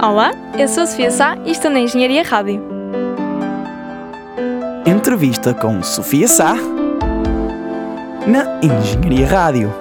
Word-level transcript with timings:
Olá, 0.00 0.30
eu 0.56 0.68
sou 0.68 0.84
a 0.84 0.86
Sofia 0.86 1.10
Sá 1.10 1.36
e 1.44 1.50
estou 1.50 1.68
na 1.68 1.80
Engenharia 1.80 2.22
Rádio. 2.22 2.62
Entrevista 4.86 5.52
com 5.52 5.82
Sofia 5.82 6.28
Sá 6.28 6.54
na 8.24 8.60
Engenharia 8.62 9.26
Rádio. 9.26 9.74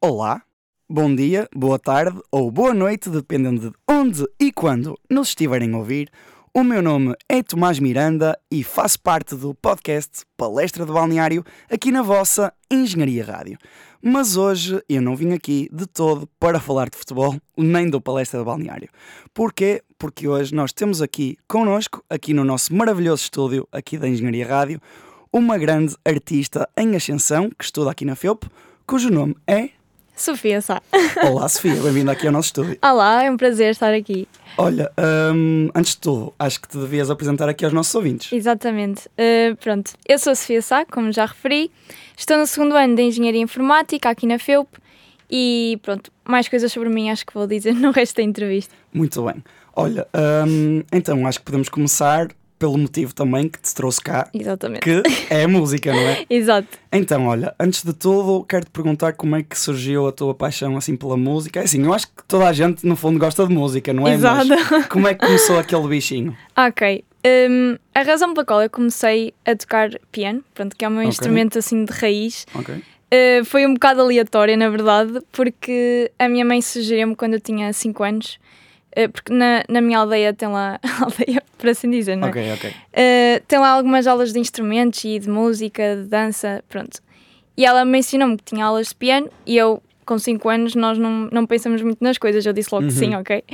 Olá, 0.00 0.40
bom 0.88 1.14
dia, 1.14 1.46
boa 1.54 1.78
tarde 1.78 2.18
ou 2.32 2.50
boa 2.50 2.72
noite, 2.72 3.10
dependendo 3.10 3.68
de 3.68 3.76
onde 3.86 4.24
e 4.40 4.50
quando 4.50 4.98
nos 5.10 5.28
estiverem 5.28 5.74
a 5.74 5.76
ouvir. 5.76 6.08
O 6.54 6.64
meu 6.64 6.80
nome 6.80 7.14
é 7.28 7.42
Tomás 7.42 7.78
Miranda 7.78 8.34
e 8.50 8.64
faço 8.64 8.98
parte 8.98 9.34
do 9.34 9.54
podcast 9.54 10.24
Palestra 10.38 10.86
de 10.86 10.92
Balneário 10.92 11.44
aqui 11.70 11.92
na 11.92 12.00
vossa 12.00 12.50
Engenharia 12.70 13.26
Rádio. 13.26 13.58
Mas 14.08 14.36
hoje 14.36 14.80
eu 14.88 15.02
não 15.02 15.16
vim 15.16 15.32
aqui 15.32 15.68
de 15.72 15.84
todo 15.84 16.28
para 16.38 16.60
falar 16.60 16.88
de 16.88 16.96
futebol, 16.96 17.34
nem 17.56 17.90
do 17.90 18.00
Palestra 18.00 18.38
de 18.38 18.46
Balneário. 18.46 18.88
Porquê? 19.34 19.82
Porque 19.98 20.28
hoje 20.28 20.54
nós 20.54 20.72
temos 20.72 21.02
aqui 21.02 21.36
connosco, 21.48 22.04
aqui 22.08 22.32
no 22.32 22.44
nosso 22.44 22.72
maravilhoso 22.72 23.24
estúdio 23.24 23.66
aqui 23.72 23.98
da 23.98 24.06
Engenharia 24.06 24.46
Rádio, 24.46 24.80
uma 25.32 25.58
grande 25.58 25.96
artista 26.04 26.68
em 26.76 26.94
ascensão 26.94 27.50
que 27.50 27.64
estuda 27.64 27.90
aqui 27.90 28.04
na 28.04 28.14
FEUP, 28.14 28.46
cujo 28.86 29.10
nome 29.10 29.34
é 29.44 29.70
Sofia 30.16 30.62
Sá. 30.62 30.80
Olá, 31.28 31.46
Sofia, 31.46 31.74
bem-vinda 31.74 32.12
aqui 32.12 32.26
ao 32.26 32.32
nosso 32.32 32.46
estúdio. 32.46 32.78
Olá, 32.82 33.22
é 33.22 33.30
um 33.30 33.36
prazer 33.36 33.70
estar 33.70 33.92
aqui. 33.92 34.26
Olha, 34.56 34.90
hum, 35.34 35.68
antes 35.74 35.92
de 35.92 35.98
tudo, 35.98 36.32
acho 36.38 36.58
que 36.58 36.68
te 36.68 36.78
devias 36.78 37.10
apresentar 37.10 37.50
aqui 37.50 37.66
aos 37.66 37.74
nossos 37.74 37.94
ouvintes. 37.94 38.32
Exatamente. 38.32 39.06
Uh, 39.08 39.54
pronto, 39.56 39.92
eu 40.08 40.18
sou 40.18 40.32
a 40.32 40.34
Sofia 40.34 40.62
Sá, 40.62 40.86
como 40.86 41.12
já 41.12 41.26
referi. 41.26 41.70
Estou 42.16 42.38
no 42.38 42.46
segundo 42.46 42.74
ano 42.74 42.96
de 42.96 43.02
Engenharia 43.02 43.42
Informática 43.42 44.08
aqui 44.08 44.26
na 44.26 44.38
FEUP 44.38 44.66
e 45.30 45.78
pronto, 45.82 46.10
mais 46.24 46.48
coisas 46.48 46.72
sobre 46.72 46.88
mim 46.88 47.10
acho 47.10 47.26
que 47.26 47.34
vou 47.34 47.46
dizer 47.46 47.74
no 47.76 47.90
resto 47.90 48.16
da 48.16 48.22
entrevista. 48.22 48.74
Muito 48.94 49.22
bem. 49.22 49.44
Olha, 49.74 50.08
hum, 50.48 50.82
então 50.90 51.26
acho 51.26 51.40
que 51.40 51.44
podemos 51.44 51.68
começar 51.68 52.28
pelo 52.58 52.76
motivo 52.78 53.14
também 53.14 53.48
que 53.48 53.60
te 53.60 53.74
trouxe 53.74 54.00
cá. 54.00 54.28
Exatamente. 54.32 54.80
Que 54.80 55.02
é 55.30 55.44
a 55.44 55.48
música, 55.48 55.92
não 55.92 56.00
é? 56.00 56.26
Exato. 56.28 56.68
Então, 56.90 57.26
olha, 57.26 57.54
antes 57.58 57.84
de 57.84 57.92
tudo, 57.92 58.44
quero-te 58.44 58.70
perguntar 58.70 59.12
como 59.12 59.36
é 59.36 59.42
que 59.42 59.58
surgiu 59.58 60.06
a 60.06 60.12
tua 60.12 60.34
paixão 60.34 60.76
assim 60.76 60.96
pela 60.96 61.16
música. 61.16 61.60
É 61.60 61.64
assim, 61.64 61.84
eu 61.84 61.92
acho 61.92 62.06
que 62.08 62.24
toda 62.26 62.46
a 62.46 62.52
gente, 62.52 62.86
no 62.86 62.96
fundo, 62.96 63.18
gosta 63.18 63.46
de 63.46 63.52
música, 63.52 63.92
não 63.92 64.06
é? 64.06 64.14
Exato. 64.14 64.46
Mas 64.48 64.86
como 64.88 65.06
é 65.06 65.14
que 65.14 65.24
começou 65.26 65.58
aquele 65.58 65.86
bichinho? 65.88 66.36
Ok. 66.56 67.04
Um, 67.26 67.76
a 67.92 68.02
razão 68.02 68.32
pela 68.32 68.46
qual 68.46 68.62
eu 68.62 68.70
comecei 68.70 69.34
a 69.44 69.56
tocar 69.56 69.90
piano, 70.12 70.44
pronto, 70.54 70.76
que 70.76 70.84
é 70.84 70.88
meu 70.88 70.98
okay. 70.98 71.08
instrumento 71.08 71.58
assim 71.58 71.84
de 71.84 71.92
raiz, 71.92 72.46
uh, 72.54 73.44
foi 73.44 73.66
um 73.66 73.74
bocado 73.74 74.00
aleatória, 74.00 74.56
na 74.56 74.68
verdade, 74.68 75.20
porque 75.32 76.10
a 76.20 76.28
minha 76.28 76.44
mãe 76.44 76.62
sugeriu-me 76.62 77.16
quando 77.16 77.34
eu 77.34 77.40
tinha 77.40 77.72
5 77.72 78.04
anos 78.04 78.38
porque 79.12 79.32
na, 79.32 79.62
na 79.68 79.80
minha 79.82 79.98
aldeia 79.98 80.32
tem 80.32 80.48
lá, 80.48 80.80
aldeia 81.00 81.42
por 81.58 81.68
assim 81.68 81.90
dizer, 81.90 82.16
não 82.16 82.28
é? 82.28 82.30
Ok, 82.30 82.52
ok. 82.54 82.70
Uh, 82.70 83.44
tem 83.46 83.58
lá 83.58 83.70
algumas 83.70 84.06
aulas 84.06 84.32
de 84.32 84.38
instrumentos 84.38 85.04
e 85.04 85.18
de 85.18 85.28
música, 85.28 85.96
de 85.96 86.04
dança, 86.04 86.64
pronto. 86.68 87.00
E 87.56 87.64
ela 87.64 87.84
me 87.84 87.98
ensinou-me 87.98 88.36
que 88.36 88.44
tinha 88.44 88.64
aulas 88.64 88.88
de 88.88 88.94
piano 88.94 89.28
e 89.46 89.56
eu, 89.56 89.82
com 90.04 90.18
5 90.18 90.48
anos, 90.48 90.74
nós 90.74 90.98
não, 90.98 91.28
não 91.30 91.46
pensamos 91.46 91.82
muito 91.82 92.02
nas 92.02 92.16
coisas, 92.16 92.44
eu 92.46 92.52
disse 92.52 92.70
logo 92.72 92.84
uhum. 92.84 92.90
que 92.90 92.96
sim, 92.96 93.14
ok? 93.14 93.44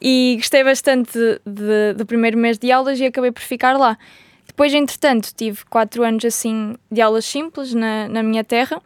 E 0.00 0.36
gostei 0.38 0.62
bastante 0.62 1.12
de, 1.12 1.40
de, 1.44 1.94
do 1.94 2.06
primeiro 2.06 2.38
mês 2.38 2.58
de 2.58 2.70
aulas 2.70 2.98
e 3.00 3.04
acabei 3.04 3.32
por 3.32 3.42
ficar 3.42 3.76
lá. 3.76 3.98
Depois, 4.46 4.72
entretanto, 4.72 5.30
tive 5.34 5.64
4 5.68 6.02
anos 6.04 6.24
assim 6.24 6.76
de 6.90 7.00
aulas 7.00 7.24
simples 7.24 7.74
na, 7.74 8.08
na 8.08 8.22
minha 8.22 8.44
terra 8.44 8.80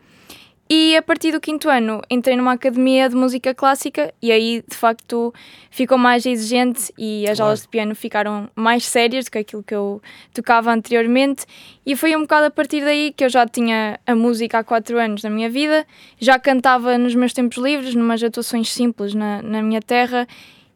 e 0.72 0.96
a 0.96 1.02
partir 1.02 1.32
do 1.32 1.40
quinto 1.40 1.68
ano 1.68 2.00
entrei 2.08 2.36
numa 2.36 2.52
academia 2.52 3.08
de 3.08 3.16
música 3.16 3.52
clássica 3.52 4.14
e 4.22 4.30
aí 4.30 4.62
de 4.68 4.76
facto 4.76 5.34
ficou 5.68 5.98
mais 5.98 6.24
exigente 6.24 6.92
e 6.96 7.28
as 7.28 7.40
aulas 7.40 7.62
de 7.62 7.68
piano 7.68 7.92
ficaram 7.92 8.48
mais 8.54 8.86
sérias 8.86 9.24
do 9.24 9.32
que 9.32 9.38
aquilo 9.38 9.64
que 9.64 9.74
eu 9.74 10.00
tocava 10.32 10.72
anteriormente. 10.72 11.44
E 11.84 11.96
foi 11.96 12.14
um 12.14 12.20
bocado 12.20 12.46
a 12.46 12.50
partir 12.50 12.84
daí 12.84 13.12
que 13.12 13.24
eu 13.24 13.28
já 13.28 13.48
tinha 13.48 13.98
a 14.06 14.14
música 14.14 14.60
há 14.60 14.64
quatro 14.64 14.96
anos 14.96 15.24
na 15.24 15.30
minha 15.30 15.50
vida, 15.50 15.84
já 16.20 16.38
cantava 16.38 16.96
nos 16.96 17.16
meus 17.16 17.32
tempos 17.32 17.58
livres, 17.58 17.96
numas 17.96 18.22
atuações 18.22 18.72
simples 18.72 19.12
na, 19.12 19.42
na 19.42 19.60
minha 19.62 19.82
terra. 19.82 20.24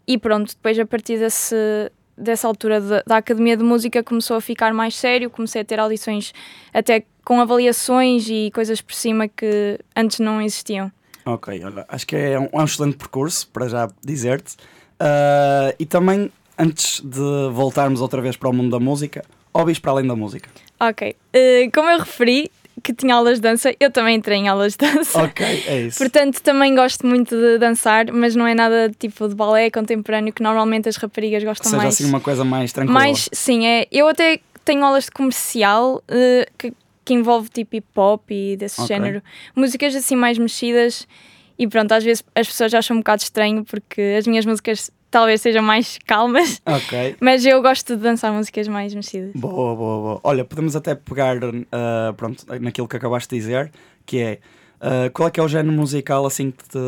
E 0.09 0.19
pronto, 0.19 0.57
depois 0.57 0.77
a 0.77 0.85
partir 0.85 1.21
desse, 1.21 1.55
dessa 2.19 2.49
altura 2.49 2.81
de, 2.81 3.05
da 3.07 3.19
Academia 3.19 3.57
de 3.57 3.63
Música 3.63 4.03
começou 4.03 4.39
a 4.39 4.41
ficar 4.41 4.75
mais 4.75 4.97
sério, 4.97 5.31
comecei 5.31 5.63
a 5.63 5.65
ter 5.65 5.79
audições 5.79 6.33
até 6.73 7.05
com 7.25 7.41
avaliações 7.41 8.29
e 8.29 8.51
coisas 8.55 8.81
por 8.81 8.95
cima 8.95 9.29
que 9.29 9.79
antes 9.97 10.21
não 10.21 10.41
existiam. 10.41 10.93
Ok, 11.25 11.65
olha, 11.65 11.87
acho 11.89 12.07
que 12.07 12.15
é 12.15 12.39
um, 12.39 12.49
é 12.53 12.61
um 12.61 12.65
excelente 12.65 12.97
percurso, 12.97 13.49
para 13.49 13.67
já 13.69 13.89
dizer-te. 14.05 14.55
Uh, 15.01 15.75
e 15.79 15.87
também, 15.87 16.31
antes 16.59 17.01
de 17.01 17.51
voltarmos 17.51 18.01
outra 18.01 18.21
vez 18.21 18.37
para 18.37 18.51
o 18.51 18.53
mundo 18.53 18.71
da 18.71 18.79
música, 18.79 19.25
hobbies 19.55 19.79
para 19.79 19.93
além 19.93 20.07
da 20.07 20.15
música. 20.15 20.51
Ok, 20.79 21.17
uh, 21.35 21.71
como 21.73 21.89
eu 21.89 21.99
referi, 21.99 22.51
que 22.83 22.93
tinha 22.93 23.15
aulas 23.15 23.37
de 23.39 23.43
dança, 23.43 23.75
eu 23.81 23.91
também 23.91 24.17
entrei 24.17 24.37
em 24.37 24.49
aulas 24.49 24.77
de 24.77 24.87
dança. 24.87 25.23
Ok, 25.23 25.47
é 25.67 25.81
isso. 25.81 25.99
Portanto, 25.99 26.43
também 26.43 26.75
gosto 26.75 27.07
muito 27.07 27.35
de 27.35 27.59
dançar, 27.59 28.13
mas 28.13 28.37
não 28.37 28.47
é 28.47 28.55
nada 28.55 28.93
tipo 28.99 29.27
de 29.27 29.35
balé 29.35 29.71
contemporâneo 29.71 30.33
que 30.33 30.43
normalmente 30.43 30.91
as 30.91 30.97
raparigas 30.97 31.43
gostam 31.43 31.67
Ou 31.67 31.71
seja, 31.71 31.83
mais. 31.83 31.95
assim 31.95 32.05
uma 32.05 32.21
coisa 32.21 32.45
mais 32.45 32.73
tranquila. 32.73 32.99
Mais, 32.99 33.31
sim, 33.33 33.67
é. 33.67 33.87
Eu 33.91 34.09
até 34.09 34.41
tenho 34.63 34.85
aulas 34.85 35.05
de 35.05 35.13
comercial 35.13 36.03
uh, 36.09 36.53
que 36.59 36.73
que 37.05 37.15
envolve 37.15 37.49
tipo 37.49 37.77
hip 37.77 37.87
hop 37.97 38.31
e 38.31 38.57
desse 38.57 38.81
okay. 38.81 38.97
género. 38.97 39.23
Músicas 39.55 39.95
assim 39.95 40.17
mais 40.17 40.39
mexidas 40.39 41.07
e 41.59 41.69
pronto, 41.69 41.93
às 41.93 42.03
vezes 42.03 42.25
as 42.35 42.47
pessoas 42.47 42.75
acham 42.75 42.97
um 42.97 43.01
bocado 43.01 43.23
estranho 43.23 43.65
porque 43.65 44.17
as 44.19 44.27
minhas 44.27 44.45
músicas 44.45 44.91
talvez 45.11 45.41
sejam 45.41 45.63
mais 45.63 45.99
calmas. 46.07 46.61
Mas 47.21 47.45
eu 47.45 47.63
gosto 47.63 47.97
de 47.97 48.03
dançar 48.03 48.33
músicas 48.33 48.67
mais 48.67 48.95
mexidas. 48.95 49.33
Boa, 49.35 49.77
boa, 49.77 50.01
boa. 50.01 50.21
Olha, 50.25 50.45
podemos 50.45 50.75
até 50.75 50.95
pegar 50.95 51.37
uh, 51.37 52.15
pronto, 52.17 52.45
naquilo 52.61 52.89
que 52.89 52.97
acabaste 52.97 53.35
de 53.35 53.41
dizer, 53.41 53.71
que 54.05 54.19
é 54.19 54.39
Uh, 54.85 55.09
qual 55.15 55.29
é 55.29 55.31
que 55.31 55.41
é 55.41 55.43
o 55.43 55.49
género 55.49 55.73
musical 55.73 56.27
assim 56.27 56.51
que 56.51 56.63
te 56.69 56.79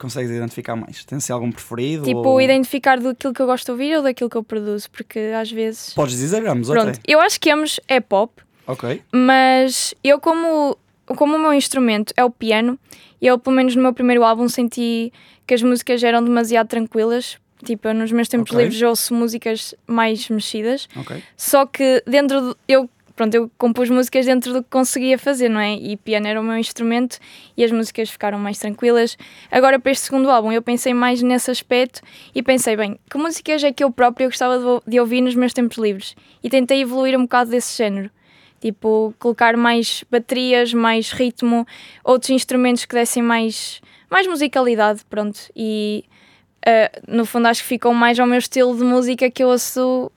consegues 0.00 0.28
identificar 0.28 0.74
mais? 0.74 1.04
Tens 1.04 1.30
algum 1.30 1.52
preferido? 1.52 2.02
Tipo, 2.02 2.18
ou... 2.18 2.40
identificar 2.40 2.98
daquilo 2.98 3.32
que 3.32 3.40
eu 3.40 3.46
gosto 3.46 3.66
de 3.66 3.70
ouvir 3.70 3.96
ou 3.96 4.02
daquilo 4.02 4.28
que 4.28 4.36
eu 4.36 4.42
produzo, 4.42 4.90
porque 4.90 5.20
às 5.40 5.52
vezes. 5.52 5.94
Podes 5.94 6.16
dizer 6.18 6.44
ambos, 6.48 6.68
Pronto, 6.68 6.88
okay. 6.88 7.00
eu 7.06 7.20
acho 7.20 7.40
que 7.40 7.48
ambos 7.50 7.78
é 7.86 8.00
pop, 8.00 8.42
Ok. 8.66 9.02
Mas 9.12 9.94
eu, 10.02 10.20
como, 10.20 10.76
como 11.06 11.36
o 11.36 11.38
meu 11.38 11.52
instrumento 11.52 12.12
é 12.16 12.24
o 12.24 12.30
piano, 12.30 12.78
eu, 13.20 13.38
pelo 13.38 13.56
menos 13.56 13.74
no 13.74 13.82
meu 13.82 13.92
primeiro 13.92 14.24
álbum, 14.24 14.48
senti 14.48 15.12
que 15.46 15.54
as 15.54 15.62
músicas 15.62 16.02
eram 16.02 16.22
demasiado 16.22 16.68
tranquilas. 16.68 17.38
Tipo, 17.64 17.92
nos 17.94 18.12
meus 18.12 18.28
tempos 18.28 18.50
okay. 18.52 18.64
livres 18.64 18.82
ouço 18.82 19.14
músicas 19.14 19.74
mais 19.86 20.28
mexidas. 20.28 20.88
Okay. 20.96 21.22
Só 21.36 21.64
que 21.64 22.02
dentro 22.06 22.40
do, 22.40 22.56
eu 22.68 22.90
pronto, 23.16 23.34
eu 23.34 23.50
compus 23.56 23.88
músicas 23.88 24.26
dentro 24.26 24.52
do 24.52 24.62
que 24.62 24.68
conseguia 24.68 25.18
fazer, 25.18 25.48
não 25.48 25.60
é? 25.60 25.74
E 25.74 25.96
piano 25.96 26.26
era 26.26 26.40
o 26.40 26.44
meu 26.44 26.58
instrumento 26.58 27.18
e 27.56 27.64
as 27.64 27.70
músicas 27.70 28.10
ficaram 28.10 28.38
mais 28.38 28.58
tranquilas. 28.58 29.16
Agora, 29.50 29.78
para 29.78 29.92
este 29.92 30.06
segundo 30.06 30.30
álbum, 30.30 30.52
eu 30.52 30.62
pensei 30.62 30.92
mais 30.92 31.22
nesse 31.22 31.50
aspecto 31.50 32.00
e 32.34 32.42
pensei, 32.42 32.76
bem, 32.76 32.98
que 33.08 33.16
músicas 33.16 33.62
é 33.62 33.72
que 33.72 33.84
eu 33.84 33.90
própria 33.90 34.26
gostava 34.26 34.58
de, 34.58 34.90
de 34.90 35.00
ouvir 35.00 35.20
nos 35.20 35.34
meus 35.34 35.52
tempos 35.52 35.78
livres? 35.78 36.14
E 36.42 36.50
tentei 36.50 36.82
evoluir 36.82 37.16
um 37.16 37.22
bocado 37.22 37.50
desse 37.50 37.76
género. 37.76 38.10
Tipo, 38.64 39.12
colocar 39.18 39.58
mais 39.58 40.02
baterias, 40.10 40.72
mais 40.72 41.12
ritmo, 41.12 41.66
outros 42.02 42.30
instrumentos 42.30 42.86
que 42.86 42.94
dessem 42.94 43.22
mais, 43.22 43.82
mais 44.10 44.26
musicalidade, 44.26 45.02
pronto. 45.04 45.38
E 45.54 46.02
uh, 46.66 47.14
no 47.14 47.26
fundo 47.26 47.46
acho 47.48 47.60
que 47.60 47.68
ficam 47.68 47.92
mais 47.92 48.18
ao 48.18 48.26
meu 48.26 48.38
estilo 48.38 48.74
de 48.74 48.82
música 48.82 49.30
que 49.30 49.44
eu 49.44 49.48
ouço 49.48 50.10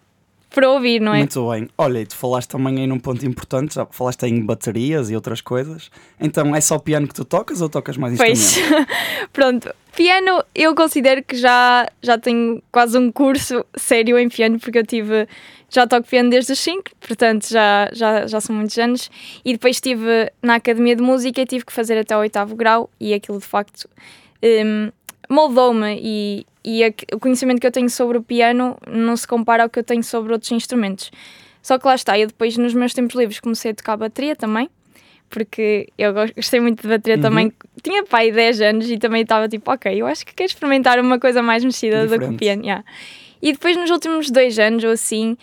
para 0.49 0.71
ouvir, 0.71 1.01
não 1.01 1.13
é? 1.13 1.17
Muito 1.17 1.49
bem. 1.49 1.67
Olha, 1.77 1.99
e 1.99 2.05
tu 2.05 2.15
falaste 2.15 2.47
também 2.47 2.79
aí 2.79 2.87
num 2.87 2.99
ponto 2.99 3.25
importante, 3.25 3.75
já 3.75 3.85
falaste 3.85 4.23
em 4.23 4.41
baterias 4.41 5.09
e 5.09 5.15
outras 5.15 5.41
coisas. 5.41 5.91
Então 6.17 6.55
é 6.55 6.61
só 6.61 6.79
piano 6.79 7.05
que 7.05 7.13
tu 7.13 7.25
tocas 7.25 7.59
ou 7.59 7.67
tocas 7.67 7.97
mais 7.97 8.13
instrumentos? 8.13 8.57
Pois, 8.57 8.85
pronto. 9.33 9.75
Piano 9.93 10.41
eu 10.55 10.73
considero 10.73 11.21
que 11.21 11.35
já, 11.35 11.85
já 12.01 12.17
tenho 12.17 12.63
quase 12.71 12.97
um 12.97 13.11
curso 13.11 13.65
sério 13.75 14.17
em 14.17 14.29
piano, 14.29 14.57
porque 14.57 14.77
eu 14.77 14.85
tive 14.85 15.27
já 15.69 15.85
toco 15.85 16.07
piano 16.07 16.29
desde 16.29 16.53
os 16.53 16.59
5, 16.59 16.83
portanto 16.99 17.47
já, 17.49 17.89
já, 17.93 18.25
já 18.25 18.39
são 18.39 18.55
muitos 18.55 18.77
anos. 18.77 19.09
E 19.43 19.53
depois 19.53 19.77
estive 19.77 20.31
na 20.41 20.55
Academia 20.55 20.95
de 20.95 21.01
Música 21.01 21.41
e 21.41 21.45
tive 21.45 21.65
que 21.65 21.73
fazer 21.73 21.97
até 21.97 22.15
o 22.15 22.19
oitavo 22.19 22.55
grau, 22.55 22.89
e 22.99 23.13
aquilo 23.13 23.39
de 23.39 23.45
facto 23.45 23.89
um, 24.43 24.91
moldou-me. 25.29 25.99
E, 26.01 26.45
e 26.63 26.83
a, 26.83 26.93
o 27.13 27.19
conhecimento 27.19 27.59
que 27.59 27.67
eu 27.67 27.71
tenho 27.71 27.89
sobre 27.89 28.17
o 28.17 28.23
piano 28.23 28.77
não 28.87 29.15
se 29.15 29.27
compara 29.27 29.63
ao 29.63 29.69
que 29.69 29.79
eu 29.79 29.83
tenho 29.83 30.03
sobre 30.03 30.33
outros 30.33 30.51
instrumentos. 30.51 31.11
Só 31.61 31.77
que 31.77 31.85
lá 31.85 31.95
está, 31.95 32.17
eu 32.17 32.27
depois 32.27 32.55
nos 32.57 32.73
meus 32.73 32.93
tempos 32.93 33.15
livres 33.15 33.39
comecei 33.39 33.71
a 33.71 33.73
tocar 33.73 33.97
bateria 33.97 34.37
também, 34.37 34.69
porque 35.29 35.89
eu 35.97 36.13
gostei 36.33 36.61
muito 36.61 36.81
de 36.81 36.87
bateria 36.87 37.17
uhum. 37.17 37.21
também. 37.21 37.53
Tinha 37.83 38.05
pai 38.05 38.31
10 38.31 38.61
anos 38.61 38.89
e 38.89 38.97
também 38.97 39.23
estava 39.23 39.49
tipo, 39.49 39.69
ok, 39.69 39.93
eu 39.93 40.07
acho 40.07 40.25
que 40.25 40.33
quero 40.33 40.47
experimentar 40.47 40.97
uma 40.97 41.19
coisa 41.19 41.41
mais 41.41 41.65
mexida 41.65 42.03
Diferente. 42.03 42.21
do 42.21 42.29
que 42.29 42.35
o 42.35 42.37
piano. 42.37 42.63
Yeah. 42.63 42.85
E 43.41 43.51
depois, 43.51 43.77
nos 43.77 43.89
últimos 43.89 44.29
dois 44.29 44.57
anos 44.59 44.83
ou 44.83 44.91
assim, 44.91 45.37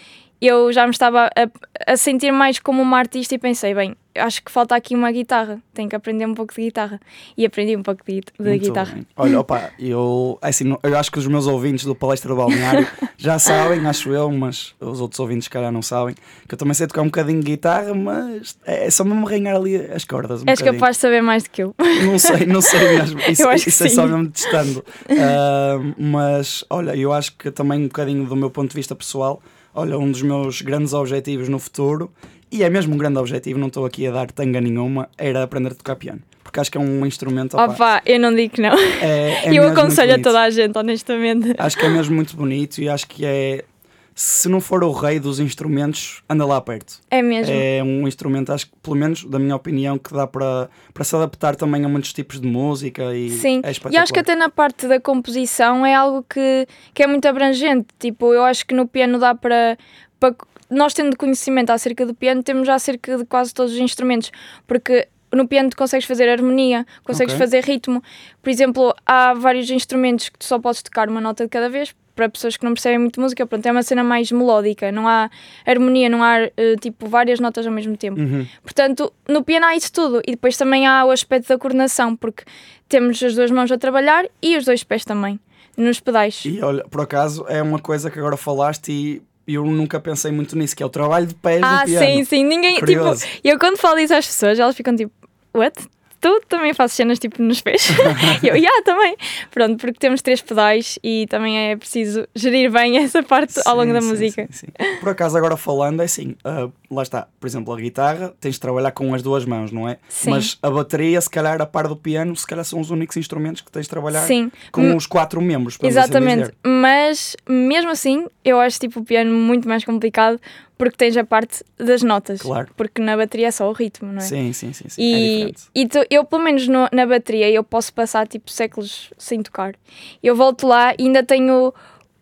eu 0.47 0.73
já 0.73 0.85
me 0.87 0.91
estava 0.91 1.27
a, 1.27 1.93
a 1.93 1.97
sentir 1.97 2.33
mais 2.33 2.59
como 2.59 2.83
uma 2.83 2.99
artista 2.99 3.35
e 3.35 3.39
pensei, 3.39 3.75
bem, 3.75 3.97
acho 4.17 4.43
que 4.43 4.51
falta 4.51 4.75
aqui 4.75 4.95
uma 4.95 5.11
guitarra, 5.11 5.59
tenho 5.73 5.89
que 5.89 5.97
aprender 5.97 6.27
um 6.27 6.35
pouco 6.35 6.55
de 6.55 6.63
guitarra. 6.63 7.01
E 7.37 7.45
aprendi 7.45 7.77
um 7.77 7.83
pouco 7.83 8.03
de, 8.07 8.23
de 8.39 8.59
guitarra. 8.59 8.95
Bem. 8.95 9.07
Olha, 9.17 9.41
opa, 9.41 9.71
eu, 9.79 10.39
é 10.41 10.49
assim, 10.49 10.77
eu 10.83 10.99
acho 10.99 11.11
que 11.11 11.19
os 11.19 11.27
meus 11.27 11.47
ouvintes 11.47 11.85
do 11.85 11.95
Palestra 11.95 12.29
do 12.29 12.37
Balneário 12.37 12.87
já 13.17 13.39
sabem, 13.39 13.85
acho 13.87 14.13
eu, 14.13 14.31
mas 14.31 14.75
os 14.81 15.01
outros 15.01 15.19
ouvintes, 15.21 15.49
calhar, 15.49 15.73
não 15.73 15.83
sabem, 15.83 16.15
que 16.49 16.55
eu 16.55 16.59
também 16.59 16.75
sei 16.75 16.87
tocar 16.87 17.03
um 17.03 17.07
bocadinho 17.07 17.41
de 17.41 17.47
guitarra, 17.47 17.95
mas 17.95 18.57
é 18.65 18.89
só 18.91 19.05
mesmo 19.05 19.27
arranhar 19.27 19.57
ali 19.57 19.77
as 19.77 20.05
cordas. 20.05 20.43
Um 20.43 20.47
És 20.47 20.59
bocadinho. 20.59 20.81
capaz 20.81 20.97
de 20.97 21.01
saber 21.01 21.23
mais 21.23 21.43
do 21.45 21.51
que 21.51 21.63
eu. 21.63 21.75
Não 22.05 22.19
sei, 22.19 22.47
não 22.47 22.61
sei 22.61 22.99
mesmo. 22.99 23.21
Isso, 23.29 23.43
eu 23.43 23.51
acho 23.51 23.69
isso 23.69 23.85
é 23.85 23.89
só 23.89 24.07
mesmo 24.07 24.31
testando. 24.31 24.85
Uh, 25.09 25.95
mas, 25.99 26.65
olha, 26.71 26.95
eu 26.95 27.13
acho 27.13 27.37
que 27.37 27.51
também 27.51 27.81
um 27.81 27.89
bocadinho 27.89 28.27
do 28.27 28.37
meu 28.37 28.51
ponto 28.51 28.71
de 28.71 28.77
vista 28.77 28.95
pessoal, 28.95 29.43
olha, 29.75 29.99
um 29.99 30.11
dos 30.11 30.23
meus 30.23 30.63
grandes 30.63 30.93
objetivos 30.93 31.49
no 31.49 31.59
futuro 31.59 32.11
e 32.51 32.63
é 32.63 32.71
mesmo 32.71 32.95
um 32.95 32.99
grande 32.99 33.19
objetivo, 33.19 33.59
não 33.59 33.67
estou 33.67 33.85
aqui 33.85 34.07
a 34.07 34.13
dar 34.13 34.31
tanga 34.31 34.61
nenhuma, 34.61 35.09
era 35.19 35.43
aprender 35.43 35.73
a 35.73 35.75
tocar 35.75 35.97
piano. 35.97 36.21
Porque 36.43 36.61
acho 36.61 36.71
que 36.71 36.79
é 36.79 36.81
um 36.81 37.05
instrumento. 37.05 37.55
Opa, 37.55 37.65
opa 37.65 38.03
eu 38.07 38.21
não 38.21 38.33
digo 38.33 38.55
que 38.55 38.61
não. 38.61 38.79
É, 39.03 39.47
é 39.47 39.53
eu 39.53 39.67
aconselho 39.67 40.15
a 40.15 40.19
toda 40.21 40.41
a 40.41 40.51
gente, 40.51 40.79
honestamente. 40.79 41.53
Acho 41.59 41.77
que 41.77 41.85
é 41.85 41.89
mesmo 41.89 42.15
muito 42.15 42.37
bonito 42.37 42.81
e 42.81 42.89
acho 42.89 43.09
que 43.09 43.27
é. 43.27 43.65
Se 44.15 44.49
não 44.49 44.61
for 44.61 44.85
o 44.85 44.93
rei 44.93 45.19
dos 45.19 45.41
instrumentos, 45.41 46.23
anda 46.29 46.47
lá 46.47 46.61
perto. 46.61 47.01
É 47.11 47.21
mesmo. 47.21 47.53
É 47.53 47.83
um 47.83 48.07
instrumento, 48.07 48.53
acho 48.53 48.67
que, 48.67 48.73
pelo 48.81 48.95
menos 48.95 49.25
da 49.25 49.41
minha 49.41 49.57
opinião, 49.57 49.99
que 49.99 50.13
dá 50.13 50.25
para, 50.27 50.71
para 50.93 51.05
se 51.05 51.17
adaptar 51.17 51.57
também 51.57 51.85
a 51.85 51.89
muitos 51.89 52.13
tipos 52.13 52.41
de 52.41 52.47
música 52.47 53.15
e 53.15 53.31
Sim, 53.31 53.61
é 53.65 53.73
e 53.91 53.97
acho 53.97 54.13
que 54.13 54.21
até 54.21 54.37
na 54.37 54.49
parte 54.49 54.87
da 54.87 55.01
composição 55.01 55.85
é 55.85 55.95
algo 55.95 56.25
que, 56.29 56.69
que 56.93 57.03
é 57.03 57.07
muito 57.09 57.27
abrangente. 57.27 57.89
Tipo, 57.99 58.33
eu 58.33 58.45
acho 58.45 58.65
que 58.65 58.75
no 58.75 58.87
piano 58.87 59.19
dá 59.19 59.35
para, 59.35 59.77
para 60.21 60.35
nós 60.71 60.95
tendo 60.95 61.17
conhecimento 61.17 61.71
acerca 61.71 62.07
do 62.07 62.15
piano, 62.15 62.41
temos 62.43 62.67
já 62.67 62.75
acerca 62.77 63.19
de 63.19 63.25
quase 63.25 63.53
todos 63.53 63.73
os 63.73 63.79
instrumentos, 63.81 64.31
porque 64.67 65.09
no 65.33 65.49
piano 65.49 65.71
tu 65.71 65.77
consegues 65.77 66.07
fazer 66.07 66.29
harmonia, 66.29 66.87
consegues 67.03 67.35
okay. 67.35 67.45
fazer 67.45 67.65
ritmo. 67.65 68.03
Por 68.41 68.51
exemplo, 68.51 68.95
há 69.05 69.35
vários 69.35 69.69
instrumentos 69.71 70.29
que 70.29 70.39
tu 70.39 70.45
só 70.45 70.59
podes 70.59 70.83
tocar 70.83 71.09
uma 71.09 71.21
nota 71.21 71.45
de 71.45 71.51
cada 71.51 71.69
vez, 71.69 71.95
para 72.15 72.29
pessoas 72.29 72.57
que 72.57 72.65
não 72.65 72.73
percebem 72.73 72.99
muito 72.99 73.21
música, 73.21 73.47
pronto, 73.47 73.67
é 73.67 73.73
uma 73.73 73.83
cena 73.83 74.05
mais 74.05 74.31
melódica, 74.31 74.93
não 74.93 75.09
há 75.09 75.31
harmonia, 75.67 76.09
não 76.09 76.23
há 76.23 76.45
uh, 76.45 76.81
tipo 76.81 77.09
várias 77.09 77.41
notas 77.41 77.67
ao 77.67 77.73
mesmo 77.73 77.97
tempo. 77.97 78.21
Uhum. 78.21 78.47
Portanto, 78.63 79.13
no 79.29 79.43
piano 79.43 79.67
há 79.67 79.75
isso 79.77 79.93
tudo 79.93 80.21
e 80.27 80.33
depois 80.33 80.57
também 80.57 80.87
há 80.87 81.05
o 81.05 81.11
aspecto 81.11 81.49
da 81.49 81.59
coordenação, 81.59 82.15
porque 82.17 82.45
temos 82.89 83.23
as 83.23 83.35
duas 83.35 83.51
mãos 83.51 83.71
a 83.73 83.79
trabalhar 83.79 84.25
e 84.41 84.57
os 84.57 84.65
dois 84.65 84.85
pés 84.85 85.05
também 85.05 85.41
nos 85.77 86.01
pedais. 86.01 86.45
E 86.45 86.63
olha, 86.63 86.85
por 86.85 87.01
acaso 87.01 87.45
é 87.49 87.61
uma 87.61 87.79
coisa 87.79 88.11
que 88.11 88.19
agora 88.19 88.37
falaste 88.37 88.93
e 88.93 89.23
eu 89.47 89.65
nunca 89.65 90.01
pensei 90.01 90.31
muito 90.33 90.57
nisso, 90.57 90.75
que 90.75 90.83
é 90.83 90.87
o 90.87 90.91
trabalho 90.91 91.27
de 91.27 91.35
pés 91.35 91.61
ah, 91.63 91.81
do 91.81 91.87
piano. 91.87 92.05
Ah, 92.05 92.09
sim, 92.09 92.25
sim. 92.25 92.45
Ninguém, 92.45 92.75
tipo, 92.75 92.87
Curioso. 92.87 93.27
tipo, 93.27 93.41
eu 93.45 93.59
quando 93.59 93.77
falo 93.77 93.99
isso 93.99 94.15
às 94.15 94.27
pessoas, 94.27 94.59
elas 94.59 94.75
ficam 94.75 94.95
tipo, 94.97 95.13
what? 95.55 95.77
Tu 96.25 96.41
também 96.49 96.73
fazes 96.73 96.97
cenas 96.97 97.19
tipo 97.19 97.43
nos 97.43 97.61
pés? 97.61 97.87
e 98.43 98.49
eu, 98.49 98.57
yeah, 98.57 98.83
também. 98.83 99.15
Pronto, 99.51 99.77
porque 99.77 99.99
temos 99.99 100.23
três 100.23 100.41
pedais 100.41 100.99
e 101.05 101.27
também 101.29 101.59
é 101.59 101.77
preciso 101.77 102.27
gerir 102.35 102.71
bem 102.71 102.97
essa 103.05 103.23
parte 103.23 103.53
sim, 103.53 103.61
ao 103.67 103.77
longo 103.77 103.93
da 103.93 104.01
sim, 104.01 104.09
música. 104.09 104.49
Sim, 104.51 104.69
Por 105.01 105.11
acaso, 105.11 105.37
agora 105.37 105.55
falando, 105.59 106.01
é 106.01 106.07
assim, 106.07 106.35
uh, 106.47 106.73
lá 106.95 107.03
está, 107.03 107.29
por 107.39 107.47
exemplo, 107.47 107.73
a 107.73 107.77
guitarra 107.77 108.35
tens 108.41 108.55
de 108.55 108.61
trabalhar 108.61 108.93
com 108.93 109.15
as 109.15 109.23
duas 109.23 109.45
mãos, 109.45 109.71
não 109.73 109.89
é? 109.89 109.99
Sim. 110.09 110.31
Mas 110.31 110.59
a 110.63 110.71
bateria, 110.71 111.21
se 111.21 111.31
calhar, 111.31 111.61
a 111.61 111.67
par 111.67 111.89
do 111.89 111.97
piano, 111.97 112.35
se 112.37 112.47
calhar 112.47 112.65
são 112.65 112.81
os 112.81 112.91
únicos 112.91 113.17
instrumentos 113.17 113.61
que 113.61 113.71
tens 113.71 113.83
de 113.83 113.91
trabalhar 113.91 114.27
sim. 114.27 114.51
com 114.71 114.97
os 114.97 115.07
quatro 115.07 115.41
membros. 115.41 115.79
Exatamente, 115.83 116.43
assim 116.43 116.53
mas 116.85 117.37
mesmo 117.49 117.91
assim, 117.91 118.27
eu 118.45 118.61
acho 118.61 118.79
tipo 118.79 119.01
o 119.01 119.05
piano 119.05 119.33
muito 119.33 119.69
mais 119.69 119.85
complicado 119.85 120.41
porque 120.77 120.97
tens 120.97 121.17
a 121.17 121.25
parte 121.25 121.65
das 121.79 122.03
notas. 122.03 122.43
Claro. 122.43 122.69
Porque 122.77 123.01
na 123.01 123.17
bateria 123.17 123.49
é 123.49 123.51
só 123.51 123.69
o 123.69 123.73
ritmo, 123.73 124.13
não 124.13 124.19
é? 124.19 124.25
Sim, 124.25 124.53
sim, 124.53 124.73
sim. 124.73 124.89
sim. 124.89 125.01
E, 125.01 125.45
é 125.45 125.53
e 125.75 125.89
tu, 125.89 126.05
eu, 126.11 126.25
pelo 126.25 126.43
menos 126.43 126.67
no, 126.67 126.89
na 126.93 127.07
bateria, 127.07 127.49
eu 127.51 127.63
posso 127.63 127.93
passar 127.93 128.27
tipo 128.27 128.51
séculos 128.51 129.13
sem 129.17 129.43
tocar. 129.43 129.75
Eu 130.23 130.35
volto 130.35 130.67
lá 130.67 130.95
e 130.99 131.05
ainda 131.05 131.23
tenho 131.23 131.73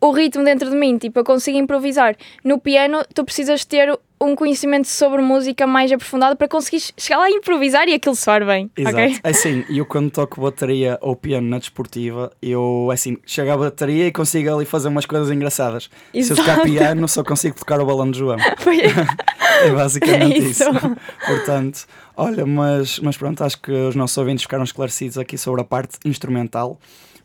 o 0.03 0.11
ritmo 0.11 0.43
dentro 0.43 0.69
de 0.69 0.75
mim, 0.75 0.99
tipo, 0.99 1.21
eu 1.21 1.25
consigo 1.25 1.57
improvisar. 1.57 2.17
No 2.43 2.59
piano, 2.59 3.05
tu 3.15 3.25
precisas 3.25 3.65
ter 3.65 3.97
um 4.21 4.35
conhecimento 4.35 4.89
sobre 4.89 5.23
música 5.23 5.65
mais 5.65 5.93
aprofundado 5.93 6.37
para 6.37 6.49
conseguir 6.49 6.83
chegar 6.97 7.19
lá 7.19 7.31
e 7.31 7.35
improvisar 7.35 7.89
e 7.89 7.95
aquilo 7.95 8.17
soar 8.17 8.45
bem. 8.45 8.69
Exato. 8.77 8.97
Okay? 8.97 9.21
É 9.23 9.31
assim, 9.31 9.65
eu 9.71 9.87
quando 9.87 10.11
toco 10.11 10.41
bateria 10.41 10.99
ou 11.01 11.15
piano 11.15 11.49
na 11.49 11.59
desportiva, 11.59 12.33
eu 12.43 12.89
é 12.91 12.95
assim, 12.95 13.17
chego 13.25 13.53
à 13.53 13.57
bateria 13.57 14.09
e 14.09 14.13
consigo 14.13 14.53
ali 14.53 14.65
fazer 14.65 14.89
umas 14.89 15.07
coisas 15.07 15.31
engraçadas. 15.31 15.89
Exato. 16.13 16.35
Se 16.35 16.41
eu 16.41 16.55
tocar 16.55 16.65
piano, 16.65 17.07
só 17.07 17.23
consigo 17.23 17.55
tocar 17.55 17.81
o 17.81 17.87
balão 17.87 18.11
de 18.11 18.19
João. 18.19 18.39
é 19.65 19.71
basicamente 19.71 20.35
é 20.35 20.39
isso. 20.39 20.65
isso. 20.69 20.97
Portanto, 21.27 21.87
olha, 22.17 22.45
mas, 22.45 22.99
mas 22.99 23.17
pronto, 23.17 23.45
acho 23.45 23.61
que 23.61 23.71
os 23.71 23.95
nossos 23.95 24.19
ouvintes 24.19 24.43
ficaram 24.43 24.65
esclarecidos 24.65 25.17
aqui 25.17 25.39
sobre 25.39 25.61
a 25.61 25.65
parte 25.65 25.97
instrumental. 26.05 26.77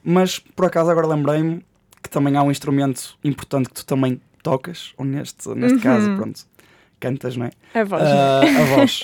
Mas 0.03 0.37
por 0.37 0.65
acaso 0.65 0.91
agora 0.91 1.07
lembrei-me 1.07 1.63
que 2.07 2.13
também 2.13 2.35
há 2.35 2.43
um 2.43 2.51
instrumento 2.51 3.17
importante 3.23 3.69
que 3.69 3.75
tu 3.75 3.85
também 3.85 4.21
tocas, 4.41 4.93
ou 4.97 5.05
neste, 5.05 5.49
neste 5.49 5.75
uhum. 5.75 5.81
caso, 5.81 6.15
pronto, 6.15 6.41
cantas, 6.99 7.35
não 7.35 7.47
é? 7.47 7.51
A 7.73 7.83
voz. 7.83 8.01
Uh, 8.01 8.61
a 8.61 8.65
voz. 8.75 9.03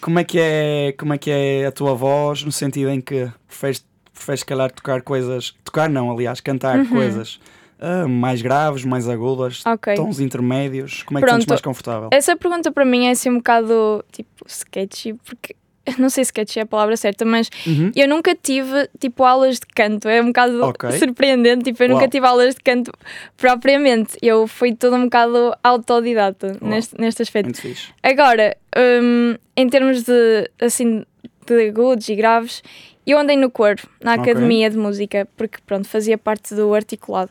como, 0.00 0.18
é 0.18 0.24
que 0.24 0.38
é, 0.38 0.94
como 0.98 1.12
é 1.12 1.18
que 1.18 1.30
é 1.30 1.66
a 1.66 1.72
tua 1.72 1.94
voz, 1.94 2.42
no 2.42 2.52
sentido 2.52 2.90
em 2.90 3.00
que 3.00 3.30
preferes, 3.46 3.84
preferes 4.12 4.42
calhar 4.42 4.70
tocar 4.70 5.02
coisas, 5.02 5.54
tocar 5.64 5.88
não, 5.88 6.10
aliás, 6.10 6.40
cantar 6.40 6.78
uhum. 6.78 6.86
coisas 6.86 7.38
uh, 7.78 8.08
mais 8.08 8.42
graves, 8.42 8.84
mais 8.84 9.08
agudas, 9.08 9.64
okay. 9.66 9.94
tons 9.94 10.20
intermédios, 10.20 11.02
como 11.02 11.18
é 11.18 11.22
que 11.22 11.26
Pronto, 11.26 11.38
te 11.38 11.42
sentes 11.42 11.48
mais 11.48 11.60
confortável? 11.60 12.08
Essa 12.12 12.36
pergunta 12.36 12.70
para 12.70 12.84
mim 12.84 13.06
é 13.06 13.10
assim 13.10 13.30
um 13.30 13.36
bocado 13.36 14.04
tipo 14.12 14.46
sketchy, 14.46 15.14
porque 15.14 15.54
não 15.98 16.10
sei 16.10 16.24
se 16.24 16.30
sketch 16.30 16.56
é 16.56 16.60
a 16.60 16.66
palavra 16.66 16.96
certa, 16.96 17.24
mas 17.24 17.50
uhum. 17.66 17.90
eu 17.94 18.08
nunca 18.08 18.34
tive 18.34 18.88
tipo 18.98 19.24
aulas 19.24 19.58
de 19.58 19.66
canto. 19.66 20.08
É 20.08 20.20
um 20.20 20.26
bocado 20.26 20.64
okay. 20.64 20.92
surpreendente. 20.92 21.64
Tipo, 21.64 21.82
eu 21.82 21.88
Uau. 21.88 21.98
nunca 21.98 22.08
tive 22.08 22.26
aulas 22.26 22.54
de 22.54 22.60
canto 22.60 22.92
propriamente. 23.36 24.16
Eu 24.22 24.46
fui 24.46 24.74
todo 24.74 24.96
um 24.96 25.04
bocado 25.04 25.54
autodidata 25.62 26.56
neste, 26.60 26.98
neste 27.00 27.22
aspecto. 27.22 27.60
Agora, 28.02 28.56
um, 29.02 29.36
em 29.56 29.68
termos 29.68 30.02
de 30.02 30.50
assim 30.60 31.04
de 31.46 31.68
agudos 31.68 32.08
e 32.08 32.14
graves, 32.14 32.62
eu 33.06 33.18
andei 33.18 33.36
no 33.36 33.50
coro, 33.50 33.82
na 34.00 34.14
academia 34.14 34.68
okay. 34.68 34.70
de 34.70 34.78
música, 34.78 35.28
porque 35.36 35.58
pronto, 35.66 35.88
fazia 35.88 36.16
parte 36.16 36.54
do 36.54 36.72
articulado. 36.74 37.30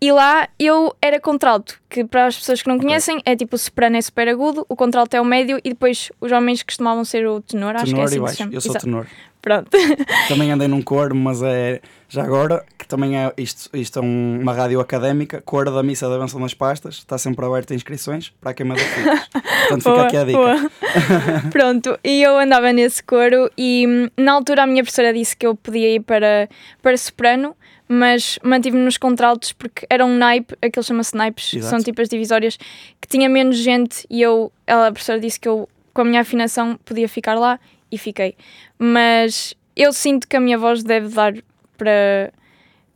E 0.00 0.12
lá 0.12 0.48
eu 0.58 0.94
era 1.00 1.18
contralto, 1.18 1.80
que 1.88 2.04
para 2.04 2.26
as 2.26 2.36
pessoas 2.36 2.60
que 2.60 2.68
não 2.68 2.78
conhecem 2.78 3.22
é 3.24 3.34
tipo 3.34 3.56
o 3.56 3.58
soprano 3.58 3.96
é 3.96 4.02
super 4.02 4.28
agudo, 4.28 4.66
o 4.68 4.76
contralto 4.76 5.16
é 5.16 5.20
o 5.20 5.24
médio 5.24 5.58
e 5.64 5.70
depois 5.70 6.12
os 6.20 6.30
homens 6.30 6.62
costumavam 6.62 7.04
ser 7.04 7.26
o 7.26 7.40
tenor, 7.40 7.74
tenor 7.74 7.82
acho 7.82 7.94
que 7.94 8.00
é 8.00 8.04
assim 8.04 8.16
e 8.16 8.20
baixo. 8.20 8.42
Eu 8.52 8.60
sou 8.60 8.72
Exato. 8.72 8.84
tenor. 8.84 9.06
Pronto. 9.44 9.68
Também 10.26 10.50
andei 10.50 10.66
num 10.66 10.80
coro, 10.80 11.14
mas 11.14 11.42
é 11.42 11.82
já 12.08 12.22
agora, 12.22 12.64
que 12.78 12.86
também 12.86 13.18
é 13.18 13.30
isto, 13.36 13.68
isto 13.76 13.98
é 13.98 14.02
uma 14.02 14.54
rádio 14.54 14.80
académica, 14.80 15.42
coro 15.42 15.70
da 15.70 15.82
missa 15.82 16.08
da 16.08 16.16
benção 16.18 16.40
das 16.40 16.54
pastas, 16.54 16.94
está 16.94 17.18
sempre 17.18 17.44
aberta 17.44 17.74
a 17.74 17.76
inscrições 17.76 18.32
para 18.40 18.52
a 18.52 18.54
queima 18.54 18.74
de 18.74 18.84
filhos. 18.84 19.20
Portanto, 19.68 19.82
fica 19.82 20.02
aqui 20.02 20.16
a 20.16 20.24
dica. 20.24 20.70
Pronto, 21.50 21.98
e 22.02 22.22
eu 22.22 22.38
andava 22.38 22.72
nesse 22.72 23.02
coro 23.02 23.50
e 23.58 23.84
hum, 23.86 24.08
na 24.16 24.32
altura 24.32 24.62
a 24.62 24.66
minha 24.66 24.82
professora 24.82 25.12
disse 25.12 25.36
que 25.36 25.46
eu 25.46 25.54
podia 25.54 25.94
ir 25.94 26.00
para, 26.00 26.48
para 26.80 26.96
soprano 26.96 27.54
mas 27.86 28.38
mantive-me 28.42 28.82
nos 28.82 28.96
contraltos 28.96 29.52
porque 29.52 29.86
era 29.90 30.06
um 30.06 30.16
naipe, 30.16 30.56
aquele 30.62 30.86
chama-se 30.86 31.14
naipes, 31.14 31.52
Exato. 31.52 31.70
são 31.70 31.82
tipo 31.82 32.00
as 32.00 32.08
divisórias, 32.08 32.56
que 32.98 33.06
tinha 33.06 33.28
menos 33.28 33.56
gente 33.56 34.06
e 34.08 34.22
eu, 34.22 34.50
ela, 34.66 34.86
a 34.86 34.92
professora 34.92 35.20
disse 35.20 35.38
que 35.38 35.48
eu, 35.48 35.68
com 35.92 36.00
a 36.00 36.04
minha 36.04 36.20
afinação, 36.22 36.78
podia 36.82 37.08
ficar 37.08 37.34
lá 37.34 37.60
e 37.94 37.98
fiquei. 37.98 38.36
Mas 38.78 39.54
eu 39.76 39.92
sinto 39.92 40.28
que 40.28 40.36
a 40.36 40.40
minha 40.40 40.58
voz 40.58 40.82
deve 40.82 41.08
dar 41.08 41.34
para 41.76 42.32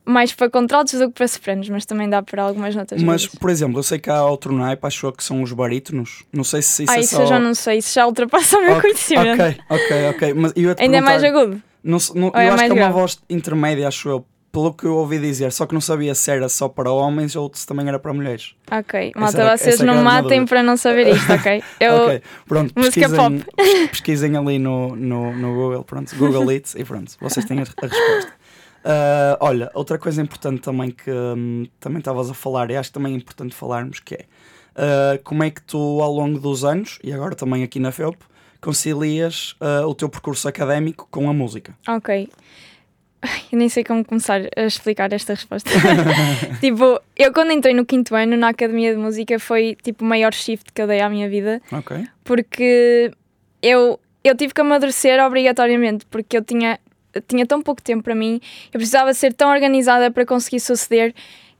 mais 0.04 0.32
para 0.32 0.48
contraltos 0.48 0.94
do 0.94 1.08
que 1.08 1.14
para 1.14 1.28
sopranos, 1.28 1.68
mas 1.68 1.84
também 1.84 2.08
dá 2.08 2.22
para 2.22 2.42
algumas 2.42 2.74
notas. 2.74 3.02
Mas, 3.02 3.26
por 3.26 3.50
exemplo, 3.50 3.78
eu 3.78 3.82
sei 3.82 3.98
que 3.98 4.08
há 4.08 4.24
outro 4.24 4.54
naipe, 4.54 4.86
acho 4.86 5.12
que 5.12 5.22
são 5.22 5.42
os 5.42 5.52
barítonos. 5.52 6.24
Não 6.32 6.42
sei 6.42 6.62
se 6.62 6.84
isso 6.84 6.92
ah, 6.92 6.96
é 6.96 7.00
isso 7.00 7.14
só... 7.14 7.22
eu 7.22 7.26
já 7.26 7.38
não 7.38 7.54
sei, 7.54 7.78
isso 7.78 7.94
já 7.94 8.06
ultrapassa 8.06 8.56
o 8.56 8.62
meu 8.62 8.78
okay, 8.78 8.80
conhecimento. 8.80 9.42
Ok, 9.42 9.58
ok, 9.68 10.08
ok. 10.08 10.34
Mas 10.34 10.52
Ainda 10.78 10.96
é 10.96 11.00
mais 11.02 11.22
agudo? 11.22 11.62
Não, 11.84 11.98
não, 12.14 12.28
eu 12.28 12.34
é 12.34 12.48
acho 12.48 12.64
que 12.64 12.70
é 12.70 12.72
uma 12.72 12.90
voz 12.90 13.18
intermédia, 13.28 13.86
acho 13.86 14.08
eu 14.08 14.26
pelo 14.58 14.72
que 14.72 14.86
eu 14.86 14.96
ouvi 14.96 15.20
dizer, 15.20 15.52
só 15.52 15.66
que 15.66 15.72
não 15.72 15.80
sabia 15.80 16.12
se 16.16 16.28
era 16.32 16.48
só 16.48 16.68
para 16.68 16.90
homens 16.90 17.36
ou 17.36 17.48
se 17.54 17.64
também 17.64 17.86
era 17.86 17.96
para 17.96 18.12
mulheres. 18.12 18.56
Ok, 18.68 19.12
malta, 19.14 19.40
era, 19.40 19.56
vocês 19.56 19.78
não 19.78 20.02
matem 20.02 20.44
para 20.44 20.64
não 20.64 20.76
saber 20.76 21.14
isto, 21.14 21.32
ok? 21.32 21.62
Eu... 21.78 21.94
ok, 21.94 22.22
pronto, 22.44 22.74
pesquisem, 22.74 23.16
pop. 23.16 23.44
pesquisem 23.88 24.36
ali 24.36 24.58
no, 24.58 24.96
no, 24.96 25.32
no 25.32 25.54
Google, 25.54 25.84
pronto, 25.84 26.16
Google 26.16 26.48
It 26.50 26.76
e 26.76 26.84
pronto, 26.84 27.12
vocês 27.20 27.46
têm 27.46 27.60
a, 27.60 27.62
a 27.62 27.86
resposta. 27.86 28.32
Uh, 28.78 29.36
olha, 29.38 29.70
outra 29.74 29.96
coisa 29.96 30.20
importante 30.20 30.60
também 30.60 30.90
que 30.90 31.08
um, 31.08 31.64
também 31.78 32.00
estavas 32.00 32.28
a 32.28 32.34
falar, 32.34 32.68
e 32.72 32.76
acho 32.76 32.90
que 32.90 32.94
também 32.94 33.12
é 33.12 33.16
importante 33.16 33.54
falarmos, 33.54 34.00
que 34.00 34.16
é 34.16 34.24
uh, 34.74 35.22
como 35.22 35.44
é 35.44 35.50
que 35.50 35.62
tu 35.62 36.00
ao 36.02 36.12
longo 36.12 36.40
dos 36.40 36.64
anos, 36.64 36.98
e 37.04 37.12
agora 37.12 37.36
também 37.36 37.62
aqui 37.62 37.78
na 37.78 37.92
FEUP, 37.92 38.16
concilias 38.60 39.52
uh, 39.60 39.86
o 39.86 39.94
teu 39.94 40.08
percurso 40.08 40.48
académico 40.48 41.06
com 41.12 41.30
a 41.30 41.32
música? 41.32 41.76
Ok. 41.86 42.28
Eu 43.52 43.58
nem 43.58 43.68
sei 43.68 43.82
como 43.84 44.04
começar 44.04 44.42
a 44.56 44.62
explicar 44.62 45.12
esta 45.12 45.34
resposta. 45.34 45.70
tipo, 46.60 47.00
eu 47.16 47.32
quando 47.32 47.52
entrei 47.52 47.74
no 47.74 47.84
quinto 47.84 48.14
ano 48.14 48.36
na 48.36 48.50
Academia 48.50 48.94
de 48.94 49.00
Música 49.00 49.38
foi 49.38 49.76
tipo 49.82 50.04
o 50.04 50.08
maior 50.08 50.32
shift 50.32 50.72
que 50.72 50.80
eu 50.80 50.86
dei 50.86 51.00
à 51.00 51.08
minha 51.08 51.28
vida. 51.28 51.60
Ok. 51.72 52.06
Porque 52.22 53.10
eu, 53.62 53.98
eu 54.22 54.36
tive 54.36 54.54
que 54.54 54.60
amadurecer 54.60 55.24
obrigatoriamente, 55.24 56.06
porque 56.06 56.36
eu 56.36 56.44
tinha, 56.44 56.78
tinha 57.26 57.46
tão 57.46 57.60
pouco 57.62 57.82
tempo 57.82 58.02
para 58.04 58.14
mim, 58.14 58.40
eu 58.66 58.78
precisava 58.78 59.12
ser 59.14 59.32
tão 59.32 59.50
organizada 59.50 60.10
para 60.10 60.24
conseguir 60.24 60.60
suceder 60.60 61.14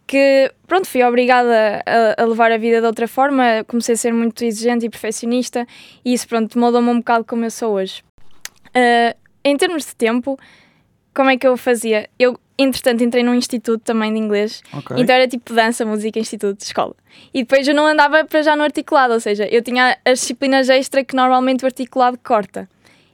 que, 0.06 0.50
pronto, 0.66 0.86
fui 0.86 1.04
obrigada 1.04 1.82
a, 1.84 2.22
a, 2.22 2.24
levar 2.24 2.50
a 2.50 2.56
vida 2.56 2.80
de 2.80 2.86
outra 2.86 3.06
forma, 3.06 3.62
comecei 3.66 3.94
a 3.94 3.98
ser 3.98 4.12
muito 4.12 4.42
exigente 4.42 4.86
e 4.86 4.88
perfeccionista 4.88 5.66
e 6.02 6.14
isso, 6.14 6.26
pronto, 6.26 6.58
moldou-me 6.58 6.88
um 6.88 6.98
bocado 6.98 7.24
como 7.24 7.44
eu 7.44 7.50
sou 7.50 7.74
hoje. 7.74 8.02
Uh, 8.68 9.14
em 9.44 9.56
termos 9.56 9.84
de 9.84 9.94
tempo, 9.94 10.38
como 11.18 11.30
é 11.30 11.36
que 11.36 11.48
eu 11.48 11.56
fazia? 11.56 12.08
Eu, 12.16 12.38
entretanto, 12.56 13.02
entrei 13.02 13.24
num 13.24 13.34
instituto 13.34 13.82
também 13.82 14.12
de 14.12 14.20
inglês, 14.20 14.62
okay. 14.72 15.00
então 15.00 15.16
era 15.16 15.26
tipo 15.26 15.52
dança, 15.52 15.84
música, 15.84 16.16
instituto, 16.16 16.60
escola. 16.60 16.94
E 17.34 17.42
depois 17.42 17.66
eu 17.66 17.74
não 17.74 17.84
andava 17.84 18.24
para 18.24 18.40
já 18.40 18.54
no 18.54 18.62
articulado, 18.62 19.14
ou 19.14 19.18
seja, 19.18 19.44
eu 19.50 19.60
tinha 19.60 19.98
as 20.04 20.20
disciplinas 20.20 20.68
extra 20.68 21.02
que 21.02 21.16
normalmente 21.16 21.64
o 21.64 21.66
articulado 21.66 22.16
corta. 22.22 22.70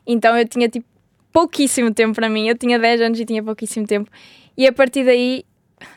Então 0.07 0.37
eu 0.37 0.47
tinha 0.47 0.69
tipo 0.69 0.87
pouquíssimo 1.33 1.95
tempo 1.95 2.15
para 2.15 2.29
mim, 2.29 2.47
eu 2.47 2.59
tinha 2.59 2.79
10 2.79 3.01
anos 3.01 3.21
e 3.21 3.25
tinha 3.25 3.43
pouquíssimo 3.43 3.87
tempo. 3.87 4.11
E 4.55 4.67
a 4.67 4.73
partir 4.73 5.03
daí 5.03 5.47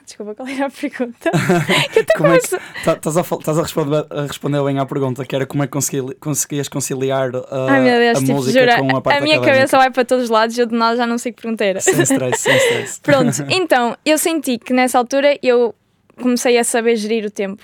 Desculpa, 0.06 0.36
qual 0.36 0.48
era 0.48 0.67
a 0.67 0.70
pergunta? 0.70 1.32
como 2.17 2.34
é 2.34 2.39
que, 2.39 2.46
estás, 2.46 3.17
a, 3.17 3.22
estás 3.22 3.58
a, 3.58 3.62
responder, 3.62 4.06
a 4.10 4.22
responder 4.24 4.63
bem 4.63 4.79
à 4.79 4.86
pergunta, 4.86 5.25
que 5.25 5.36
era 5.36 5.46
como 5.46 5.63
é 5.63 5.67
que 5.67 5.74
consegui, 5.74 6.15
conseguias 6.15 6.67
conciliar 6.67 7.36
uh, 7.36 7.46
Ai, 7.70 7.84
Deus, 7.84 8.17
a 8.17 8.20
tipo, 8.22 8.34
música 8.34 8.60
jura, 8.60 8.79
com 8.79 8.98
a 8.98 9.01
parte 9.01 9.17
A 9.17 9.22
minha 9.22 9.36
académica. 9.36 9.58
cabeça 9.58 9.77
vai 9.77 9.91
para 9.91 10.06
todos 10.06 10.25
os 10.25 10.29
lados 10.29 10.58
e 10.58 10.62
eu 10.62 10.65
de 10.65 10.75
nada 10.75 10.98
já 10.98 11.06
não 11.06 11.17
sei 11.17 11.32
que 11.32 11.41
pergunta 11.41 11.63
era. 11.63 11.79
Sem 11.79 12.01
stress, 12.01 12.41
sem 12.41 12.56
stress. 12.56 13.01
Pronto, 13.03 13.46
então, 13.50 13.98
eu 14.06 14.17
senti 14.17 14.58
que 14.58 14.74
nessa 14.74 14.98
altura 14.98 15.38
eu 15.44 15.75
comecei 16.22 16.58
a 16.58 16.63
saber 16.63 16.96
gerir 16.96 17.25
o 17.25 17.32
tempo. 17.32 17.63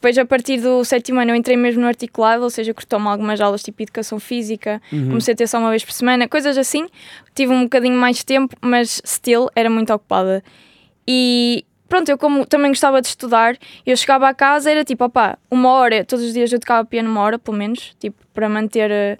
Depois, 0.00 0.16
a 0.16 0.24
partir 0.24 0.58
do 0.58 0.82
sétimo 0.82 1.20
ano, 1.20 1.32
eu 1.32 1.34
entrei 1.34 1.58
mesmo 1.58 1.82
no 1.82 1.86
articulado, 1.86 2.42
ou 2.42 2.48
seja, 2.48 2.72
cortou-me 2.72 3.06
algumas 3.06 3.38
aulas 3.38 3.62
tipo 3.62 3.82
educação 3.82 4.18
física, 4.18 4.80
uhum. 4.90 5.08
comecei 5.08 5.34
a 5.34 5.36
ter 5.36 5.46
só 5.46 5.58
uma 5.58 5.68
vez 5.68 5.84
por 5.84 5.92
semana, 5.92 6.26
coisas 6.26 6.56
assim. 6.56 6.86
Tive 7.34 7.52
um 7.52 7.64
bocadinho 7.64 7.96
mais 7.98 8.16
de 8.16 8.24
tempo, 8.24 8.56
mas 8.62 9.02
still 9.04 9.50
era 9.54 9.68
muito 9.68 9.92
ocupada. 9.92 10.42
E 11.12 11.64
pronto, 11.88 12.08
eu 12.08 12.16
como 12.16 12.46
também 12.46 12.70
gostava 12.70 13.02
de 13.02 13.08
estudar, 13.08 13.58
eu 13.84 13.96
chegava 13.96 14.28
a 14.28 14.32
casa, 14.32 14.70
era 14.70 14.84
tipo, 14.84 15.04
opá, 15.04 15.36
uma 15.50 15.70
hora, 15.72 16.04
todos 16.04 16.24
os 16.24 16.32
dias 16.32 16.52
eu 16.52 16.60
tocava 16.60 16.86
piano 16.86 17.10
uma 17.10 17.20
hora, 17.20 17.36
pelo 17.36 17.56
menos, 17.56 17.96
tipo, 17.98 18.16
para 18.32 18.48
manter 18.48 19.18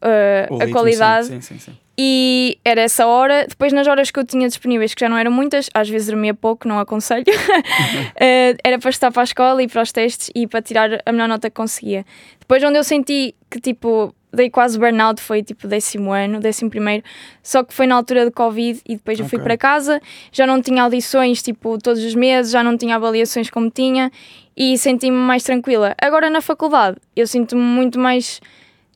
uh, 0.00 0.62
a 0.62 0.70
qualidade. 0.70 1.26
Sim, 1.26 1.40
sim, 1.40 1.58
sim. 1.58 1.72
E 1.98 2.58
era 2.64 2.80
essa 2.80 3.06
hora. 3.06 3.44
Depois, 3.48 3.72
nas 3.72 3.88
horas 3.88 4.10
que 4.12 4.20
eu 4.20 4.24
tinha 4.24 4.46
disponíveis, 4.46 4.94
que 4.94 5.00
já 5.00 5.08
não 5.08 5.18
eram 5.18 5.32
muitas, 5.32 5.68
às 5.74 5.88
vezes 5.88 6.06
dormia 6.06 6.32
pouco, 6.32 6.68
não 6.68 6.78
aconselho, 6.78 7.24
uh, 7.24 8.12
era 8.62 8.78
para 8.78 8.90
estar 8.90 9.10
para 9.10 9.22
a 9.22 9.24
escola 9.24 9.60
e 9.60 9.66
para 9.66 9.82
os 9.82 9.90
testes 9.90 10.30
e 10.32 10.46
para 10.46 10.62
tirar 10.62 11.02
a 11.04 11.10
melhor 11.10 11.26
nota 11.26 11.50
que 11.50 11.56
conseguia. 11.56 12.06
Depois, 12.38 12.62
onde 12.62 12.78
eu 12.78 12.84
senti 12.84 13.34
que, 13.50 13.60
tipo, 13.60 14.14
dei 14.32 14.48
quase 14.48 14.78
burnout, 14.78 15.20
foi 15.20 15.42
tipo 15.42 15.68
décimo 15.68 16.12
ano, 16.12 16.40
décimo 16.40 16.70
primeiro, 16.70 17.04
só 17.42 17.62
que 17.62 17.74
foi 17.74 17.86
na 17.86 17.94
altura 17.96 18.24
de 18.24 18.30
Covid 18.30 18.80
e 18.86 18.96
depois 18.96 19.18
okay. 19.18 19.24
eu 19.24 19.28
fui 19.28 19.38
para 19.38 19.56
casa, 19.56 20.00
já 20.30 20.46
não 20.46 20.60
tinha 20.62 20.82
audições 20.82 21.42
tipo 21.42 21.78
todos 21.78 22.02
os 22.02 22.14
meses, 22.14 22.52
já 22.52 22.62
não 22.62 22.76
tinha 22.76 22.96
avaliações 22.96 23.50
como 23.50 23.70
tinha 23.70 24.10
e 24.56 24.76
senti-me 24.78 25.16
mais 25.16 25.42
tranquila. 25.42 25.94
Agora 26.00 26.30
na 26.30 26.40
faculdade 26.40 26.96
eu 27.14 27.26
sinto-me 27.26 27.62
muito 27.62 27.98
mais 27.98 28.40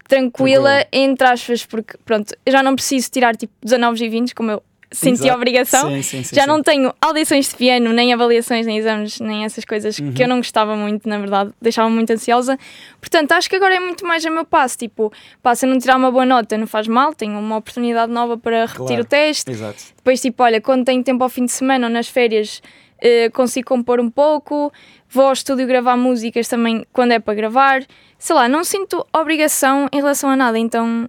tranquila, 0.08 0.86
entre 0.92 1.26
aspas, 1.26 1.66
porque 1.66 1.98
pronto, 2.04 2.34
eu 2.44 2.52
já 2.52 2.62
não 2.62 2.74
preciso 2.74 3.10
tirar 3.10 3.36
tipo 3.36 3.52
19 3.62 4.04
e 4.04 4.08
20 4.08 4.34
como 4.34 4.50
eu 4.52 4.62
senti 4.96 5.22
Exato. 5.22 5.32
a 5.32 5.36
obrigação. 5.36 5.90
Sim, 5.90 6.02
sim, 6.02 6.22
sim, 6.22 6.34
Já 6.34 6.46
não 6.46 6.62
tenho 6.62 6.92
audições 7.00 7.48
de 7.48 7.54
piano, 7.54 7.92
nem 7.92 8.12
avaliações, 8.12 8.66
nem 8.66 8.78
exames, 8.78 9.20
nem 9.20 9.44
essas 9.44 9.64
coisas 9.64 9.98
uhum. 9.98 10.12
que 10.12 10.22
eu 10.22 10.28
não 10.28 10.38
gostava 10.38 10.74
muito, 10.74 11.08
na 11.08 11.18
verdade, 11.18 11.52
deixava-me 11.60 11.94
muito 11.94 12.10
ansiosa. 12.12 12.58
Portanto, 13.00 13.32
acho 13.32 13.48
que 13.48 13.56
agora 13.56 13.74
é 13.74 13.80
muito 13.80 14.06
mais 14.06 14.24
a 14.24 14.30
meu 14.30 14.44
passo. 14.44 14.78
Tipo, 14.78 15.12
passa 15.42 15.66
a 15.66 15.68
não 15.68 15.78
tirar 15.78 15.96
uma 15.96 16.10
boa 16.10 16.24
nota, 16.24 16.56
não 16.56 16.66
faz 16.66 16.88
mal, 16.88 17.14
tenho 17.14 17.38
uma 17.38 17.56
oportunidade 17.56 18.10
nova 18.10 18.38
para 18.38 18.66
repetir 18.66 18.86
claro. 18.86 19.02
o 19.02 19.04
teste. 19.04 19.50
Exato. 19.50 19.82
Depois, 19.96 20.20
tipo, 20.20 20.42
olha, 20.42 20.60
quando 20.60 20.84
tenho 20.84 21.02
tempo 21.04 21.22
ao 21.22 21.28
fim 21.28 21.44
de 21.44 21.52
semana 21.52 21.86
ou 21.86 21.92
nas 21.92 22.08
férias, 22.08 22.62
uh, 22.98 23.30
consigo 23.32 23.68
compor 23.68 24.00
um 24.00 24.10
pouco. 24.10 24.72
Vou 25.08 25.26
ao 25.26 25.32
estúdio 25.32 25.66
gravar 25.66 25.96
músicas 25.96 26.48
também 26.48 26.86
quando 26.92 27.12
é 27.12 27.18
para 27.18 27.34
gravar. 27.34 27.84
Sei 28.18 28.34
lá, 28.34 28.48
não 28.48 28.64
sinto 28.64 29.06
obrigação 29.14 29.88
em 29.92 29.96
relação 29.96 30.30
a 30.30 30.36
nada, 30.36 30.58
então 30.58 31.08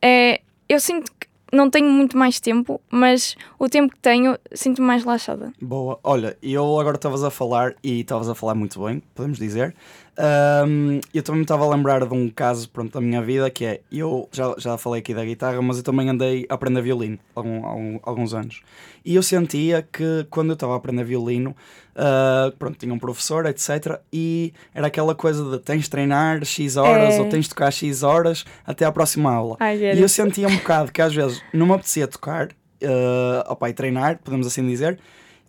é, 0.00 0.40
eu 0.68 0.78
sinto 0.78 1.10
que 1.18 1.23
não 1.54 1.70
tenho 1.70 1.88
muito 1.88 2.16
mais 2.16 2.40
tempo, 2.40 2.80
mas 2.90 3.36
o 3.58 3.68
tempo 3.68 3.94
que 3.94 4.00
tenho 4.00 4.38
sinto-me 4.52 4.86
mais 4.86 5.04
relaxada. 5.04 5.52
Boa. 5.60 5.98
Olha, 6.02 6.36
eu 6.42 6.78
agora 6.78 6.96
estavas 6.96 7.22
a 7.22 7.30
falar 7.30 7.74
e 7.82 8.00
estavas 8.00 8.28
a 8.28 8.34
falar 8.34 8.54
muito 8.54 8.82
bem, 8.82 9.02
podemos 9.14 9.38
dizer. 9.38 9.74
Um, 10.16 11.00
eu 11.12 11.22
também 11.22 11.40
me 11.40 11.44
estava 11.44 11.64
a 11.64 11.68
lembrar 11.68 12.06
de 12.06 12.14
um 12.14 12.28
caso 12.28 12.68
pronto, 12.70 12.92
da 12.92 13.00
minha 13.00 13.20
vida 13.20 13.50
que 13.50 13.64
é, 13.64 13.80
eu 13.90 14.28
já, 14.30 14.54
já 14.58 14.78
falei 14.78 15.00
aqui 15.00 15.12
da 15.12 15.24
guitarra, 15.24 15.60
mas 15.60 15.78
eu 15.78 15.82
também 15.82 16.08
andei 16.08 16.46
a 16.48 16.54
aprender 16.54 16.82
violino 16.82 17.18
há 17.34 17.40
algum, 17.40 17.98
alguns 18.02 18.32
anos. 18.32 18.62
E 19.04 19.14
eu 19.16 19.22
sentia 19.22 19.82
que 19.82 20.26
quando 20.30 20.50
eu 20.50 20.54
estava 20.54 20.74
a 20.74 20.76
aprender 20.76 21.04
violino, 21.04 21.54
uh, 21.96 22.56
pronto, 22.56 22.78
tinha 22.78 22.94
um 22.94 22.98
professor, 22.98 23.44
etc. 23.46 23.98
E 24.12 24.52
era 24.72 24.86
aquela 24.86 25.14
coisa 25.14 25.50
de 25.50 25.58
tens 25.58 25.84
de 25.84 25.90
treinar 25.90 26.44
X 26.44 26.76
horas 26.76 27.14
é. 27.14 27.20
ou 27.20 27.28
tens 27.28 27.44
de 27.44 27.48
tocar 27.48 27.72
X 27.72 28.02
horas 28.02 28.44
até 28.64 28.84
à 28.84 28.92
próxima 28.92 29.32
aula. 29.32 29.56
Ai, 29.58 29.76
e 29.78 30.00
eu 30.00 30.08
sentia 30.08 30.46
um 30.46 30.56
bocado 30.56 30.92
que 30.92 31.02
às 31.02 31.14
vezes 31.14 31.42
não 31.52 31.66
me 31.66 31.72
apetecia 31.72 32.06
tocar, 32.06 32.48
uh, 32.48 33.50
opa, 33.50 33.68
e 33.68 33.72
treinar, 33.72 34.20
podemos 34.22 34.46
assim 34.46 34.64
dizer, 34.66 34.98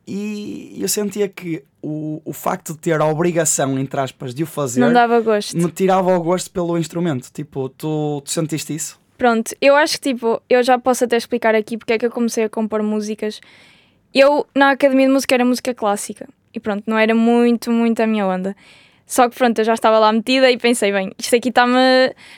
e 0.07 0.77
eu 0.79 0.87
sentia 0.87 1.27
que 1.27 1.63
o, 1.81 2.21
o 2.25 2.33
facto 2.33 2.73
de 2.73 2.79
ter 2.79 2.99
a 2.99 3.05
obrigação, 3.05 3.77
entre 3.79 3.99
aspas, 3.99 4.33
de 4.33 4.43
o 4.43 4.45
fazer, 4.45 4.81
não 4.81 4.93
dava 4.93 5.19
gosto. 5.19 5.57
me 5.57 5.71
tirava 5.71 6.15
o 6.15 6.21
gosto 6.21 6.51
pelo 6.51 6.77
instrumento. 6.77 7.29
Tipo, 7.31 7.69
tu, 7.69 8.21
tu 8.21 8.31
sentiste 8.31 8.73
isso? 8.75 8.99
Pronto, 9.17 9.55
eu 9.61 9.75
acho 9.75 9.99
que 9.99 10.13
tipo, 10.13 10.41
eu 10.49 10.61
já 10.61 10.77
posso 10.77 11.05
até 11.05 11.15
explicar 11.15 11.55
aqui 11.55 11.77
porque 11.77 11.93
é 11.93 11.97
que 11.97 12.05
eu 12.05 12.11
comecei 12.11 12.43
a 12.43 12.49
compor 12.49 12.83
músicas. 12.83 13.39
Eu, 14.13 14.45
na 14.53 14.71
academia 14.71 15.07
de 15.07 15.13
música, 15.13 15.35
era 15.35 15.45
música 15.45 15.73
clássica 15.73 16.27
e 16.53 16.59
pronto, 16.59 16.83
não 16.87 16.97
era 16.97 17.13
muito, 17.13 17.71
muito 17.71 18.01
a 18.01 18.07
minha 18.07 18.25
onda. 18.25 18.55
Só 19.05 19.29
que 19.29 19.35
pronto, 19.35 19.59
eu 19.59 19.65
já 19.65 19.75
estava 19.75 19.99
lá 19.99 20.11
metida 20.11 20.49
e 20.49 20.57
pensei, 20.57 20.91
bem, 20.91 21.11
isto 21.17 21.35
aqui 21.35 21.49
está-me 21.49 21.77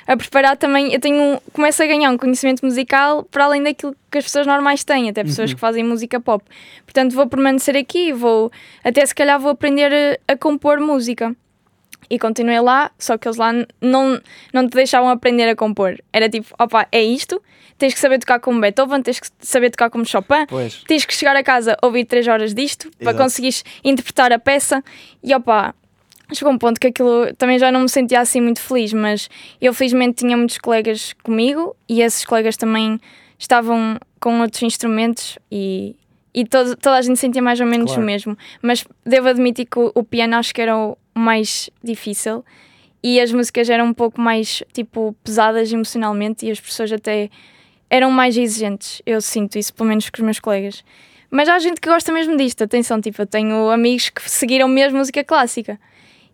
a 0.05 0.17
preparar 0.17 0.57
também. 0.57 0.93
Eu 0.93 0.99
tenho 0.99 1.41
começo 1.53 1.81
a 1.81 1.85
ganhar 1.87 2.11
um 2.11 2.17
conhecimento 2.17 2.65
musical 2.65 3.23
para 3.23 3.45
além 3.45 3.63
daquilo 3.63 3.95
que 4.11 4.17
as 4.17 4.25
pessoas 4.25 4.45
normais 4.45 4.83
têm, 4.83 5.09
até 5.09 5.23
pessoas 5.23 5.49
uhum. 5.49 5.55
que 5.55 5.61
fazem 5.61 5.83
música 5.83 6.19
pop. 6.19 6.43
Portanto, 6.83 7.13
vou 7.13 7.25
permanecer 7.27 7.77
aqui, 7.77 8.11
vou 8.11 8.51
até 8.83 9.05
se 9.05 9.15
calhar 9.15 9.39
vou 9.39 9.51
aprender 9.51 10.19
a, 10.27 10.33
a 10.33 10.37
compor 10.37 10.79
música. 10.79 11.33
E 12.09 12.17
continuei 12.17 12.59
lá, 12.61 12.91
só 12.97 13.17
que 13.17 13.27
eles 13.27 13.37
lá 13.37 13.51
não, 13.81 14.21
não 14.53 14.67
te 14.67 14.75
deixavam 14.75 15.09
aprender 15.09 15.49
a 15.49 15.55
compor. 15.55 15.97
Era 16.13 16.29
tipo, 16.29 16.47
opa, 16.57 16.87
é 16.89 17.03
isto, 17.03 17.41
tens 17.77 17.93
que 17.93 17.99
saber 17.99 18.19
tocar 18.19 18.39
como 18.39 18.61
Beethoven, 18.61 19.01
tens 19.01 19.19
que 19.19 19.27
saber 19.39 19.69
tocar 19.71 19.89
como 19.89 20.05
Chopin, 20.05 20.45
pois. 20.47 20.83
tens 20.87 21.05
que 21.05 21.13
chegar 21.13 21.35
a 21.35 21.43
casa 21.43 21.77
ouvir 21.81 22.05
3 22.05 22.27
horas 22.27 22.53
disto 22.53 22.87
Exato. 22.87 23.03
para 23.03 23.13
conseguires 23.13 23.63
interpretar 23.83 24.31
a 24.31 24.39
peça. 24.39 24.81
E 25.21 25.35
opa, 25.35 25.75
chegou 26.33 26.53
um 26.53 26.57
ponto 26.57 26.79
que 26.79 26.87
aquilo 26.87 27.33
também 27.37 27.57
já 27.57 27.71
não 27.71 27.81
me 27.81 27.89
sentia 27.89 28.19
assim 28.19 28.41
muito 28.41 28.59
feliz, 28.59 28.93
mas 28.93 29.29
eu 29.61 29.73
felizmente 29.73 30.25
tinha 30.25 30.35
muitos 30.35 30.57
colegas 30.57 31.13
comigo 31.23 31.75
e 31.87 32.01
esses 32.01 32.25
colegas 32.25 32.57
também 32.57 32.99
estavam 33.39 33.97
com 34.19 34.41
outros 34.41 34.63
instrumentos 34.63 35.37
e, 35.51 35.95
e 36.33 36.45
todo, 36.45 36.75
toda 36.75 36.97
a 36.97 37.01
gente 37.01 37.19
sentia 37.19 37.41
mais 37.41 37.59
ou 37.59 37.65
menos 37.65 37.87
claro. 37.87 38.01
o 38.01 38.05
mesmo. 38.05 38.37
Mas 38.61 38.85
devo 39.05 39.29
admitir 39.29 39.65
que 39.65 39.79
o, 39.79 39.91
o, 39.93 40.03
piano 40.03 40.35
acho 40.35 40.53
que 40.53 40.61
era 40.61 40.75
o 40.75 40.97
mais 41.15 41.69
difícil 41.83 42.43
e 43.01 43.21
as 43.21 43.31
músicas 43.31 43.69
eram 43.69 43.85
um 43.85 43.93
pouco 43.93 44.19
mais 44.19 44.63
tipo 44.73 45.15
pesadas 45.23 45.71
emocionalmente 45.71 46.45
e 46.45 46.51
as 46.51 46.59
pessoas 46.59 46.91
até 46.91 47.29
eram 47.89 48.11
mais 48.11 48.35
exigentes. 48.35 49.01
Eu 49.05 49.21
sinto 49.21 49.57
isso, 49.57 49.73
pelo 49.73 49.89
menos 49.89 50.09
com 50.09 50.17
os 50.17 50.25
meus 50.25 50.39
colegas. 50.39 50.83
Mas 51.29 51.49
há 51.49 51.59
gente 51.59 51.81
que 51.81 51.89
gosta 51.89 52.11
mesmo 52.11 52.37
disto, 52.37 52.63
atenção, 52.63 53.01
tipo, 53.01 53.21
eu 53.21 53.25
tenho 53.25 53.69
amigos 53.69 54.09
que 54.09 54.29
seguiram 54.29 54.67
mesmo 54.67 54.97
música 54.97 55.23
clássica. 55.23 55.79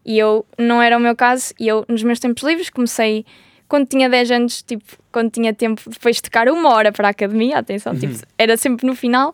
E 0.06 0.20
eu, 0.20 0.46
não 0.58 0.82
era 0.82 0.98
o 0.98 1.00
meu 1.00 1.16
caso, 1.16 1.54
e 1.60 1.68
eu, 1.68 1.86
nos 1.88 2.04
meus 2.04 2.20
tempos 2.20 2.44
livres, 2.44 2.70
comecei 2.70 3.26
quando 3.68 3.88
tinha 3.88 4.10
10 4.10 4.32
anos, 4.32 4.62
tipo, 4.62 4.84
quando 5.12 5.32
tinha 5.32 5.54
tempo 5.54 5.82
depois 5.90 6.18
de 6.18 6.24
tocar 6.24 6.48
uma 6.50 6.70
hora 6.70 6.92
para 6.92 7.08
a 7.08 7.12
academia, 7.12 7.58
atenção, 7.58 7.94
tipo, 7.94 8.08
uhum. 8.08 8.14
tipo, 8.14 8.28
era 8.38 8.58
sempre 8.58 8.86
no 8.86 8.96
final, 8.96 9.34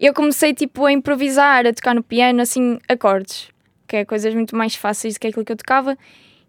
eu 0.00 0.14
comecei, 0.14 0.54
tipo, 0.54 0.84
a 0.84 0.92
improvisar, 0.92 1.66
a 1.66 1.72
tocar 1.72 1.94
no 1.94 2.02
piano, 2.02 2.40
assim, 2.40 2.78
acordes, 2.88 3.48
que 3.86 3.96
é 3.96 4.04
coisas 4.04 4.34
muito 4.34 4.56
mais 4.56 4.74
fáceis 4.74 5.14
do 5.14 5.20
que 5.20 5.26
aquilo 5.28 5.44
que 5.44 5.52
eu 5.52 5.56
tocava, 5.56 5.96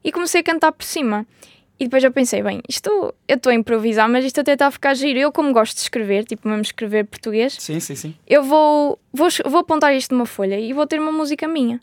e 0.04 0.12
comecei 0.12 0.42
a 0.42 0.44
cantar 0.44 0.72
por 0.72 0.84
cima. 0.84 1.26
E 1.80 1.86
depois 1.86 2.04
eu 2.04 2.12
pensei, 2.12 2.44
bem, 2.44 2.62
isto 2.68 2.90
eu 3.28 3.36
estou 3.36 3.52
a 3.52 3.56
improvisar, 3.56 4.10
mas 4.10 4.26
isto 4.26 4.42
até 4.42 4.54
está 4.54 4.68
a 4.68 4.72
ficar 4.72 4.94
giro. 4.96 5.18
Eu, 5.18 5.32
como 5.32 5.54
gosto 5.54 5.76
de 5.76 5.82
escrever, 5.82 6.26
tipo 6.26 6.48
mesmo 6.48 6.62
escrever 6.62 7.06
português, 7.06 7.56
sim, 7.58 7.80
sim, 7.80 7.96
sim. 7.96 8.16
eu 8.28 8.44
vou, 8.44 9.00
vou, 9.14 9.30
vou 9.46 9.62
apontar 9.62 9.96
isto 9.96 10.14
numa 10.14 10.26
folha 10.26 10.60
e 10.60 10.74
vou 10.74 10.86
ter 10.86 11.00
uma 11.00 11.12
música 11.12 11.48
minha. 11.48 11.80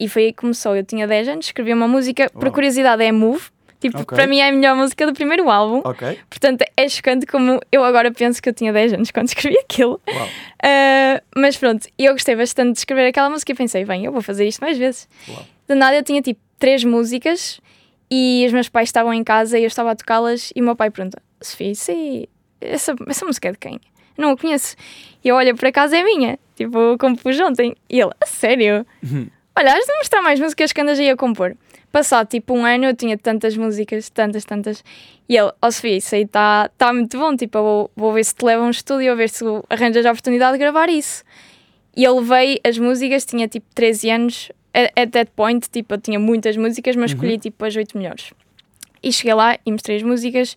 E 0.00 0.08
foi 0.08 0.24
aí 0.24 0.32
que 0.32 0.38
começou. 0.40 0.74
Eu 0.74 0.82
tinha 0.84 1.06
10 1.06 1.28
anos, 1.28 1.46
escrevi 1.46 1.72
uma 1.74 1.86
música, 1.86 2.22
Uau. 2.22 2.40
por 2.40 2.50
curiosidade, 2.50 3.04
é 3.04 3.12
Move, 3.12 3.42
Tipo, 3.80 3.98
Ok. 4.00 4.14
para 4.14 4.26
mim 4.26 4.40
é 4.40 4.48
a 4.48 4.52
melhor 4.52 4.76
música 4.76 5.06
do 5.06 5.14
primeiro 5.14 5.48
álbum. 5.50 5.80
Ok. 5.88 6.18
Portanto, 6.28 6.62
é 6.76 6.86
chocante 6.86 7.24
como 7.24 7.58
eu 7.72 7.82
agora 7.82 8.10
penso 8.12 8.42
que 8.42 8.48
eu 8.50 8.52
tinha 8.52 8.72
10 8.74 8.92
anos 8.92 9.10
quando 9.10 9.28
escrevi 9.32 9.56
aquilo. 9.58 9.98
Uh, 10.06 11.22
mas 11.34 11.56
pronto, 11.56 11.88
eu 11.98 12.12
gostei 12.12 12.36
bastante 12.36 12.72
de 12.74 12.78
escrever 12.80 13.06
aquela 13.06 13.30
música 13.30 13.52
e 13.52 13.54
pensei, 13.54 13.84
bem, 13.86 14.04
eu 14.04 14.12
vou 14.12 14.20
fazer 14.20 14.46
isto 14.46 14.60
mais 14.60 14.76
vezes. 14.76 15.08
Uau. 15.28 15.46
De 15.66 15.74
nada, 15.74 15.96
eu 15.96 16.02
tinha 16.02 16.20
tipo 16.20 16.38
três 16.58 16.84
músicas 16.84 17.58
e 18.10 18.44
os 18.46 18.52
meus 18.52 18.68
pais 18.68 18.88
estavam 18.90 19.14
em 19.14 19.24
casa 19.24 19.58
e 19.58 19.62
eu 19.62 19.68
estava 19.68 19.92
a 19.92 19.96
tocá-las 19.96 20.52
e 20.54 20.60
o 20.60 20.64
meu 20.64 20.76
pai 20.76 20.90
pergunta: 20.90 21.22
Sofia, 21.40 21.70
isso 21.70 21.90
aí, 21.90 22.28
essa, 22.60 22.94
essa 23.08 23.24
música 23.24 23.48
é 23.48 23.52
de 23.52 23.58
quem? 23.58 23.80
Não 24.18 24.32
a 24.32 24.36
conheço. 24.36 24.76
E 25.24 25.28
eu 25.28 25.36
olho, 25.36 25.56
por 25.56 25.66
acaso 25.66 25.94
é 25.94 26.04
minha. 26.04 26.38
Tipo, 26.54 26.98
compus 26.98 27.40
ontem. 27.40 27.74
E 27.88 27.98
ele, 27.98 28.10
a 28.20 28.26
sério? 28.26 28.84
Uhum. 29.56 29.62
Olha, 29.62 29.74
has 29.74 29.84
de 29.84 29.96
mostrar 29.98 30.22
mais 30.22 30.40
músicas 30.40 30.72
que 30.72 30.80
andas 30.80 30.98
aí 30.98 31.10
a 31.10 31.16
compor. 31.16 31.56
Passado 31.92 32.28
tipo 32.28 32.54
um 32.54 32.64
ano 32.64 32.84
eu 32.84 32.94
tinha 32.94 33.18
tantas 33.18 33.56
músicas, 33.56 34.08
tantas, 34.10 34.44
tantas. 34.44 34.84
E 35.28 35.36
ele, 35.36 35.50
ó 35.60 35.70
Sofia, 35.70 35.96
isso 35.96 36.14
aí 36.14 36.22
está 36.22 36.70
tá 36.78 36.92
muito 36.92 37.18
bom. 37.18 37.36
Tipo, 37.36 37.58
eu 37.58 37.62
vou, 37.62 37.90
vou 37.96 38.12
ver 38.12 38.24
se 38.24 38.34
te 38.34 38.44
leva 38.44 38.62
a 38.62 38.66
um 38.66 38.70
estúdio, 38.70 39.10
a 39.10 39.14
ver 39.14 39.28
se 39.28 39.44
arranjas 39.68 40.06
a 40.06 40.10
oportunidade 40.10 40.52
de 40.52 40.58
gravar 40.58 40.88
isso. 40.88 41.24
E 41.96 42.04
eu 42.04 42.18
levei 42.18 42.60
as 42.64 42.78
músicas, 42.78 43.24
tinha 43.24 43.48
tipo 43.48 43.66
13 43.74 44.10
anos. 44.10 44.52
At 44.72 44.92
at 44.96 45.10
that 45.10 45.32
point, 45.34 45.68
tipo, 45.68 45.94
eu 45.94 45.98
tinha 45.98 46.18
muitas 46.18 46.56
músicas, 46.56 46.94
mas 46.94 47.10
escolhi 47.10 47.38
tipo 47.38 47.64
as 47.64 47.74
8 47.74 47.98
melhores. 47.98 48.32
E 49.02 49.12
cheguei 49.12 49.34
lá 49.34 49.58
e 49.66 49.72
mostrei 49.72 49.96
as 49.96 50.02
músicas 50.02 50.56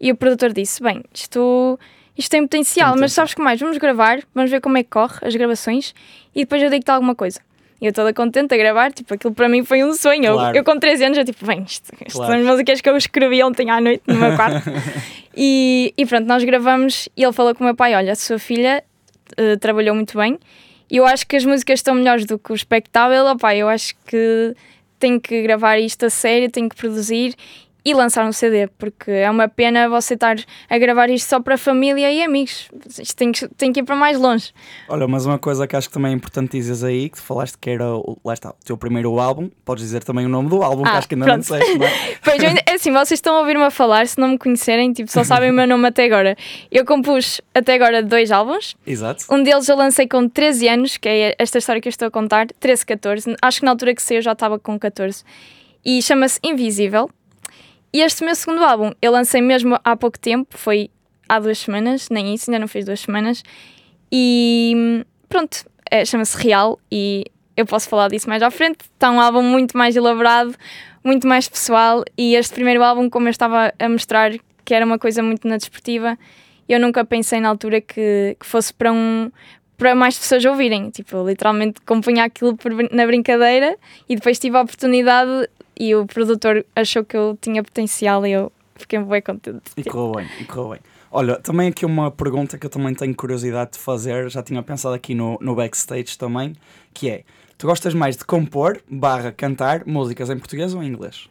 e 0.00 0.10
o 0.10 0.16
produtor 0.16 0.52
disse: 0.52 0.82
Bem, 0.82 1.02
isto, 1.12 1.78
isto 2.16 2.30
tem 2.30 2.42
potencial, 2.42 2.92
Tem 2.92 3.02
mas 3.02 3.12
sabes 3.12 3.34
que 3.34 3.42
mais? 3.42 3.60
Vamos 3.60 3.76
gravar, 3.76 4.22
vamos 4.34 4.50
ver 4.50 4.60
como 4.60 4.78
é 4.78 4.82
que 4.82 4.88
corre 4.88 5.18
as 5.22 5.36
gravações 5.36 5.94
e 6.34 6.40
depois 6.40 6.62
eu 6.62 6.70
digo-te 6.70 6.90
alguma 6.90 7.14
coisa. 7.14 7.40
E 7.80 7.86
eu 7.86 7.92
toda 7.92 8.12
contente 8.12 8.52
a 8.54 8.58
gravar, 8.58 8.92
tipo, 8.92 9.14
aquilo 9.14 9.32
para 9.34 9.48
mim 9.48 9.64
foi 9.64 9.82
um 9.82 9.94
sonho. 9.94 10.24
Eu- 10.24 10.34
Claro. 10.34 10.56
Eu, 10.58 10.62
com 10.64 10.78
13 10.78 11.04
anos, 11.04 11.16
eu 11.18 11.24
tipo, 11.24 11.46
bem, 11.46 11.62
isto, 11.62 11.90
isto 12.06 12.16
Claro. 12.18 12.32
são 12.32 12.40
as 12.40 12.46
músicas 12.46 12.80
que 12.80 12.88
eu 12.90 12.96
escrevi 12.96 13.42
ontem 13.42 13.70
à 13.70 13.80
noite 13.80 14.02
no 14.06 14.16
meu 14.16 14.36
quarto. 14.36 14.62
e, 15.36 15.94
e 15.96 16.04
pronto, 16.06 16.26
nós 16.26 16.44
gravamos 16.44 17.08
e 17.16 17.22
ele 17.22 17.32
falou 17.32 17.54
com 17.54 17.64
o 17.64 17.66
meu 17.66 17.74
pai: 17.74 17.94
Olha, 17.94 18.12
a 18.12 18.16
sua 18.16 18.38
filha 18.38 18.84
eh, 19.36 19.56
trabalhou 19.56 19.94
muito 19.94 20.16
bem 20.18 20.38
e 20.90 20.96
eu 20.98 21.06
acho 21.06 21.26
que 21.26 21.36
as 21.36 21.44
músicas 21.44 21.78
estão 21.78 21.94
melhores 21.94 22.26
do 22.26 22.38
que 22.38 22.52
o 22.52 22.54
espectável. 22.54 23.24
Opá, 23.26 23.54
eu 23.54 23.68
acho 23.68 23.94
que 24.06 24.54
tenho 24.98 25.18
que 25.20 25.40
gravar 25.42 25.78
isto 25.78 26.04
a 26.04 26.10
sério, 26.10 26.50
tenho 26.50 26.68
que 26.68 26.76
produzir 26.76 27.34
e 27.84 27.94
lançar 27.94 28.24
um 28.26 28.32
CD, 28.32 28.66
porque 28.78 29.10
é 29.10 29.30
uma 29.30 29.48
pena 29.48 29.88
você 29.88 30.14
estar 30.14 30.36
a 30.68 30.78
gravar 30.78 31.08
isto 31.10 31.28
só 31.28 31.40
para 31.40 31.56
família 31.56 32.10
e 32.12 32.22
amigos. 32.22 32.68
Isto 32.98 33.16
tem 33.16 33.32
que, 33.32 33.48
tem 33.48 33.72
que 33.72 33.80
ir 33.80 33.82
para 33.84 33.96
mais 33.96 34.18
longe. 34.18 34.52
Olha, 34.88 35.06
mas 35.08 35.26
uma 35.26 35.38
coisa 35.38 35.66
que 35.66 35.74
acho 35.76 35.88
que 35.88 35.94
também 35.94 36.12
é 36.12 36.14
importante 36.14 36.52
dizeres 36.52 36.84
aí, 36.84 37.08
que 37.08 37.16
tu 37.16 37.22
falaste 37.22 37.56
que 37.58 37.70
era, 37.70 37.94
o, 37.94 38.18
lá 38.24 38.34
está, 38.34 38.50
o 38.50 38.54
teu 38.64 38.76
primeiro 38.76 39.18
álbum, 39.18 39.50
podes 39.64 39.84
dizer 39.84 40.04
também 40.04 40.26
o 40.26 40.28
nome 40.28 40.48
do 40.48 40.62
álbum, 40.62 40.82
que 40.82 40.88
Ah, 40.90 40.98
acho 40.98 41.08
que 41.08 41.14
ainda 41.14 41.26
não 41.26 41.34
pronto. 41.40 41.42
disseste, 41.42 41.78
não 41.78 41.86
é? 41.86 42.16
Pois, 42.22 42.42
ainda- 42.44 42.62
é 42.66 42.72
assim, 42.74 42.92
vocês 42.92 43.12
estão 43.18 43.36
a 43.36 43.40
ouvir-me 43.40 43.62
a 43.64 43.70
falar, 43.70 44.06
se 44.06 44.18
não 44.18 44.28
me 44.28 44.38
conhecerem, 44.38 44.92
tipo, 44.92 45.10
só 45.10 45.24
sabem 45.24 45.50
o 45.50 45.54
meu 45.54 45.66
nome 45.66 45.86
até 45.88 46.04
agora. 46.04 46.36
Eu 46.70 46.84
compus 46.84 47.40
até 47.54 47.74
agora 47.74 48.02
dois 48.02 48.30
álbuns. 48.30 48.76
Exato. 48.86 49.24
Um 49.30 49.42
deles 49.42 49.68
eu 49.68 49.76
lancei 49.76 50.06
com 50.06 50.28
13 50.28 50.68
anos, 50.68 50.96
que 50.96 51.08
é 51.08 51.34
esta 51.38 51.58
história 51.58 51.80
que 51.80 51.88
eu 51.88 51.90
estou 51.90 52.08
a 52.08 52.10
contar, 52.10 52.46
13, 52.60 52.84
14. 52.86 53.36
Acho 53.42 53.60
que 53.60 53.64
na 53.64 53.70
altura 53.72 53.94
que 53.94 54.02
saiu 54.02 54.18
eu 54.18 54.22
já 54.22 54.32
estava 54.32 54.58
com 54.58 54.78
14. 54.78 55.24
E 55.84 56.02
chama-se 56.02 56.38
Invisível. 56.44 57.08
E 57.92 58.00
este 58.00 58.24
meu 58.24 58.34
segundo 58.34 58.62
álbum 58.62 58.92
eu 59.02 59.12
lancei 59.12 59.40
mesmo 59.40 59.78
há 59.84 59.96
pouco 59.96 60.18
tempo, 60.18 60.56
foi 60.56 60.90
há 61.28 61.38
duas 61.38 61.58
semanas, 61.58 62.08
nem 62.10 62.34
isso, 62.34 62.50
ainda 62.50 62.58
não 62.58 62.68
fez 62.68 62.84
duas 62.84 63.00
semanas. 63.00 63.42
E 64.10 64.72
hum, 64.76 65.04
pronto, 65.28 65.64
é, 65.90 66.04
chama-se 66.04 66.36
Real 66.36 66.78
e 66.90 67.24
eu 67.56 67.66
posso 67.66 67.88
falar 67.88 68.08
disso 68.08 68.28
mais 68.28 68.42
à 68.42 68.50
frente. 68.50 68.78
Está 68.82 69.10
um 69.10 69.20
álbum 69.20 69.42
muito 69.42 69.76
mais 69.76 69.96
elaborado, 69.96 70.54
muito 71.04 71.26
mais 71.26 71.48
pessoal. 71.48 72.04
E 72.16 72.34
este 72.34 72.54
primeiro 72.54 72.82
álbum, 72.82 73.08
como 73.10 73.28
eu 73.28 73.30
estava 73.30 73.72
a 73.78 73.88
mostrar, 73.88 74.32
que 74.64 74.74
era 74.74 74.84
uma 74.84 74.98
coisa 74.98 75.22
muito 75.22 75.46
na 75.46 75.56
desportiva, 75.56 76.18
eu 76.68 76.78
nunca 76.80 77.04
pensei 77.04 77.40
na 77.40 77.48
altura 77.48 77.80
que, 77.80 78.36
que 78.38 78.46
fosse 78.46 78.72
para 78.72 78.92
um 78.92 79.30
para 79.76 79.94
mais 79.94 80.18
pessoas 80.18 80.44
ouvirem. 80.44 80.90
Tipo, 80.90 81.16
eu 81.16 81.26
literalmente 81.26 81.80
compunha 81.86 82.24
aquilo 82.24 82.56
na 82.92 83.06
brincadeira 83.06 83.78
e 84.06 84.14
depois 84.14 84.38
tive 84.38 84.56
a 84.58 84.60
oportunidade 84.60 85.48
e 85.80 85.94
o 85.94 86.04
produtor 86.06 86.64
achou 86.76 87.02
que 87.02 87.16
eu 87.16 87.38
tinha 87.40 87.62
potencial 87.64 88.26
e 88.26 88.32
eu 88.32 88.52
fiquei 88.76 88.98
bem 88.98 89.22
contente. 89.22 89.62
E 89.76 89.82
correu 89.82 90.12
bem, 90.12 90.28
e 90.38 90.44
correu 90.44 90.68
bem. 90.72 90.80
Olha, 91.10 91.36
também 91.36 91.68
aqui 91.68 91.86
uma 91.86 92.10
pergunta 92.10 92.58
que 92.58 92.66
eu 92.66 92.70
também 92.70 92.94
tenho 92.94 93.14
curiosidade 93.14 93.72
de 93.72 93.78
fazer, 93.78 94.28
já 94.30 94.42
tinha 94.42 94.62
pensado 94.62 94.94
aqui 94.94 95.14
no, 95.14 95.38
no 95.40 95.54
backstage 95.54 96.18
também, 96.18 96.54
que 96.92 97.08
é, 97.08 97.24
tu 97.56 97.66
gostas 97.66 97.94
mais 97.94 98.16
de 98.16 98.24
compor, 98.24 98.80
barra 98.88 99.32
cantar, 99.32 99.86
músicas 99.86 100.28
em 100.28 100.38
português 100.38 100.74
ou 100.74 100.82
em 100.82 100.86
inglês? 100.88 101.28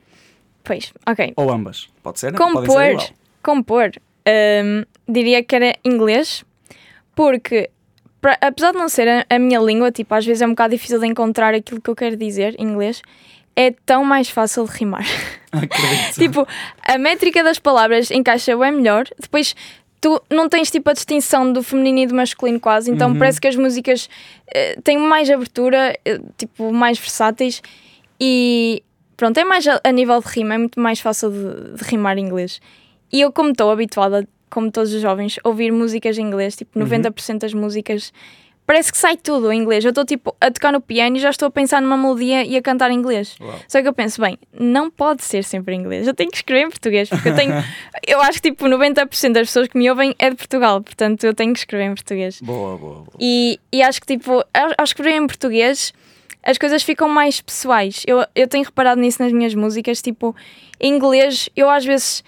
Pois, 0.64 0.92
ok. 1.08 1.34
Ou 1.38 1.52
ambas? 1.52 1.88
Pode 2.04 2.20
ser? 2.20 2.34
Podem 2.34 2.70
ser 2.70 2.98
Compor, 2.98 3.14
compor, 3.44 3.92
hum, 4.28 4.84
diria 5.08 5.44
que 5.44 5.56
era 5.56 5.76
inglês, 5.86 6.44
porque 7.16 7.70
pra- 8.20 8.38
apesar 8.42 8.72
de 8.72 8.78
não 8.78 8.90
ser 8.90 9.08
a, 9.08 9.26
a 9.30 9.40
minha 9.40 9.60
língua, 9.60 9.92
tipo, 9.92 10.14
às 10.14 10.26
vezes 10.26 10.42
é 10.42 10.46
um 10.46 10.50
bocado 10.52 10.76
difícil 10.76 11.00
de 11.00 11.08
encontrar 11.08 11.54
aquilo 11.54 11.80
que 11.82 11.90
eu 11.90 11.96
quero 11.96 12.18
dizer 12.18 12.56
em 12.60 12.64
inglês, 12.68 13.02
é 13.62 13.72
tão 13.86 14.06
mais 14.06 14.30
fácil 14.30 14.64
de 14.66 14.72
rimar. 14.72 15.06
Acredito. 15.52 16.14
tipo, 16.14 16.48
a 16.84 16.98
métrica 16.98 17.44
das 17.44 17.60
palavras 17.60 18.10
encaixa 18.12 18.56
bem 18.56 18.72
melhor, 18.72 19.04
depois 19.20 19.54
tu 20.00 20.22
não 20.30 20.48
tens 20.48 20.72
tipo 20.72 20.90
a 20.90 20.94
distinção 20.94 21.52
do 21.52 21.62
feminino 21.62 22.00
e 22.00 22.08
do 22.08 22.16
masculino 22.16 22.58
quase, 22.60 22.90
então 22.90 23.10
Uhum. 23.12 23.18
parece 23.20 23.42
que 23.42 23.48
as 23.50 23.56
músicas 23.58 24.10
eh, 24.54 24.78
têm 24.84 24.98
mais 24.98 25.30
abertura, 25.30 25.98
eh, 26.06 26.20
tipo, 26.38 26.72
mais 26.72 26.98
versáteis 26.98 27.62
e 28.20 28.82
pronto, 29.18 29.38
é 29.38 29.44
mais 29.44 29.68
a, 29.68 29.82
a 29.84 29.92
nível 29.92 30.22
de 30.22 30.28
rima, 30.30 30.54
é 30.56 30.58
muito 30.58 30.80
mais 30.80 31.00
fácil 31.02 31.30
de, 31.32 31.74
de 31.78 31.84
rimar 31.84 32.18
em 32.18 32.26
inglês. 32.26 32.62
E 33.12 33.20
eu, 33.22 33.32
como 33.34 33.50
estou 33.52 33.70
habituada, 33.72 34.26
como 34.50 34.72
todos 34.72 34.94
os 34.94 35.02
jovens, 35.02 35.38
a 35.44 35.50
ouvir 35.50 35.72
músicas 35.72 36.18
em 36.18 36.22
inglês, 36.22 36.56
tipo, 36.56 36.80
Uhum. 36.80 36.86
90% 36.86 37.40
das 37.40 37.54
músicas 37.54 38.14
parece 38.70 38.92
que 38.92 39.00
sai 39.00 39.18
tudo 39.18 39.52
em 39.52 39.60
inglês. 39.60 39.84
Eu 39.84 39.90
estou 39.90 40.06
tipo 40.06 40.36
a 40.40 40.52
tocar 40.52 40.72
no 40.72 40.80
piano 40.80 41.18
e 41.18 41.20
já 41.20 41.32
estou 41.32 41.48
a 41.48 41.50
pensar 41.50 41.82
numa 41.82 41.98
melodia 41.98 42.46
e 42.46 42.56
a 42.56 42.62
cantar 42.62 42.92
em 42.92 42.94
inglês. 42.94 43.36
Uau. 43.42 43.60
Só 43.68 43.82
que 43.82 43.88
eu 43.88 43.94
penso, 43.94 44.22
bem, 44.22 44.38
não 44.54 44.92
pode 44.92 45.24
ser 45.24 45.44
sempre 45.44 45.74
em 45.74 45.80
inglês. 45.80 46.06
Eu 46.06 46.14
tenho 46.14 46.30
que 46.30 46.38
escrever 46.38 46.68
em 46.68 46.70
português, 46.70 47.10
porque 47.10 47.30
eu 47.30 47.36
tenho. 47.36 47.52
eu 48.06 48.22
acho 48.22 48.40
que 48.40 48.52
tipo 48.52 48.66
90% 48.66 49.32
das 49.32 49.48
pessoas 49.48 49.68
que 49.70 49.76
me 49.76 49.90
ouvem 49.90 50.14
é 50.20 50.30
de 50.30 50.36
Portugal, 50.36 50.84
portanto 50.84 51.24
eu 51.24 51.34
tenho 51.34 51.52
que 51.52 51.58
escrever 51.58 51.86
em 51.86 51.96
português. 51.96 52.40
Boa, 52.42 52.78
boa, 52.78 52.94
boa. 52.94 53.08
E, 53.20 53.60
e 53.72 53.82
acho 53.82 54.00
que 54.02 54.06
tipo, 54.06 54.34
ao, 54.34 54.70
ao 54.78 54.84
escrever 54.84 55.16
em 55.16 55.26
português, 55.26 55.92
as 56.44 56.60
coisas 56.60 56.84
ficam 56.84 57.10
mais 57.10 57.42
pessoais. 57.42 58.04
Eu, 58.06 58.24
eu 58.36 58.48
tenho 58.48 58.66
reparado 58.66 59.02
nisso 59.02 59.20
nas 59.20 59.34
minhas 59.34 59.56
músicas, 59.56 60.00
tipo, 60.00 60.36
em 60.80 60.94
inglês 60.94 61.50
eu 61.56 61.72
às 61.72 61.84
vezes 61.84 62.24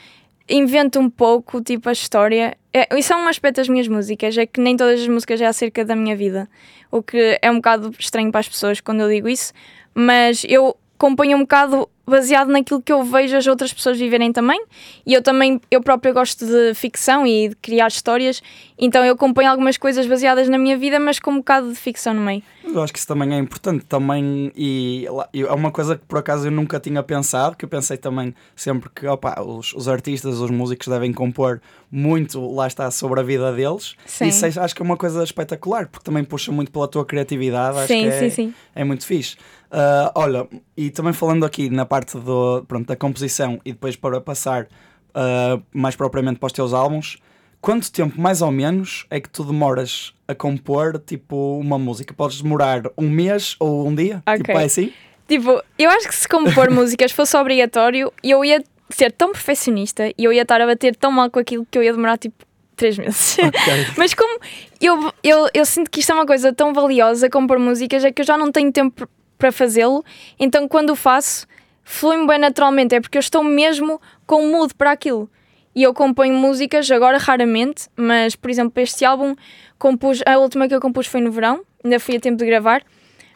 invento 0.50 1.00
um 1.00 1.10
pouco, 1.10 1.62
tipo, 1.62 1.90
a 1.90 1.92
história. 1.92 2.58
É, 2.74 2.88
isso 2.98 3.14
é 3.14 3.16
um 3.16 3.28
aspecto 3.28 3.58
das 3.58 3.70
minhas 3.70 3.88
músicas, 3.88 4.38
é 4.38 4.46
que 4.46 4.60
nem 4.60 4.76
todas 4.76 5.02
as 5.02 5.08
músicas 5.08 5.42
é 5.42 5.46
acerca 5.46 5.84
da 5.86 5.96
minha 5.96 6.16
vida. 6.16 6.50
O 6.90 7.02
que 7.02 7.40
é 7.42 7.50
um 7.50 7.56
bocado 7.56 7.94
estranho 7.98 8.32
para 8.32 8.40
as 8.40 8.50
pessoas 8.50 8.82
quando 8.82 9.02
eu 9.02 9.10
digo 9.10 9.28
isso, 9.28 9.54
mas 9.94 10.44
eu 10.48 10.78
componho 10.98 11.38
um 11.38 11.42
bocado 11.42 11.90
baseado 12.12 12.50
naquilo 12.50 12.82
que 12.82 12.94
eu 12.94 13.04
vejo 13.04 13.36
as 13.36 13.48
outras 13.48 13.74
pessoas 13.74 13.98
viverem 13.98 14.32
também. 14.32 14.64
E 15.06 15.14
eu 15.14 15.24
também, 15.24 15.60
eu 15.72 15.82
próprio 15.82 16.14
gosto 16.14 16.46
de 16.46 16.74
ficção 16.76 17.26
e 17.26 17.50
de 17.50 17.56
criar 17.56 17.88
histórias, 17.88 18.44
então 18.78 19.04
eu 19.04 19.18
componho 19.18 19.50
algumas 19.50 19.78
coisas 19.78 20.06
baseadas 20.06 20.48
na 20.48 20.58
minha 20.58 20.78
vida, 20.78 21.00
mas 21.00 21.18
com 21.18 21.32
um 21.32 21.38
bocado 21.38 21.70
de 21.70 21.76
ficção 21.76 22.14
no 22.14 22.22
meio. 22.22 22.44
Eu 22.64 22.82
acho 22.84 22.94
que 22.94 23.00
isso 23.00 23.08
também 23.08 23.34
é 23.34 23.38
importante 23.40 23.86
também 23.86 24.52
e 24.56 25.06
é 25.34 25.54
uma 25.54 25.72
coisa 25.72 25.96
que 25.96 26.06
por 26.06 26.20
acaso 26.20 26.48
eu 26.48 26.52
nunca 26.52 26.80
tinha 26.80 27.02
pensado, 27.02 27.56
que 27.56 27.66
eu 27.66 27.70
pensei 27.70 27.98
também 27.98 28.36
sempre 28.56 28.90
que 28.94 29.08
opa, 29.08 29.42
os, 29.42 29.74
os 29.74 29.88
artistas, 29.88 30.40
os 30.40 30.52
músicos 30.52 30.88
devem 30.88 31.12
compor 31.12 31.62
muito, 31.92 32.40
lá 32.54 32.68
está, 32.68 32.90
sobre 32.92 33.20
a 33.20 33.24
vida 33.24 33.52
deles. 33.52 33.96
Sim. 34.06 34.28
Isso 34.28 34.46
é- 34.46 34.52
acho 34.64 34.76
que 34.76 34.82
é 34.82 34.86
uma 34.86 34.98
coisa 34.98 35.24
espetacular, 35.24 35.88
porque 35.88 36.06
também 36.06 36.24
puxa 36.24 36.52
muito 36.52 36.72
pela 36.72 36.88
tua 36.88 37.06
criatividade, 37.06 37.78
acho 37.78 37.88
sim, 37.88 38.02
que 38.02 38.08
é, 38.08 38.20
sim, 38.20 38.30
sim. 38.30 38.54
é 38.76 38.84
muito 38.84 39.06
fixe. 39.06 39.38
Ah, 39.72 40.12
olha, 40.16 40.48
e 40.76 40.90
também 40.90 41.14
falando 41.14 41.46
aqui 41.46 41.70
na 41.70 41.86
parte 41.86 42.18
do, 42.18 42.66
pronto, 42.68 42.88
da 42.88 42.96
composição 42.96 43.60
e 43.64 43.72
depois 43.72 43.96
para 43.96 44.20
passar 44.20 44.68
ah, 45.16 45.60
mais 45.74 45.96
propriamente 45.96 46.40
para 46.40 46.48
os 46.48 46.54
teus 46.54 46.74
álbuns, 46.74 47.18
quanto 47.62 47.92
tempo 47.92 48.20
mais 48.20 48.42
ou 48.42 48.52
menos 48.52 49.06
é 49.10 49.22
que 49.22 49.30
tu 49.30 49.44
demoras 49.44 50.14
a 50.28 50.36
compor 50.36 51.00
tipo 51.00 51.58
uma 51.60 51.80
música? 51.80 52.14
Podes 52.14 52.42
demorar 52.42 52.84
um 52.98 53.10
mês 53.10 53.56
ou 53.60 53.88
um 53.88 53.96
dia? 53.96 54.22
Ok. 54.28 54.38
Tipo, 54.38 54.60
é 54.60 54.64
assim? 54.66 54.94
Tipo, 55.28 55.64
eu 55.80 55.90
acho 55.90 56.08
que 56.10 56.16
se 56.16 56.28
compor 56.28 56.70
músicas 56.72 57.14
fosse 57.14 57.38
obrigatório, 57.38 58.12
eu 58.22 58.44
ia 58.44 58.62
ser 58.90 59.12
tão 59.14 59.32
perfeccionista 59.32 60.10
e 60.18 60.24
eu 60.26 60.34
ia 60.34 60.42
estar 60.42 60.60
a 60.60 60.66
bater 60.66 60.94
tão 60.98 61.12
mal 61.14 61.30
com 61.30 61.40
aquilo 61.40 61.66
que 61.70 61.78
eu 61.78 61.84
ia 61.84 61.94
demorar 61.94 62.18
tipo 62.18 62.46
três 62.76 62.98
meses. 62.98 63.38
Mas 63.96 64.14
como 64.14 64.38
eu, 64.82 65.14
eu, 65.24 65.48
eu 65.54 65.66
sinto 65.66 65.90
que 65.90 66.02
isto 66.02 66.12
é 66.12 66.16
uma 66.16 66.26
coisa 66.26 66.52
tão 66.52 66.74
valiosa, 66.74 67.30
compor 67.30 67.58
músicas, 67.58 68.04
é 68.04 68.12
que 68.12 68.22
eu 68.22 68.26
já 68.26 68.38
não 68.38 68.52
tenho 68.52 68.70
tempo 68.70 69.08
para 69.42 69.52
fazê-lo, 69.52 70.06
então 70.40 70.68
quando 70.68 70.92
o 70.92 70.96
faço, 70.96 71.48
flui-me 71.84 72.28
bem 72.28 72.38
naturalmente, 72.38 72.94
é 72.94 73.02
porque 73.02 73.18
eu 73.18 73.20
estou 73.20 73.44
mesmo 73.44 74.00
com 74.28 74.44
um 74.46 74.52
mood 74.52 74.74
para 74.76 74.92
aquilo. 74.92 75.28
E 75.74 75.82
eu 75.82 75.94
componho 75.94 76.34
músicas 76.34 76.90
agora 76.92 77.18
raramente, 77.18 77.88
mas 77.96 78.36
por 78.36 78.52
exemplo, 78.52 78.72
para 78.72 78.84
este 78.84 79.04
álbum, 79.04 79.36
compus, 79.80 80.22
a 80.28 80.38
última 80.38 80.68
que 80.68 80.76
eu 80.76 80.80
compus 80.80 81.08
foi 81.08 81.22
no 81.22 81.32
verão, 81.32 81.64
ainda 81.84 82.00
fui 82.00 82.16
a 82.16 82.20
tempo 82.20 82.38
de 82.38 82.46
gravar, 82.46 82.84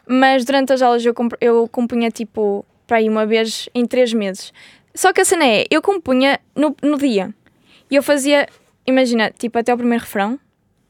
mas 0.06 0.44
durante 0.44 0.72
as 0.72 0.80
aulas 0.80 1.04
eu, 1.04 1.12
comp- 1.12 1.34
eu 1.40 1.66
compunha 1.68 2.08
tipo 2.10 2.64
para 2.86 2.98
aí 2.98 3.08
uma 3.08 3.26
vez 3.26 3.68
em 3.74 3.84
três 3.84 4.12
meses. 4.12 4.52
Só 4.94 5.12
que 5.12 5.20
a 5.20 5.24
cena 5.24 5.44
é, 5.44 5.66
eu 5.70 5.82
compunha 5.82 6.38
no, 6.54 6.76
no 6.82 6.96
dia. 6.96 7.34
E 7.90 7.96
eu 7.96 8.02
fazia, 8.02 8.48
imagina, 8.86 9.32
tipo, 9.36 9.58
até 9.58 9.74
o 9.74 9.76
primeiro 9.76 10.04
refrão, 10.04 10.38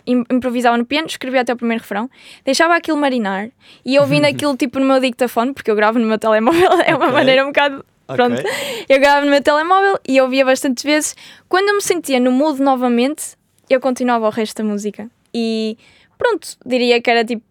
improvisava 0.06 0.76
no 0.76 0.84
piano, 0.84 1.06
escrevia 1.06 1.40
até 1.40 1.52
o 1.52 1.56
primeiro 1.56 1.82
refrão, 1.82 2.08
deixava 2.44 2.74
aquilo 2.76 2.96
marinar 2.96 3.48
e 3.84 3.98
ouvindo 3.98 4.24
aquilo 4.28 4.56
tipo 4.56 4.78
no 4.78 4.86
meu 4.86 5.00
dictafone, 5.00 5.52
porque 5.52 5.70
eu 5.70 5.74
gravo 5.76 5.98
no 5.98 6.06
meu 6.06 6.18
telemóvel, 6.18 6.72
é 6.84 6.94
uma 6.94 7.06
Ok. 7.06 7.12
maneira 7.14 7.42
um 7.44 7.48
bocado. 7.48 7.84
Pronto, 8.06 8.34
Ok. 8.40 8.84
eu 8.88 9.00
gravo 9.00 9.24
no 9.24 9.32
meu 9.32 9.42
telemóvel 9.42 9.98
e 10.06 10.20
ouvia 10.20 10.44
bastantes 10.44 10.84
vezes. 10.84 11.16
Quando 11.48 11.68
eu 11.70 11.74
me 11.74 11.82
sentia 11.82 12.20
no 12.20 12.30
mood 12.30 12.62
novamente, 12.62 13.36
eu 13.68 13.80
continuava 13.80 14.26
o 14.26 14.30
resto 14.30 14.62
da 14.62 14.68
música. 14.68 15.10
E 15.34 15.76
pronto, 16.16 16.48
diria 16.64 17.00
que 17.02 17.10
era 17.10 17.24
tipo. 17.24 17.42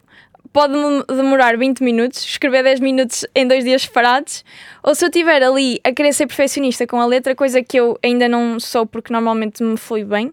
Pode 0.54 0.74
demorar 1.10 1.58
20 1.58 1.84
minutos, 1.84 2.24
escrever 2.24 2.64
10 2.64 2.80
minutos 2.80 3.26
em 3.36 3.46
dois 3.46 3.66
dias 3.66 3.82
separados, 3.82 4.46
ou 4.82 4.96
se 4.96 5.04
eu 5.04 5.10
estiver 5.10 5.44
ali 5.44 5.82
a 5.84 5.92
querer 5.92 6.14
ser 6.14 6.28
perfeccionista 6.28 6.88
com 6.88 6.98
a 7.02 7.06
letra, 7.06 7.36
coisa 7.36 7.62
que 7.62 7.76
eu 7.78 8.00
ainda 8.02 8.30
não 8.30 8.58
sou 8.58 8.86
porque 8.86 9.12
normalmente 9.12 9.62
me 9.62 9.76
flui 9.76 10.06
bem, 10.06 10.32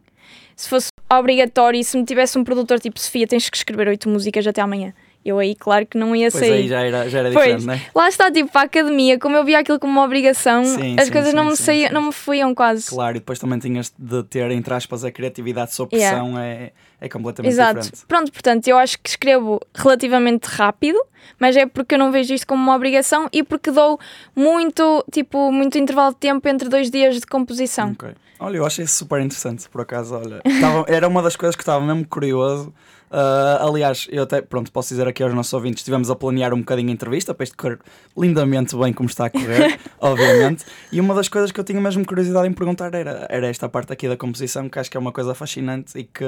se 0.54 0.68
fosse 0.68 0.91
obrigatório 1.18 1.80
e 1.80 1.84
se 1.84 1.96
me 1.96 2.04
tivesse 2.04 2.38
um 2.38 2.44
produtor 2.44 2.80
tipo 2.80 2.98
Sofia, 2.98 3.26
tens 3.26 3.48
que 3.48 3.56
escrever 3.56 3.88
8 3.88 4.08
músicas 4.08 4.46
até 4.46 4.60
amanhã. 4.60 4.92
Eu 5.24 5.38
aí, 5.38 5.54
claro 5.54 5.86
que 5.86 5.96
não 5.96 6.16
ia 6.16 6.30
Pois 6.30 6.40
sair. 6.44 6.52
aí 6.52 6.68
já 6.68 6.80
era, 6.80 7.08
já 7.08 7.18
era 7.20 7.30
Pois, 7.30 7.44
diferente, 7.62 7.66
não 7.66 7.74
é? 7.74 7.80
lá 7.94 8.08
está, 8.08 8.30
tipo, 8.30 8.50
para 8.50 8.62
a 8.62 8.64
academia, 8.64 9.18
como 9.18 9.36
eu 9.36 9.44
via 9.44 9.60
aquilo 9.60 9.78
como 9.78 9.92
uma 9.92 10.04
obrigação, 10.04 10.64
Sim, 10.64 10.96
as 10.98 11.06
sim, 11.06 11.12
coisas 11.12 11.30
sim, 11.30 11.36
não, 11.36 11.44
me 11.46 11.56
saíam, 11.56 11.92
não 11.92 12.02
me 12.06 12.12
fluíam 12.12 12.54
quase. 12.54 12.86
Claro, 12.88 13.16
e 13.16 13.20
depois 13.20 13.38
também 13.38 13.58
tinhas 13.58 13.92
de 13.96 14.22
ter, 14.24 14.50
entre 14.50 14.74
aspas, 14.74 15.04
a 15.04 15.12
criatividade 15.12 15.72
sob 15.74 15.94
Yeah. 15.94 16.18
pressão 16.20 16.38
é, 16.40 16.72
é 17.00 17.08
completamente 17.08 17.52
Exato. 17.52 17.80
diferente. 17.80 18.06
Pronto, 18.06 18.32
portanto, 18.32 18.66
eu 18.68 18.76
acho 18.78 18.98
que 19.00 19.08
escrevo 19.10 19.60
relativamente 19.74 20.46
rápido, 20.46 20.98
mas 21.38 21.56
é 21.56 21.66
porque 21.66 21.94
eu 21.94 21.98
não 22.00 22.10
vejo 22.10 22.34
isto 22.34 22.46
como 22.46 22.60
uma 22.62 22.74
obrigação 22.74 23.28
e 23.32 23.42
porque 23.44 23.70
dou 23.70 24.00
muito, 24.34 25.04
tipo, 25.12 25.52
muito 25.52 25.78
intervalo 25.78 26.12
de 26.14 26.18
tempo 26.18 26.48
entre 26.48 26.68
dois 26.68 26.90
dias 26.90 27.20
de 27.20 27.26
composição. 27.26 27.92
Ok. 27.92 28.10
Olha, 28.40 28.56
eu 28.56 28.66
achei 28.66 28.84
isso 28.84 28.96
super 28.96 29.20
interessante, 29.20 29.68
por 29.68 29.82
acaso. 29.82 30.16
Olha, 30.16 30.40
Tava- 30.60 30.84
era 30.88 31.06
uma 31.06 31.22
das 31.22 31.36
coisas 31.36 31.54
que 31.54 31.62
estava 31.62 31.84
mesmo 31.84 32.04
curioso. 32.08 32.74
Ah, 33.14 33.58
aliás, 33.68 34.08
eu 34.10 34.22
até, 34.22 34.40
pronto, 34.40 34.72
posso 34.72 34.88
dizer 34.88 35.06
aqui 35.06 35.22
aos 35.22 35.34
nossos 35.34 35.52
ouvintes, 35.52 35.80
estivemos 35.80 36.08
a 36.10 36.16
planear 36.16 36.54
um 36.54 36.60
bocadinho 36.60 36.88
a 36.88 36.92
entrevista 36.92 37.34
para 37.34 37.44
isto 37.44 37.54
correr 37.56 37.78
lindamente 38.16 38.74
bem 38.74 38.90
como 38.92 39.06
está 39.08 39.26
a 39.26 39.30
correr, 39.30 39.78
obviamente. 40.00 40.64
E 40.90 40.98
uma 40.98 41.14
das 41.14 41.28
coisas 41.28 41.52
que 41.52 41.60
eu 41.60 41.64
tinha 41.64 41.78
mesmo 41.80 42.06
curiosidade 42.06 42.48
em 42.48 42.52
perguntar 42.52 42.94
era, 42.94 43.26
era 43.28 43.46
esta 43.48 43.68
parte 43.68 43.92
aqui 43.92 44.08
da 44.08 44.16
composição, 44.16 44.66
que 44.68 44.78
acho 44.78 44.90
que 44.90 44.96
é 44.96 45.00
uma 45.00 45.12
coisa 45.12 45.34
fascinante 45.34 45.98
e 45.98 46.04
que 46.04 46.24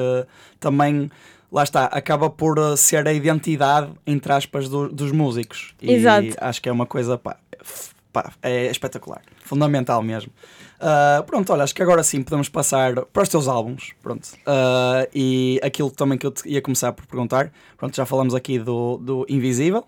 também, 0.60 1.10
lá 1.50 1.62
está, 1.62 1.86
acaba 1.86 2.28
por 2.28 2.58
ah, 2.58 2.76
ser 2.76 3.08
a 3.08 3.12
identidade, 3.14 3.90
entre 4.06 4.30
aspas, 4.34 4.68
do- 4.68 4.90
dos 4.90 5.10
músicos. 5.10 5.74
E 5.80 5.90
Exato. 5.90 6.36
acho 6.38 6.60
que 6.60 6.68
é 6.68 6.72
uma 6.72 6.84
coisa, 6.84 7.16
pá, 7.16 7.36
pá, 8.12 8.30
é 8.42 8.66
espetacular, 8.70 9.22
fundamental 9.42 10.02
mesmo. 10.02 10.30
Uh, 10.84 11.22
pronto, 11.24 11.50
olha, 11.52 11.64
acho 11.64 11.74
que 11.74 11.82
agora 11.82 12.02
sim 12.02 12.22
podemos 12.22 12.48
passar 12.48 12.94
para 13.06 13.22
os 13.22 13.28
teus 13.30 13.48
álbuns. 13.48 13.92
Pronto. 14.02 14.24
Uh, 14.46 15.08
e 15.14 15.58
aquilo 15.62 15.90
também 15.90 16.18
que 16.18 16.26
eu 16.26 16.30
te 16.30 16.46
ia 16.48 16.60
começar 16.60 16.92
por 16.92 17.06
perguntar. 17.06 17.50
Pronto, 17.78 17.96
já 17.96 18.04
falamos 18.04 18.34
aqui 18.34 18.58
do, 18.58 18.98
do 18.98 19.26
Invisível. 19.28 19.84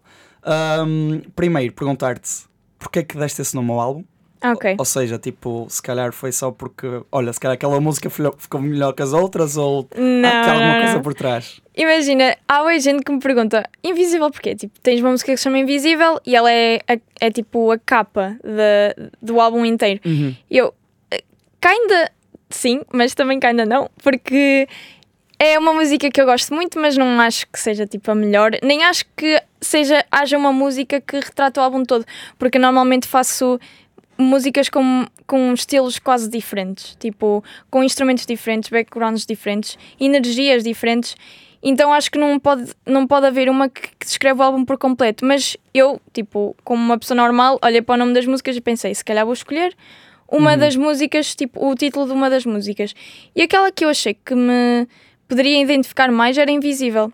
Um, 0.46 1.20
primeiro, 1.34 1.72
perguntar-te 1.74 2.44
porque 2.78 3.00
é 3.00 3.02
que 3.02 3.16
deste 3.18 3.42
esse 3.42 3.54
nome 3.54 3.70
ao 3.72 3.80
álbum? 3.80 4.04
Ok. 4.44 4.76
Ou 4.78 4.84
seja, 4.84 5.18
tipo, 5.18 5.66
se 5.68 5.82
calhar 5.82 6.12
foi 6.12 6.30
só 6.30 6.50
porque, 6.52 6.86
olha, 7.10 7.32
se 7.32 7.40
calhar 7.40 7.54
aquela 7.54 7.80
música 7.80 8.08
ficou 8.10 8.60
melhor 8.60 8.92
que 8.92 9.02
as 9.02 9.12
outras 9.12 9.56
ou 9.56 9.88
Não, 9.96 10.28
há 10.28 10.52
alguma 10.52 10.72
não, 10.74 10.82
coisa 10.84 11.00
por 11.00 11.14
trás? 11.14 11.60
Imagina, 11.76 12.36
há 12.46 12.62
hoje 12.62 12.80
gente 12.80 13.02
que 13.02 13.10
me 13.12 13.18
pergunta 13.18 13.68
Invisível 13.82 14.30
porquê? 14.30 14.54
Tipo, 14.54 14.78
tens 14.80 15.00
uma 15.00 15.10
música 15.10 15.32
que 15.32 15.36
se 15.38 15.42
chama 15.44 15.58
Invisível 15.58 16.20
e 16.24 16.36
ela 16.36 16.52
é, 16.52 16.80
a- 16.86 16.98
é 17.20 17.30
tipo 17.30 17.70
a 17.72 17.78
capa 17.78 18.36
da- 18.44 19.08
do 19.20 19.40
álbum 19.40 19.64
inteiro. 19.64 20.00
Uhum. 20.06 20.34
Eu, 20.50 20.72
kinda 21.66 22.12
sim, 22.48 22.82
mas 22.92 23.14
também 23.14 23.40
kinda 23.40 23.66
não, 23.66 23.90
porque 24.02 24.68
é 25.38 25.58
uma 25.58 25.74
música 25.74 26.08
que 26.10 26.20
eu 26.20 26.24
gosto 26.24 26.54
muito, 26.54 26.78
mas 26.78 26.96
não 26.96 27.20
acho 27.20 27.46
que 27.48 27.58
seja 27.58 27.86
tipo 27.86 28.08
a 28.10 28.14
melhor, 28.14 28.52
nem 28.62 28.84
acho 28.84 29.04
que 29.16 29.42
seja, 29.60 30.04
haja 30.10 30.38
uma 30.38 30.52
música 30.52 31.00
que 31.00 31.16
retrata 31.16 31.60
o 31.60 31.64
álbum 31.64 31.84
todo, 31.84 32.04
porque 32.38 32.58
normalmente 32.58 33.08
faço 33.08 33.58
músicas 34.16 34.68
com, 34.68 35.06
com 35.26 35.52
estilos 35.52 35.98
quase 35.98 36.30
diferentes, 36.30 36.96
tipo, 37.00 37.42
com 37.68 37.82
instrumentos 37.82 38.24
diferentes, 38.24 38.70
backgrounds 38.70 39.26
diferentes, 39.26 39.76
energias 40.00 40.62
diferentes. 40.62 41.16
Então 41.62 41.92
acho 41.92 42.10
que 42.10 42.18
não 42.18 42.38
pode, 42.38 42.72
não 42.86 43.06
pode 43.06 43.26
haver 43.26 43.50
uma 43.50 43.68
que, 43.68 43.82
que 43.82 44.06
descreve 44.06 44.40
o 44.40 44.42
álbum 44.42 44.64
por 44.64 44.78
completo. 44.78 45.24
Mas 45.26 45.56
eu, 45.74 46.00
tipo, 46.12 46.56
como 46.64 46.82
uma 46.82 46.96
pessoa 46.96 47.16
normal, 47.16 47.58
olhei 47.62 47.82
para 47.82 47.96
o 47.96 47.98
nome 47.98 48.14
das 48.14 48.24
músicas 48.24 48.56
e 48.56 48.60
pensei, 48.60 48.94
se 48.94 49.04
calhar 49.04 49.24
vou 49.24 49.34
escolher 49.34 49.76
uma 50.28 50.56
das 50.56 50.76
músicas, 50.76 51.34
tipo, 51.34 51.66
o 51.66 51.74
título 51.74 52.06
de 52.06 52.12
uma 52.12 52.28
das 52.28 52.44
músicas. 52.44 52.94
E 53.34 53.42
aquela 53.42 53.70
que 53.70 53.84
eu 53.84 53.88
achei 53.88 54.14
que 54.14 54.34
me 54.34 54.86
poderia 55.28 55.60
identificar 55.60 56.10
mais 56.10 56.36
era 56.38 56.50
Invisível. 56.50 57.12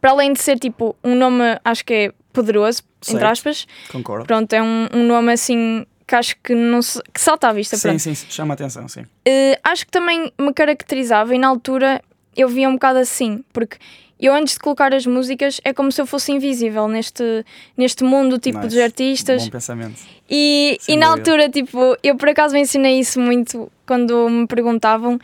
Para 0.00 0.10
além 0.10 0.32
de 0.32 0.40
ser, 0.40 0.58
tipo, 0.58 0.94
um 1.02 1.14
nome, 1.14 1.42
acho 1.64 1.84
que 1.84 1.94
é 1.94 2.12
poderoso, 2.32 2.82
entre 3.02 3.12
Certo. 3.12 3.24
aspas. 3.24 3.66
Concordo. 3.90 4.26
Pronto, 4.26 4.52
é 4.52 4.62
um, 4.62 4.88
um 4.92 5.06
nome 5.06 5.32
assim 5.32 5.86
que 6.06 6.14
acho 6.14 6.36
que, 6.42 6.54
não 6.54 6.82
se, 6.82 7.00
que 7.12 7.20
salta 7.20 7.48
à 7.48 7.52
vista. 7.52 7.76
Sim, 7.76 7.88
pronto. 7.88 8.00
sim, 8.00 8.14
chama 8.14 8.52
a 8.52 8.56
atenção, 8.56 8.86
sim. 8.88 9.06
Eh, 9.24 9.58
acho 9.64 9.86
que 9.86 9.90
também 9.90 10.30
me 10.38 10.52
caracterizava 10.52 11.34
e 11.34 11.38
na 11.38 11.48
altura 11.48 12.02
eu 12.36 12.48
via 12.48 12.68
um 12.68 12.74
bocado 12.74 12.98
assim, 12.98 13.42
porque 13.52 13.78
eu 14.26 14.34
antes 14.34 14.54
de 14.54 14.60
colocar 14.60 14.94
as 14.94 15.06
músicas 15.06 15.60
é 15.64 15.72
como 15.72 15.90
se 15.92 16.00
eu 16.00 16.06
fosse 16.06 16.32
invisível 16.32 16.88
neste, 16.88 17.44
neste 17.76 18.04
mundo 18.04 18.38
tipo 18.38 18.58
Nice. 18.58 18.68
dos 18.70 18.78
artistas 18.78 19.44
Bom 19.44 19.50
pensamento. 19.50 20.00
e, 20.30 20.76
Sem 20.80 20.94
e 20.94 20.98
na 20.98 21.08
dúvida. 21.10 21.30
altura 21.32 21.48
tipo 21.50 21.96
eu 22.02 22.16
por 22.16 22.28
acaso 22.28 22.54
mencionei 22.54 22.98
isso 22.98 23.20
muito 23.20 23.70
quando 23.86 24.28
me 24.28 24.46
perguntavam 24.46 25.18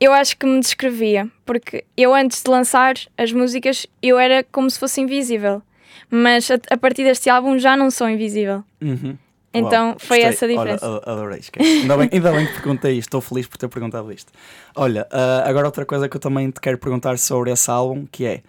eu 0.00 0.12
acho 0.12 0.36
que 0.36 0.46
me 0.46 0.60
descrevia 0.60 1.28
porque 1.44 1.84
eu 1.96 2.14
antes 2.14 2.42
de 2.42 2.50
lançar 2.50 2.94
as 3.16 3.32
músicas 3.32 3.86
eu 4.02 4.18
era 4.18 4.44
como 4.52 4.70
se 4.70 4.78
fosse 4.78 5.00
invisível 5.00 5.62
mas 6.10 6.50
a, 6.50 6.58
a 6.70 6.76
partir 6.76 7.02
deste 7.04 7.28
álbum 7.30 7.58
já 7.58 7.76
não 7.76 7.90
sou 7.90 8.08
invisível 8.08 8.62
Uhum. 8.80 9.16
Então, 9.58 9.88
Uau, 9.90 9.96
foi 9.98 10.18
gostei. 10.18 10.22
essa 10.32 10.44
a 10.44 10.48
diferença. 10.48 10.88
Olha, 10.88 11.02
adorei, 11.06 11.38
esquece. 11.38 11.68
Ainda 11.80 11.96
bem, 11.96 12.08
ainda 12.12 12.32
bem 12.32 12.46
que 12.46 12.52
perguntei 12.54 12.92
isto, 12.92 13.08
estou 13.08 13.20
feliz 13.20 13.46
por 13.46 13.56
ter 13.58 13.68
perguntado 13.68 14.12
isto. 14.12 14.32
Olha, 14.74 15.06
ah, 15.10 15.44
agora 15.46 15.66
outra 15.66 15.84
coisa 15.84 16.08
que 16.08 16.16
eu 16.16 16.20
também 16.20 16.50
te 16.50 16.60
quero 16.60 16.78
perguntar 16.78 17.18
sobre 17.18 17.50
esse 17.50 17.70
álbum, 17.70 18.06
que 18.10 18.24
é, 18.26 18.42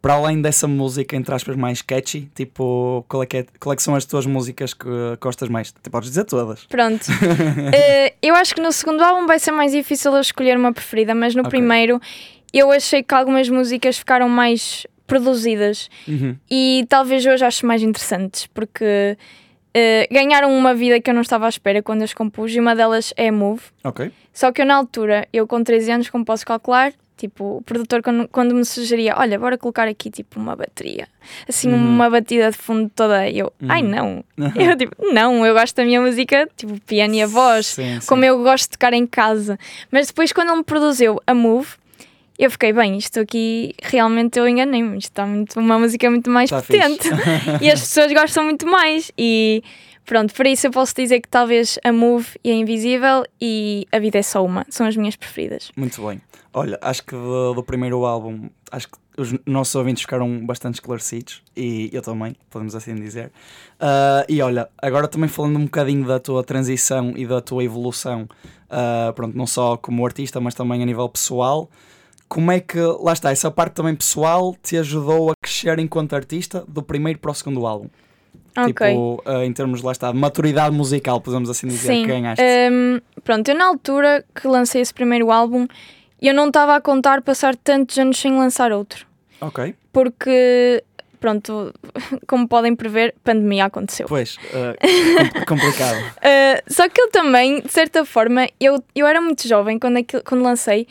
para 0.00 0.14
além 0.14 0.40
dessa 0.40 0.68
música, 0.68 1.16
entre 1.16 1.34
aspas, 1.34 1.56
mais 1.56 1.82
catchy, 1.82 2.30
tipo, 2.34 3.04
qual 3.08 3.22
é 3.22 3.26
que, 3.26 3.36
é, 3.38 3.46
qual 3.58 3.72
é 3.72 3.76
que 3.76 3.82
são 3.82 3.94
as 3.96 4.04
tuas 4.04 4.26
músicas 4.26 4.72
que 4.72 4.88
gostas 5.20 5.48
mais? 5.48 5.72
Tu 5.72 5.90
podes 5.90 6.08
dizer 6.08 6.24
todas. 6.24 6.64
Pronto. 6.66 7.04
Eh, 7.74 8.14
eu 8.22 8.34
acho 8.36 8.54
que 8.54 8.60
no 8.60 8.70
segundo 8.72 9.02
álbum 9.02 9.26
vai 9.26 9.38
ser 9.38 9.50
mais 9.52 9.72
difícil 9.72 10.12
eu 10.14 10.20
escolher 10.20 10.56
uma 10.56 10.72
preferida, 10.72 11.14
mas 11.14 11.34
no 11.34 11.40
Ok. 11.42 11.50
primeiro 11.50 12.00
eu 12.52 12.70
achei 12.70 13.02
que 13.02 13.12
algumas 13.14 13.48
músicas 13.48 13.98
ficaram 13.98 14.28
mais 14.28 14.86
produzidas 15.06 15.88
Uhum. 16.06 16.36
e 16.50 16.84
talvez 16.88 17.24
hoje 17.26 17.44
acho 17.44 17.66
mais 17.66 17.82
interessantes, 17.82 18.46
porque 18.46 19.16
eh, 19.78 20.08
ganharam 20.10 20.56
uma 20.56 20.74
vida 20.74 21.00
que 21.00 21.08
eu 21.10 21.14
não 21.14 21.22
estava 21.22 21.46
à 21.46 21.48
espera 21.48 21.82
quando 21.82 22.02
as 22.02 22.12
compus 22.12 22.52
e 22.54 22.60
uma 22.60 22.74
delas 22.74 23.12
é 23.16 23.30
Move. 23.30 23.62
Ok. 23.84 24.10
Só 24.32 24.50
que 24.52 24.60
eu 24.62 24.66
na 24.66 24.74
altura, 24.76 25.26
eu 25.32 25.46
com 25.46 25.62
13 25.62 25.90
anos, 25.92 26.10
como 26.10 26.24
posso 26.24 26.44
calcular, 26.46 26.92
tipo, 27.16 27.56
o 27.58 27.62
produtor 27.62 28.02
quando, 28.02 28.28
quando 28.28 28.54
me 28.54 28.64
sugeria, 28.64 29.14
olha, 29.16 29.38
bora 29.38 29.58
colocar 29.58 29.88
aqui 29.88 30.08
tipo 30.10 30.38
uma 30.38 30.54
bateria, 30.54 31.08
assim 31.48 31.68
Uhum. 31.72 31.76
uma 31.76 32.08
batida 32.08 32.50
de 32.50 32.56
fundo 32.56 32.88
toda, 32.94 33.28
eu, 33.28 33.52
ai 33.68 33.82
não, 33.82 34.22
eu 34.54 34.76
tipo, 34.76 34.94
não, 35.12 35.44
eu 35.44 35.52
gosto 35.52 35.74
da 35.74 35.84
minha 35.84 36.00
música, 36.00 36.48
tipo, 36.56 36.78
piano 36.82 37.14
e 37.14 37.22
a 37.22 37.26
voz, 37.26 37.66
Sim, 37.66 38.00
sim. 38.00 38.06
como 38.06 38.24
eu 38.24 38.38
gosto 38.42 38.64
de 38.64 38.70
tocar 38.70 38.92
em 38.92 39.04
casa. 39.06 39.58
Mas 39.90 40.06
depois 40.06 40.32
quando 40.32 40.48
ele 40.50 40.58
me 40.58 40.64
produziu 40.64 41.20
a 41.26 41.34
Move, 41.34 41.70
eu 42.38 42.50
fiquei, 42.50 42.72
bem, 42.72 42.96
isto 42.96 43.20
aqui 43.20 43.74
realmente 43.82 44.38
eu 44.38 44.48
enganei-me, 44.48 44.98
isto 44.98 45.10
está 45.10 45.26
muito, 45.26 45.58
uma 45.58 45.78
música 45.78 46.08
muito 46.08 46.30
mais 46.30 46.48
Tá 46.48 46.62
potente 46.62 47.08
e 47.60 47.70
as 47.70 47.80
pessoas 47.80 48.12
gostam 48.12 48.44
muito 48.44 48.66
mais 48.66 49.10
e 49.18 49.62
pronto, 50.06 50.32
por 50.32 50.46
isso 50.46 50.68
eu 50.68 50.70
posso 50.70 50.94
dizer 50.94 51.20
que 51.20 51.28
talvez 51.28 51.78
a 51.82 51.92
Move 51.92 52.28
e 52.44 52.50
a 52.50 52.54
Invisível 52.54 53.24
e 53.40 53.86
a 53.90 53.98
Vida 53.98 54.18
é 54.18 54.22
Só 54.22 54.44
Uma 54.44 54.64
são 54.68 54.86
as 54.86 54.96
minhas 54.96 55.16
preferidas. 55.16 55.72
Muito 55.76 56.06
bem. 56.06 56.20
Olha, 56.54 56.78
acho 56.80 57.04
que 57.04 57.12
do, 57.12 57.54
do 57.54 57.62
primeiro 57.62 58.04
álbum, 58.06 58.48
acho 58.70 58.88
que 58.88 58.98
os 59.18 59.34
nossos 59.44 59.74
ouvintes 59.74 60.02
ficaram 60.02 60.46
bastante 60.46 60.74
esclarecidos 60.74 61.42
e 61.56 61.90
eu 61.92 62.00
também, 62.00 62.36
podemos 62.48 62.74
assim 62.76 62.94
dizer. 62.94 63.32
Ah, 63.80 64.24
e 64.28 64.40
olha, 64.40 64.68
agora 64.80 65.08
também 65.08 65.28
falando 65.28 65.56
um 65.56 65.64
bocadinho 65.64 66.06
da 66.06 66.20
tua 66.20 66.44
transição 66.44 67.12
e 67.16 67.26
da 67.26 67.40
tua 67.40 67.64
evolução, 67.64 68.28
ah, 68.70 69.12
pronto, 69.14 69.36
não 69.36 69.46
só 69.46 69.76
como 69.76 70.06
artista, 70.06 70.40
mas 70.40 70.54
também 70.54 70.82
a 70.82 70.86
nível 70.86 71.08
pessoal. 71.08 71.68
Como 72.28 72.52
é 72.52 72.60
que, 72.60 72.78
lá 72.78 73.12
está, 73.12 73.30
essa 73.30 73.50
parte 73.50 73.74
também 73.74 73.94
pessoal 73.94 74.54
te 74.62 74.76
ajudou 74.76 75.30
a 75.30 75.34
crescer 75.42 75.78
enquanto 75.78 76.14
artista 76.14 76.64
do 76.68 76.82
primeiro 76.82 77.18
para 77.18 77.30
o 77.30 77.34
segundo 77.34 77.66
álbum? 77.66 77.88
Ok. 78.56 78.88
Tipo, 78.88 79.22
ah, 79.24 79.44
em 79.44 79.52
termos, 79.52 79.82
lá 79.82 79.92
está, 79.92 80.10
de 80.10 80.18
maturidade 80.18 80.74
musical, 80.74 81.20
podemos 81.20 81.48
assim 81.48 81.68
dizer, 81.68 81.88
Sim. 81.88 82.02
que 82.02 82.08
ganhaste. 82.08 82.44
hum, 82.70 83.00
pronto, 83.24 83.48
eu 83.48 83.54
na 83.54 83.66
altura 83.66 84.24
que 84.34 84.46
lancei 84.46 84.82
esse 84.82 84.92
primeiro 84.92 85.30
álbum, 85.30 85.66
eu 86.20 86.34
não 86.34 86.48
estava 86.48 86.74
a 86.76 86.80
contar 86.80 87.22
passar 87.22 87.56
tantos 87.56 87.96
anos 87.98 88.18
sem 88.18 88.36
lançar 88.36 88.72
outro. 88.72 89.06
Ok. 89.40 89.72
porque 89.92 90.82
pronto, 91.20 91.72
como 92.26 92.48
podem 92.48 92.74
prever, 92.74 93.14
pandemia 93.22 93.66
aconteceu. 93.66 94.06
Pois, 94.08 94.36
uh, 94.52 95.46
complicado. 95.46 95.98
uh, 95.98 96.62
só 96.72 96.88
que 96.88 97.00
eu 97.00 97.10
também, 97.10 97.60
de 97.60 97.70
certa 97.70 98.04
forma, 98.04 98.48
eu, 98.58 98.82
eu 98.94 99.06
era 99.06 99.20
muito 99.20 99.46
jovem 99.46 99.78
quando, 99.78 99.98
aquilo, 99.98 100.22
quando 100.24 100.42
lancei 100.42 100.86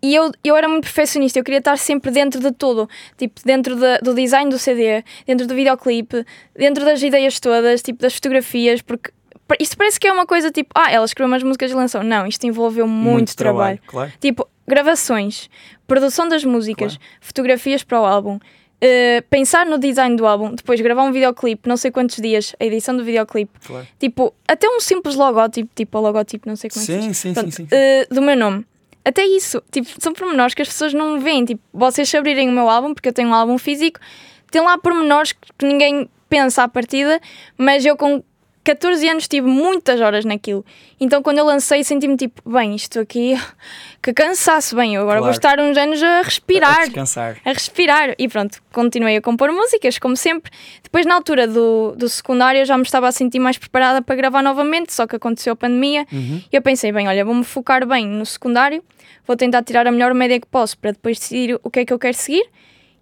e 0.00 0.14
eu, 0.14 0.30
eu 0.44 0.56
era 0.56 0.68
muito 0.68 0.84
perfeccionista, 0.84 1.38
eu 1.38 1.44
queria 1.44 1.58
estar 1.58 1.76
sempre 1.76 2.10
dentro 2.10 2.40
de 2.40 2.52
tudo, 2.52 2.88
tipo, 3.16 3.40
dentro 3.44 3.74
de, 3.76 3.98
do 3.98 4.14
design 4.14 4.50
do 4.50 4.58
CD, 4.58 5.02
dentro 5.26 5.46
do 5.46 5.54
videoclipe, 5.54 6.24
dentro 6.56 6.84
das 6.84 7.02
ideias 7.02 7.40
todas, 7.40 7.82
tipo, 7.82 8.00
das 8.00 8.14
fotografias, 8.14 8.80
porque 8.80 9.10
isto 9.58 9.76
parece 9.76 9.98
que 9.98 10.06
é 10.06 10.12
uma 10.12 10.26
coisa 10.26 10.50
tipo, 10.50 10.70
ah, 10.74 10.90
ela 10.90 11.04
escreveu 11.04 11.28
umas 11.28 11.42
músicas 11.42 11.70
e 11.70 11.74
lançou. 11.74 12.02
Não, 12.02 12.26
isto 12.26 12.46
envolveu 12.46 12.86
muito, 12.86 13.12
muito 13.12 13.36
trabalho. 13.36 13.78
trabalho. 13.78 14.08
Claro. 14.08 14.12
Tipo, 14.20 14.48
gravações, 14.66 15.48
produção 15.86 16.28
das 16.28 16.44
músicas, 16.44 16.96
claro. 16.96 17.12
fotografias 17.20 17.82
para 17.82 18.00
o 18.00 18.04
álbum, 18.04 18.36
uh, 18.36 19.22
pensar 19.30 19.66
no 19.66 19.78
design 19.78 20.16
do 20.16 20.26
álbum, 20.26 20.54
depois 20.54 20.80
gravar 20.80 21.04
um 21.04 21.12
videoclipe, 21.12 21.68
não 21.68 21.76
sei 21.76 21.90
quantos 21.90 22.16
dias, 22.16 22.54
a 22.60 22.64
edição 22.64 22.96
do 22.96 23.04
videoclipe. 23.04 23.58
Claro. 23.66 23.86
Tipo, 23.98 24.34
até 24.46 24.68
um 24.68 24.80
simples 24.80 25.14
logótipo, 25.14 25.70
tipo 25.74 25.98
o 25.98 26.00
logótipo, 26.00 26.48
não 26.48 26.56
sei 26.56 26.68
como 26.70 26.84
sim, 26.84 27.06
é 27.06 27.08
que 27.08 27.14
sim, 27.14 27.32
Pronto, 27.32 27.50
sim, 27.50 27.66
sim, 27.66 27.74
uh, 27.74 28.14
do 28.14 28.22
meu 28.22 28.36
nome. 28.36 28.66
Até 29.04 29.24
isso, 29.24 29.62
tipo, 29.70 29.88
são 29.98 30.12
pormenores 30.12 30.54
que 30.54 30.62
as 30.62 30.68
pessoas 30.68 30.92
não 30.92 31.20
veem. 31.20 31.44
Tipo, 31.44 31.62
vocês 31.72 32.08
se 32.08 32.16
abrirem 32.16 32.48
o 32.48 32.52
meu 32.52 32.68
álbum, 32.68 32.94
porque 32.94 33.08
eu 33.08 33.12
tenho 33.12 33.28
um 33.28 33.34
álbum 33.34 33.56
físico, 33.58 34.00
tem 34.50 34.62
lá 34.62 34.76
pormenores 34.78 35.32
que 35.32 35.66
ninguém 35.66 36.08
pensa 36.28 36.62
à 36.62 36.68
partida, 36.68 37.20
mas 37.56 37.84
eu 37.84 37.96
com 37.96 38.22
14 38.64 39.08
anos 39.08 39.28
tive 39.28 39.46
muitas 39.46 40.00
horas 40.00 40.24
naquilo. 40.24 40.64
Então 41.00 41.22
quando 41.22 41.38
eu 41.38 41.44
lancei 41.44 41.82
senti-me 41.84 42.16
tipo, 42.16 42.42
bem, 42.48 42.74
isto 42.74 43.00
aqui, 43.00 43.34
que 44.02 44.12
cansaço, 44.12 44.76
bem, 44.76 44.94
eu 44.94 45.02
agora 45.02 45.18
claro. 45.18 45.24
vou 45.24 45.30
estar 45.32 45.60
uns 45.60 45.76
anos 45.76 46.02
a 46.02 46.22
respirar. 46.22 46.82
A 46.82 46.84
descansar. 46.86 47.36
A 47.44 47.52
respirar. 47.52 48.14
E 48.18 48.28
pronto, 48.28 48.62
continuei 48.72 49.16
a 49.16 49.22
compor 49.22 49.52
músicas, 49.52 49.98
como 49.98 50.16
sempre. 50.16 50.50
Depois 50.82 51.06
na 51.06 51.14
altura 51.14 51.46
do, 51.46 51.94
do 51.96 52.08
secundário 52.08 52.60
eu 52.60 52.64
já 52.64 52.76
me 52.76 52.84
estava 52.84 53.08
a 53.08 53.12
sentir 53.12 53.38
mais 53.38 53.58
preparada 53.58 54.02
para 54.02 54.14
gravar 54.16 54.42
novamente, 54.42 54.92
só 54.92 55.06
que 55.06 55.16
aconteceu 55.16 55.52
a 55.52 55.56
pandemia. 55.56 56.06
Uhum. 56.12 56.42
E 56.52 56.56
eu 56.56 56.62
pensei, 56.62 56.92
bem, 56.92 57.08
olha, 57.08 57.24
vou-me 57.24 57.44
focar 57.44 57.86
bem 57.86 58.06
no 58.06 58.26
secundário, 58.26 58.82
vou 59.26 59.36
tentar 59.36 59.62
tirar 59.62 59.86
a 59.86 59.90
melhor 59.92 60.12
média 60.14 60.38
que 60.40 60.46
posso 60.46 60.76
para 60.78 60.92
depois 60.92 61.18
decidir 61.18 61.58
o 61.62 61.70
que 61.70 61.80
é 61.80 61.84
que 61.84 61.92
eu 61.92 61.98
quero 61.98 62.14
seguir. 62.14 62.46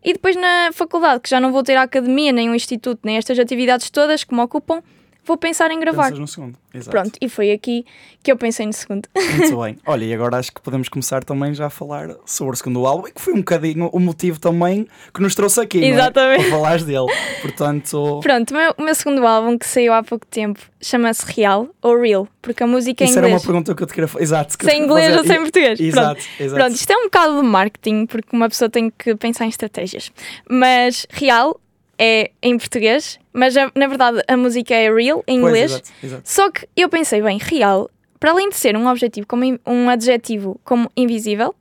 E 0.07 0.12
depois 0.12 0.37
na 0.37 0.71
faculdade, 0.73 1.21
que 1.21 1.29
já 1.29 1.40
não 1.40 1.51
vou 1.51 1.64
ter 1.64 1.75
a 1.75 1.83
academia, 1.83 2.31
nem 2.31 2.49
o 2.49 2.55
instituto, 2.55 3.01
nem 3.03 3.16
estas 3.16 3.37
atividades 3.40 3.90
todas 3.90 4.23
que 4.23 4.33
me 4.33 4.40
ocupam, 4.40 4.81
vou 5.27 5.37
pensar 5.37 5.71
em 5.71 5.81
gravar. 5.81 6.05
Pensas 6.05 6.19
no 6.19 6.29
segundo, 6.29 6.59
exato. 6.73 6.91
Pronto, 6.91 7.19
e 7.21 7.29
foi 7.29 7.51
aqui 7.53 7.85
que 8.23 8.31
eu 8.31 8.37
pensei 8.37 8.65
no 8.65 8.73
segundo. 8.73 9.09
Muito 9.15 9.57
bem. 9.61 9.77
Olha, 9.85 10.05
e 10.05 10.15
agora 10.15 10.37
acho 10.39 10.53
que 10.53 10.61
podemos 10.61 10.89
começar 10.89 11.25
também 11.25 11.53
já 11.53 11.67
a 11.67 11.71
falar 11.71 12.09
sobre 12.25 12.55
o 12.55 12.57
segundo 12.57 12.87
álbum, 12.87 13.09
e 13.09 13.12
que 13.12 13.21
foi 13.21 13.35
um 13.35 13.39
bocadinho 13.39 13.89
o 13.93 13.99
motivo 14.01 14.39
também 14.41 14.87
que 15.12 15.21
nos 15.21 15.35
trouxe 15.35 15.61
aqui, 15.61 15.85
Exatamente. 15.85 16.39
Não 16.39 16.47
é? 16.47 16.51
Para 16.51 16.57
falares 16.59 16.85
dele. 16.85 17.07
Portanto... 17.43 18.21
Pronto, 18.23 18.51
o 18.51 18.55
meu, 18.55 18.75
o 18.79 18.83
meu 18.83 18.95
segundo 18.95 19.27
álbum, 19.27 19.59
que 19.59 19.67
saiu 19.67 19.93
há 19.93 20.03
pouco 20.03 20.27
tempo, 20.27 20.61
chama-se 20.81 21.25
Real 21.33 21.69
ou 21.83 22.01
Real, 22.01 22.29
porque 22.41 22.62
a 22.62 22.67
música 22.67 23.05
é 23.05 23.07
em 23.07 23.11
Isso 23.11 23.19
inglês. 23.19 23.33
era 23.33 23.41
uma 23.41 23.45
pergunta 23.45 23.75
que 23.75 23.83
eu 23.83 23.87
te 23.87 23.93
queria 23.95 24.09
fazer. 24.09 24.25
Exato. 24.25 24.55
sem 24.62 24.83
inglês 24.83 25.07
fazer. 25.07 25.19
ou 25.19 25.25
sem 25.27 25.41
português. 25.41 25.81
Exato, 25.81 26.21
Pronto. 26.23 26.43
exato. 26.43 26.61
Pronto, 26.61 26.75
isto 26.75 26.91
é 26.93 26.97
um 26.97 27.05
bocado 27.05 27.41
de 27.43 27.49
marketing, 27.49 28.07
porque 28.07 28.29
uma 28.37 28.49
pessoa 28.49 28.69
tem 28.69 28.91
que 28.97 29.15
pensar 29.17 29.45
em 29.45 29.49
estratégias. 29.49 30.11
Mas 30.49 31.07
Real 31.11 31.61
é 31.99 32.31
em 32.43 32.57
português, 32.59 33.19
mas 33.33 33.55
na 33.75 33.87
verdade 33.87 34.23
a 34.29 34.37
música 34.37 34.75
é 34.75 34.93
real 34.93 35.25
em 35.27 35.39
inglês. 35.39 35.73
Pois, 35.73 35.83
exato, 35.83 36.07
exato. 36.07 36.23
Só 36.25 36.51
que 36.51 36.69
eu 36.77 36.89
pensei, 36.89 37.23
bem, 37.23 37.39
real, 37.39 37.91
para 38.19 38.31
além 38.31 38.49
de 38.49 38.57
ser 38.57 38.77
um 38.77 38.87
objetivo 38.87 39.27
como 39.27 39.45
um 39.67 39.89
adjetivo 39.89 40.61
como 40.65 40.91
invisível, 40.97 41.55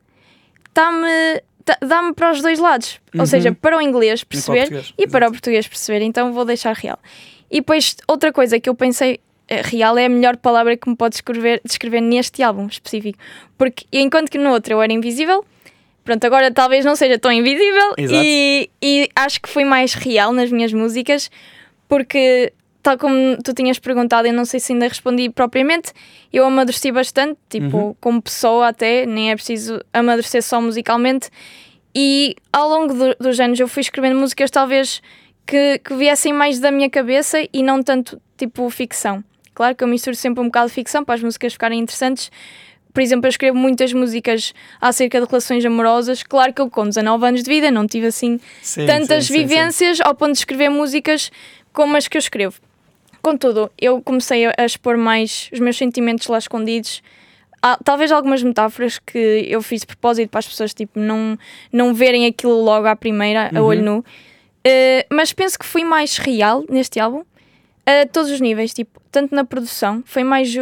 dá-me 0.74 1.42
dá-me 1.82 2.14
para 2.14 2.32
os 2.32 2.42
dois 2.42 2.60
lados, 2.60 3.00
uhum. 3.14 3.22
ou 3.22 3.26
seja, 3.26 3.52
para 3.52 3.78
o 3.78 3.82
inglês 3.82 4.24
perceber 4.24 4.66
e 4.66 4.70
para, 4.70 4.78
o, 4.78 4.84
e 5.00 5.08
para 5.08 5.28
o 5.28 5.32
português 5.32 5.68
perceber, 5.68 6.04
então 6.04 6.32
vou 6.32 6.46
deixar 6.46 6.76
real. 6.76 7.00
E 7.50 7.58
depois 7.60 7.96
outra 8.08 8.32
coisa 8.32 8.60
que 8.60 8.70
eu 8.70 8.76
pensei, 8.76 9.20
eh, 9.48 9.62
real 9.64 9.98
é 9.98 10.06
a 10.06 10.10
melhor 10.10 10.38
palavra 10.38 10.78
que 10.78 10.88
me 10.88 10.96
pode 10.96 11.14
descrever, 11.14 11.62
descrever 11.66 12.02
neste 12.02 12.44
álbum 12.44 12.68
específico, 12.68 13.18
porque 13.58 13.86
enquanto 13.92 14.30
que 14.30 14.38
no 14.38 14.52
outro 14.52 14.74
eu 14.74 14.82
era 14.82 14.94
invisível, 14.94 15.44
Pronto, 16.06 16.24
agora 16.24 16.52
talvez 16.52 16.86
não 16.86 16.96
seja 16.96 17.18
tão 17.18 17.32
invisível 17.32 17.96
e, 17.98 18.70
e, 18.80 19.10
acho 19.16 19.42
que 19.42 19.50
foi 19.50 19.66
mais 19.66 19.96
real 19.96 20.32
nas 20.32 20.52
minhas 20.52 20.72
músicas, 20.72 21.32
porque 21.88 22.54
tal 22.84 22.96
como 22.96 23.36
tu 23.44 23.56
tinhas 23.56 23.80
perguntado, 23.80 24.28
eu 24.28 24.34
não 24.34 24.46
sei 24.46 24.60
se 24.60 24.72
ainda 24.72 24.88
respondi 24.88 25.32
propriamente, 25.32 25.92
eu 26.32 26.46
amadureci 26.46 26.92
bastante, 26.92 27.40
tipo, 27.50 27.78
uhum. 27.78 27.96
como 28.00 28.22
pessoa 28.22 28.68
até, 28.68 29.08
nem 29.08 29.32
é 29.32 29.36
preciso 29.36 29.84
amadurecer 29.92 30.44
só 30.44 30.62
musicalmente. 30.62 31.32
E 31.96 32.36
ao 32.54 32.70
longo 32.70 32.94
do, 32.94 33.16
dos 33.20 33.40
anos 33.40 33.60
eu 33.60 33.68
fui 33.68 33.82
escrevendo 33.82 34.20
músicas 34.20 34.52
talvez 34.52 35.02
que, 35.48 35.80
que 35.80 35.96
viessem 35.96 36.34
mais 36.34 36.60
da 36.60 36.70
minha 36.70 36.90
cabeça 36.90 37.40
e 37.52 37.64
não 37.64 37.82
tanto 37.82 38.22
tipo 38.38 38.70
ficção. 38.70 39.24
Claro 39.56 39.74
que 39.76 39.84
eu 39.84 39.88
misturo 39.88 40.16
sempre 40.16 40.42
um 40.42 40.46
bocado 40.46 40.68
de 40.68 40.74
ficção 40.74 41.04
para 41.04 41.16
as 41.16 41.24
músicas 41.24 41.54
ficarem 41.54 41.80
interessantes, 41.80 42.30
por 42.96 43.02
exemplo, 43.02 43.28
eu 43.28 43.30
escrevo 43.30 43.58
muitas 43.58 43.92
músicas 43.92 44.54
acerca 44.80 45.20
de 45.20 45.28
relações 45.28 45.66
amorosas. 45.66 46.24
Claro 46.24 46.54
que 46.54 46.62
eu, 46.62 46.70
com 46.70 46.88
19 46.88 47.28
anos 47.28 47.44
de 47.44 47.50
vida, 47.50 47.70
não 47.70 47.86
tive 47.86 48.08
assim 48.08 48.40
sim, 48.62 48.86
tantas 48.86 49.26
sim, 49.26 49.34
vivências 49.34 49.98
sim, 49.98 50.04
ao 50.04 50.16
ponto 50.16 50.32
de 50.32 50.38
escrever 50.38 50.70
músicas 50.70 51.30
como 51.74 51.98
as 51.98 52.08
que 52.08 52.16
eu 52.16 52.20
escrevo. 52.20 52.56
Contudo, 53.22 53.70
eu 53.78 54.02
comecei 54.02 54.46
a 54.46 54.66
expor 54.66 54.98
mais 54.98 55.50
os 55.52 55.60
meus 55.60 55.76
sentimentos 55.76 56.26
lá 56.28 56.38
escondidos. 56.38 57.04
Há, 57.62 57.78
talvez 57.84 58.14
algumas 58.14 58.42
metáforas 58.42 58.98
que 58.98 59.46
eu 59.50 59.62
fiz 59.62 59.82
de 59.82 59.88
propósito 59.88 60.30
para 60.30 60.40
as 60.40 60.48
pessoas 60.48 60.74
tipo, 60.74 60.98
não, 60.98 61.38
não 61.74 61.94
verem 61.94 62.26
aquilo 62.26 62.64
logo 62.64 62.88
à 62.88 62.96
primeira, 62.96 63.50
uhum. 63.52 63.60
a 63.60 63.62
olho 63.62 63.84
nu. 63.84 64.00
Uh, 64.00 65.04
mas 65.12 65.34
penso 65.34 65.60
que 65.60 65.66
fui 65.66 65.84
mais 65.84 66.16
real 66.18 66.64
neste 66.70 66.98
álbum, 66.98 67.26
a 67.86 68.08
todos 68.08 68.32
os 68.32 68.40
níveis, 68.40 68.74
tipo, 68.74 69.02
tanto 69.12 69.36
na 69.36 69.44
produção, 69.44 70.02
foi 70.06 70.24
mais 70.24 70.56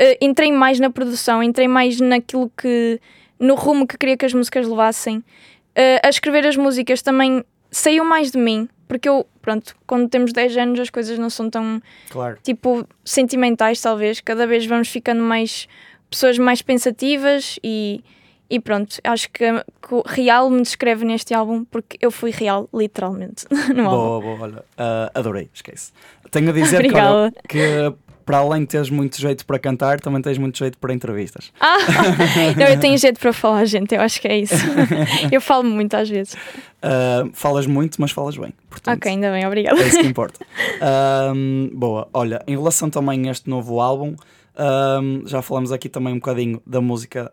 uh, 0.00 0.16
entrei 0.20 0.52
mais 0.52 0.78
na 0.78 0.90
produção, 0.90 1.42
entrei 1.42 1.68
mais 1.68 2.00
naquilo 2.00 2.50
que. 2.56 3.00
no 3.38 3.54
rumo 3.54 3.86
que 3.86 3.96
queria 3.98 4.16
que 4.16 4.26
as 4.26 4.32
músicas 4.34 4.66
levassem. 4.66 5.18
Uh, 5.18 6.00
a 6.02 6.08
escrever 6.08 6.46
as 6.46 6.56
músicas 6.56 7.02
também 7.02 7.44
saiu 7.70 8.04
mais 8.04 8.30
de 8.30 8.38
mim, 8.38 8.68
porque 8.86 9.08
eu, 9.08 9.26
pronto, 9.42 9.76
quando 9.86 10.08
temos 10.08 10.32
10 10.32 10.56
anos 10.56 10.80
as 10.80 10.90
coisas 10.90 11.18
não 11.18 11.30
são 11.30 11.50
tão. 11.50 11.80
Claro. 12.10 12.38
tipo, 12.42 12.86
sentimentais, 13.04 13.80
talvez. 13.80 14.20
Cada 14.20 14.46
vez 14.46 14.64
vamos 14.66 14.88
ficando 14.88 15.22
mais. 15.22 15.68
pessoas 16.10 16.38
mais 16.38 16.62
pensativas 16.62 17.58
e. 17.62 18.02
E 18.50 18.58
pronto, 18.58 18.96
acho 19.04 19.28
que, 19.30 19.44
que 19.82 19.94
o 19.94 20.02
real 20.06 20.48
me 20.48 20.62
descreve 20.62 21.04
neste 21.04 21.34
álbum 21.34 21.66
porque 21.66 21.98
eu 22.00 22.10
fui 22.10 22.30
real, 22.30 22.66
literalmente. 22.72 23.44
No 23.74 23.84
boa, 23.84 24.14
álbum. 24.14 24.36
boa, 24.36 24.40
olha, 24.40 24.58
uh, 24.60 25.10
adorei, 25.12 25.50
esquece. 25.52 25.92
Tenho 26.30 26.48
a 26.48 26.52
dizer 26.54 26.80
que, 26.88 26.94
olha, 26.94 27.30
que 27.46 27.92
para 28.28 28.36
além 28.40 28.60
de 28.60 28.66
teres 28.66 28.90
muito 28.90 29.18
jeito 29.18 29.46
para 29.46 29.58
cantar, 29.58 30.00
também 30.00 30.20
tens 30.20 30.36
muito 30.36 30.58
jeito 30.58 30.76
para 30.76 30.92
entrevistas. 30.92 31.50
Ah, 31.58 31.78
não, 32.56 32.66
eu 32.66 32.80
tenho 32.80 32.96
jeito 32.96 33.18
para 33.18 33.32
falar, 33.32 33.64
gente, 33.64 33.94
eu 33.94 34.00
acho 34.00 34.20
que 34.20 34.28
é 34.28 34.38
isso. 34.38 34.54
eu 35.32 35.40
falo 35.40 35.64
muito 35.64 35.94
às 35.94 36.08
vezes. 36.08 36.34
Uh, 36.34 37.30
falas 37.32 37.66
muito, 37.66 38.00
mas 38.00 38.10
falas 38.10 38.36
bem. 38.36 38.52
Portanto, 38.68 38.98
ok, 38.98 39.12
ainda 39.12 39.30
bem, 39.30 39.46
obrigada. 39.46 39.80
É 39.80 39.86
isso 39.86 40.00
que 40.00 40.06
importa. 40.06 40.44
Uh, 40.44 41.76
boa, 41.76 42.08
olha, 42.12 42.42
em 42.46 42.56
relação 42.56 42.90
também 42.90 43.28
a 43.28 43.32
este 43.32 43.48
novo 43.48 43.80
álbum, 43.80 44.10
uh, 44.12 45.26
já 45.26 45.40
falamos 45.42 45.72
aqui 45.72 45.88
também 45.88 46.12
um 46.12 46.18
bocadinho 46.18 46.62
da 46.66 46.80
música 46.80 47.32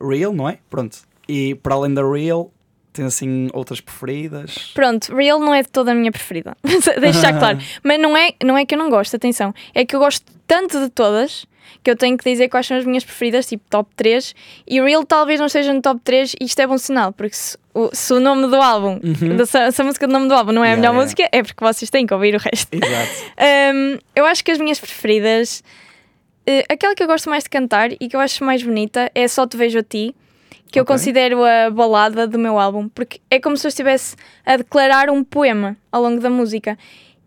Real, 0.00 0.32
não 0.32 0.48
é? 0.48 0.58
Pronto. 0.68 0.98
E 1.28 1.54
para 1.56 1.74
além 1.74 1.94
da 1.94 2.02
Real, 2.02 2.50
tem 2.92 3.04
assim 3.04 3.48
outras 3.52 3.80
preferidas? 3.80 4.72
Pronto, 4.74 5.14
Real 5.14 5.40
não 5.40 5.54
é 5.54 5.62
de 5.62 5.68
toda 5.68 5.92
a 5.92 5.94
minha 5.94 6.12
preferida. 6.12 6.56
Deixar 7.00 7.38
claro. 7.38 7.58
Mas 7.82 8.00
não 8.00 8.16
é, 8.16 8.32
não 8.44 8.56
é 8.56 8.66
que 8.66 8.74
eu 8.74 8.78
não 8.78 8.90
gosto, 8.90 9.16
atenção. 9.16 9.54
É 9.74 9.84
que 9.84 9.96
eu 9.96 10.00
gosto 10.00 10.24
tanto 10.46 10.78
de 10.78 10.90
todas 10.90 11.46
que 11.82 11.90
eu 11.90 11.96
tenho 11.96 12.16
que 12.16 12.28
dizer 12.28 12.48
quais 12.48 12.66
são 12.66 12.76
as 12.76 12.84
minhas 12.84 13.04
preferidas, 13.04 13.46
tipo 13.46 13.64
top 13.68 13.90
3. 13.96 14.34
E 14.66 14.80
Real 14.80 15.04
talvez 15.04 15.40
não 15.40 15.46
esteja 15.46 15.72
no 15.72 15.80
top 15.80 16.00
3 16.04 16.36
e 16.40 16.44
isto 16.44 16.60
é 16.60 16.66
bom 16.66 16.78
sinal, 16.78 17.12
porque 17.12 17.34
se 17.34 17.56
o, 17.74 17.90
se 17.92 18.12
o 18.12 18.20
nome 18.20 18.46
do 18.46 18.56
álbum, 18.56 19.00
uhum. 19.02 19.46
se, 19.46 19.80
a 19.80 19.84
música 19.84 20.06
do 20.06 20.12
nome 20.12 20.28
do 20.28 20.34
álbum 20.34 20.52
não 20.52 20.62
é 20.62 20.68
yeah, 20.68 20.74
a 20.74 20.80
melhor 20.80 20.92
yeah. 20.92 21.04
música, 21.04 21.28
é 21.32 21.42
porque 21.42 21.64
vocês 21.64 21.90
têm 21.90 22.06
que 22.06 22.14
ouvir 22.14 22.34
o 22.34 22.38
resto. 22.38 22.68
Exato. 22.72 23.32
um, 23.74 23.98
eu 24.14 24.24
acho 24.26 24.44
que 24.44 24.50
as 24.50 24.58
minhas 24.58 24.78
preferidas, 24.78 25.62
uh, 26.48 26.64
aquela 26.68 26.94
que 26.94 27.02
eu 27.02 27.06
gosto 27.06 27.28
mais 27.28 27.44
de 27.44 27.50
cantar 27.50 27.90
e 27.92 28.08
que 28.08 28.14
eu 28.14 28.20
acho 28.20 28.44
mais 28.44 28.62
bonita 28.62 29.10
é 29.14 29.26
Só 29.26 29.46
Te 29.46 29.56
Vejo 29.56 29.78
a 29.78 29.82
Ti 29.82 30.14
que 30.72 30.80
okay. 30.80 30.80
eu 30.80 30.86
considero 30.86 31.44
a 31.44 31.68
balada 31.70 32.26
do 32.26 32.38
meu 32.38 32.58
álbum, 32.58 32.88
porque 32.88 33.20
é 33.30 33.38
como 33.38 33.58
se 33.58 33.66
eu 33.66 33.68
estivesse 33.68 34.16
a 34.44 34.56
declarar 34.56 35.10
um 35.10 35.22
poema 35.22 35.76
ao 35.92 36.02
longo 36.02 36.18
da 36.18 36.30
música. 36.30 36.78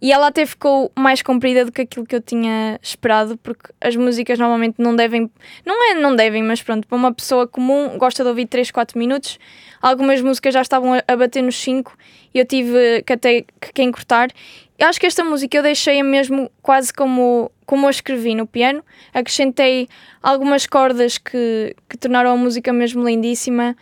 E 0.01 0.11
ela 0.11 0.27
até 0.27 0.45
ficou 0.45 0.91
mais 0.97 1.21
comprida 1.21 1.63
do 1.63 1.71
que 1.71 1.81
aquilo 1.81 2.05
que 2.05 2.15
eu 2.15 2.21
tinha 2.21 2.79
esperado, 2.81 3.37
porque 3.37 3.71
as 3.79 3.95
músicas 3.95 4.39
normalmente 4.39 4.75
não 4.79 4.95
devem. 4.95 5.29
Não 5.63 5.91
é 5.91 5.93
não 5.93 6.15
devem, 6.15 6.43
mas 6.43 6.61
pronto, 6.61 6.87
para 6.87 6.97
uma 6.97 7.13
pessoa 7.13 7.47
comum 7.47 7.97
gosta 7.99 8.23
de 8.23 8.29
ouvir 8.29 8.47
3, 8.47 8.71
4 8.71 8.97
minutos. 8.97 9.39
Algumas 9.79 10.21
músicas 10.21 10.53
já 10.53 10.61
estavam 10.61 10.93
a 11.07 11.15
bater 11.15 11.43
nos 11.43 11.55
5 11.55 11.95
e 12.33 12.39
eu 12.39 12.45
tive 12.45 13.03
que 13.05 13.13
até 13.13 13.41
que, 13.41 13.73
que 13.73 13.83
encurtar. 13.83 14.29
Eu 14.77 14.87
acho 14.87 14.99
que 14.99 15.05
esta 15.05 15.23
música 15.23 15.57
eu 15.57 15.63
deixei-a 15.63 16.03
mesmo 16.03 16.51
quase 16.61 16.93
como, 16.93 17.49
como 17.65 17.85
eu 17.85 17.89
escrevi 17.89 18.35
no 18.35 18.45
piano. 18.45 18.83
Acrescentei 19.13 19.87
algumas 20.21 20.67
cordas 20.67 21.17
que, 21.17 21.75
que 21.87 21.97
tornaram 21.97 22.31
a 22.31 22.37
música 22.37 22.73
mesmo 22.73 23.07
lindíssima. 23.07 23.75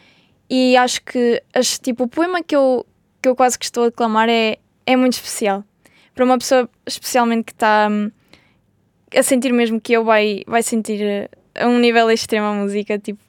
E 0.50 0.78
acho 0.78 1.02
que 1.04 1.42
as, 1.54 1.80
tipo, 1.80 2.04
o 2.04 2.08
poema 2.08 2.44
que 2.44 2.56
eu, 2.56 2.86
que 3.22 3.28
eu 3.28 3.36
quase 3.36 3.58
que 3.58 3.66
estou 3.66 3.86
a 3.86 3.90
declamar 3.90 4.30
é, 4.30 4.58
é 4.86 4.96
muito 4.96 5.14
especial. 5.14 5.64
Para 6.14 6.26
uma 6.26 6.38
pessoa, 6.38 6.70
especialmente 6.86 7.46
que 7.46 7.54
está 7.54 7.88
hum, 7.90 8.12
a 9.16 9.24
sentir 9.24 9.52
mesmo 9.52 9.82
que 9.82 9.94
eu 9.94 10.04
vai, 10.04 10.44
vai 10.46 10.62
sentir 10.62 11.02
uh, 11.02 11.30
a 11.56 11.68
um 11.68 11.80
nível 11.80 12.12
extremo 12.12 12.46
a 12.46 12.54
música, 12.54 13.00
tipo, 13.00 13.20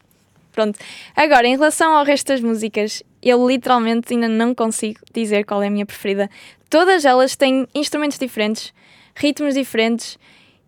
pronto. 0.55 0.79
Agora, 1.17 1.47
em 1.47 1.53
relação 1.57 1.93
ao 1.93 2.05
resto 2.05 2.29
das 2.29 2.41
músicas, 2.41 3.03
eu 3.23 3.47
literalmente 3.47 4.15
ainda 4.15 4.29
não 4.29 4.55
consigo 4.55 5.01
dizer 5.13 5.45
qual 5.45 5.63
é 5.63 5.67
a 5.67 5.71
minha 5.71 5.85
preferida. 5.85 6.31
Todas 6.71 7.05
elas 7.05 7.37
têm 7.37 7.67
instrumentos 7.75 8.19
diferentes, 8.19 8.73
ritmos 9.15 9.55
diferentes 9.55 10.19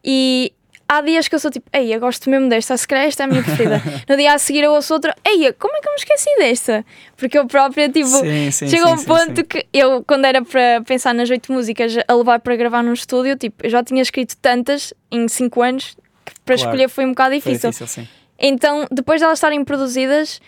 e 0.04 0.52
há 0.88 1.00
dias 1.00 1.26
que 1.26 1.34
eu 1.34 1.38
sou 1.40 1.50
tipo, 1.50 1.68
ei, 1.72 1.92
eu 1.94 1.98
gosto 1.98 2.30
mesmo 2.30 2.48
desta, 2.48 2.76
se 2.76 2.86
calhar 2.86 3.06
esta 3.06 3.24
é 3.24 3.26
a 3.26 3.28
minha 3.28 3.42
preferida. 3.42 3.82
no 4.08 4.16
dia 4.16 4.32
a 4.34 4.38
seguir 4.38 4.62
eu 4.62 4.72
ouço 4.72 4.94
outra, 4.94 5.14
ei, 5.26 5.52
como 5.54 5.76
é 5.76 5.80
que 5.80 5.88
eu 5.88 5.92
me 5.92 5.98
esqueci 5.98 6.30
desta? 6.38 6.84
Porque 7.16 7.36
eu 7.36 7.46
própria, 7.46 7.88
tipo, 7.88 8.06
Sim, 8.06 8.50
sim, 8.52 8.68
chegou 8.68 8.96
sim, 8.96 9.02
um 9.02 9.04
ponto 9.04 9.44
que 9.44 9.66
eu, 9.72 10.04
quando 10.04 10.24
era 10.26 10.42
para 10.44 10.80
pensar 10.86 11.12
nas 11.12 11.28
oito 11.28 11.52
músicas 11.52 11.96
a 12.06 12.14
levar 12.14 12.38
para 12.40 12.54
gravar 12.56 12.82
num 12.82 12.92
estúdio, 12.92 13.36
tipo, 13.36 13.66
eu 13.66 13.70
já 13.70 13.82
tinha 13.82 14.00
escrito 14.02 14.36
tantas 14.36 14.94
em 15.10 15.26
cinco 15.28 15.60
anos 15.62 15.96
que 16.24 16.32
para 16.44 16.54
Claro. 16.56 16.70
escolher 16.70 16.88
foi 16.88 17.04
um 17.04 17.10
bocado 17.10 17.30
Foi 17.30 17.38
difícil. 17.52 17.70
difícil, 17.70 17.86
sim. 18.04 18.08
Então, 18.38 18.86
depois 18.90 19.20
de 19.20 19.24
elas 19.24 19.38
estarem 19.38 19.64
produzidas, 19.64 20.40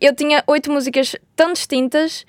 eu 0.00 0.14
tinha 0.14 0.42
oito 0.46 0.70
músicas 0.70 1.16
tão 1.36 1.52
distintas 1.52 2.26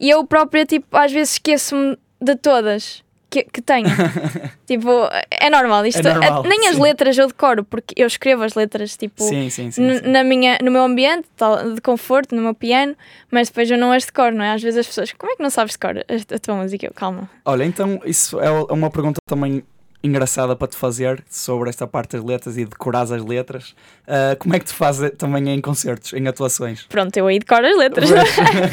e 0.00 0.10
eu 0.10 0.24
própria, 0.24 0.64
tipo, 0.64 0.96
às 0.96 1.10
vezes 1.12 1.34
esqueço-me 1.34 1.98
de 2.20 2.36
todas 2.36 3.02
que, 3.30 3.44
que 3.44 3.60
tenho. 3.60 3.86
tipo, 4.66 4.90
é 5.30 5.50
normal. 5.50 5.84
Isto, 5.86 6.06
É 6.06 6.14
normal, 6.14 6.42
nem 6.44 6.68
as 6.68 6.76
sim. 6.76 6.82
letras 6.82 7.18
eu 7.18 7.26
decoro, 7.26 7.64
porque 7.64 7.94
eu 7.96 8.06
escrevo 8.06 8.42
as 8.42 8.54
letras, 8.54 8.96
tipo, 8.96 9.22
Sim, 9.22 9.50
sim, 9.50 9.70
na 10.04 10.24
minha, 10.24 10.58
no 10.62 10.70
meu 10.70 10.82
ambiente 10.82 11.28
tal, 11.36 11.74
de 11.74 11.80
conforto, 11.80 12.34
no 12.34 12.42
meu 12.42 12.54
piano, 12.54 12.96
mas 13.30 13.48
depois 13.48 13.70
eu 13.70 13.78
não 13.78 13.92
as 13.92 14.04
decoro, 14.04 14.34
não 14.34 14.44
é? 14.44 14.52
Às 14.52 14.62
vezes 14.62 14.78
as 14.80 14.86
pessoas, 14.86 15.12
como 15.12 15.32
é 15.32 15.36
que 15.36 15.42
não 15.42 15.50
sabes 15.50 15.74
decorar 15.74 16.00
a, 16.00 16.34
a 16.34 16.38
tua 16.38 16.54
música? 16.56 16.86
Eu, 16.86 16.92
calma. 16.94 17.28
Olha, 17.44 17.64
então 17.64 18.00
isso 18.04 18.40
é 18.40 18.50
uma 18.72 18.90
pergunta 18.90 19.18
também 19.26 19.62
engraçada 20.02 20.54
para 20.54 20.68
te 20.68 20.76
fazer 20.76 21.24
sobre 21.28 21.68
esta 21.68 21.86
parte 21.86 22.16
das 22.16 22.24
letras 22.24 22.56
e 22.56 22.64
decorar 22.64 23.02
as 23.02 23.24
letras. 23.24 23.74
Ah, 24.06 24.36
como 24.38 24.54
é 24.54 24.58
que 24.58 24.66
tu 24.66 24.74
fazes 24.74 25.10
também 25.18 25.48
em 25.48 25.60
concertos, 25.60 26.12
em 26.12 26.26
atuações? 26.26 26.84
Pronto, 26.88 27.16
eu 27.16 27.26
aí 27.26 27.38
decoro 27.38 27.66
as 27.66 27.76
letras. 27.76 28.10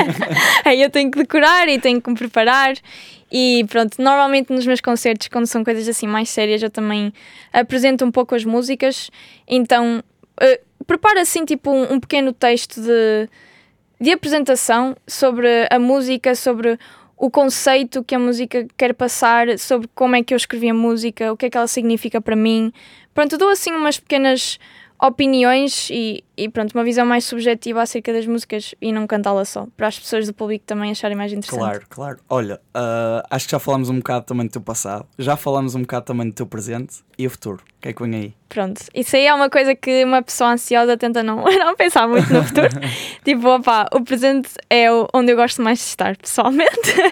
aí 0.63 0.81
eu 0.81 0.89
tenho 0.89 1.09
que 1.09 1.17
decorar 1.19 1.67
e 1.67 1.79
tenho 1.79 2.01
que 2.01 2.09
me 2.09 2.15
preparar. 2.15 2.75
E 3.31 3.65
pronto, 3.69 4.01
normalmente 4.01 4.53
nos 4.53 4.65
meus 4.65 4.79
concertos, 4.79 5.27
quando 5.27 5.47
são 5.47 5.63
coisas 5.63 5.87
assim 5.87 6.07
mais 6.07 6.29
sérias, 6.29 6.61
eu 6.61 6.69
também 6.69 7.11
apresento 7.51 8.05
um 8.05 8.11
pouco 8.11 8.35
as 8.35 8.45
músicas. 8.45 9.09
Então, 9.47 10.03
eh, 10.39 10.61
preparo 10.85 11.19
assim 11.19 11.43
tipo 11.43 11.71
um, 11.71 11.93
um 11.93 11.99
pequeno 11.99 12.31
texto 12.31 12.79
de, 12.79 13.29
de 13.99 14.11
apresentação 14.11 14.95
sobre 15.07 15.67
a 15.71 15.79
música, 15.79 16.35
sobre 16.35 16.77
o 17.17 17.29
conceito 17.29 18.03
que 18.03 18.15
a 18.15 18.19
música 18.19 18.67
quer 18.77 18.93
passar, 18.93 19.57
sobre 19.57 19.87
como 19.95 20.15
é 20.15 20.23
que 20.23 20.33
eu 20.33 20.37
escrevi 20.37 20.69
a 20.69 20.73
música, 20.73 21.31
o 21.31 21.37
que 21.37 21.45
é 21.45 21.49
que 21.49 21.57
ela 21.57 21.67
significa 21.67 22.19
para 22.19 22.35
mim. 22.35 22.73
Pronto, 23.13 23.37
dou 23.37 23.49
assim 23.49 23.71
umas 23.71 23.99
pequenas 23.99 24.59
opiniões 25.01 25.89
e, 25.91 26.23
e 26.37 26.49
pronto, 26.49 26.73
uma 26.73 26.83
visão 26.83 27.05
mais 27.05 27.25
subjetiva 27.25 27.81
acerca 27.81 28.13
das 28.13 28.25
músicas 28.25 28.73
e 28.81 28.91
não 28.91 29.05
cantá-la 29.05 29.45
só, 29.45 29.67
para 29.75 29.87
as 29.87 29.99
pessoas 29.99 30.27
do 30.27 30.33
público 30.33 30.65
também 30.65 30.91
acharem 30.91 31.17
mais 31.17 31.31
interessante. 31.31 31.59
Claro, 31.59 31.85
claro. 31.89 32.19
Olha, 32.29 32.61
ah, 32.73 33.25
acho 33.29 33.45
que 33.45 33.51
já 33.51 33.59
falámos 33.59 33.89
um 33.89 33.97
bocado 33.97 34.25
também 34.25 34.47
do 34.47 34.51
teu 34.51 34.61
passado, 34.61 35.05
já 35.17 35.35
falámos 35.35 35.75
um 35.75 35.81
bocado 35.81 36.05
também 36.05 36.27
do 36.27 36.33
teu 36.33 36.45
presente 36.45 37.03
e 37.17 37.27
o 37.27 37.29
futuro. 37.29 37.61
O 37.77 37.81
que 37.81 37.89
é 37.89 37.93
que 37.93 38.01
vem 38.01 38.15
aí? 38.15 38.33
Pronto, 38.49 38.81
isso 38.93 39.15
aí 39.15 39.25
é 39.25 39.33
uma 39.33 39.49
coisa 39.49 39.75
que 39.75 40.03
uma 40.03 40.21
pessoa 40.21 40.51
ansiosa 40.51 40.97
tenta 40.97 41.21
não, 41.21 41.43
não 41.43 41.75
pensar 41.75 42.07
muito 42.07 42.31
no 42.33 42.43
futuro. 42.43 42.69
tipo, 43.23 43.47
opá, 43.47 43.87
o 43.93 44.01
presente 44.01 44.49
é 44.69 44.87
onde 45.13 45.31
eu 45.31 45.35
gosto 45.35 45.61
mais 45.61 45.79
de 45.79 45.85
estar, 45.85 46.15
pessoalmente. 46.17 46.93
Pá, 46.95 47.11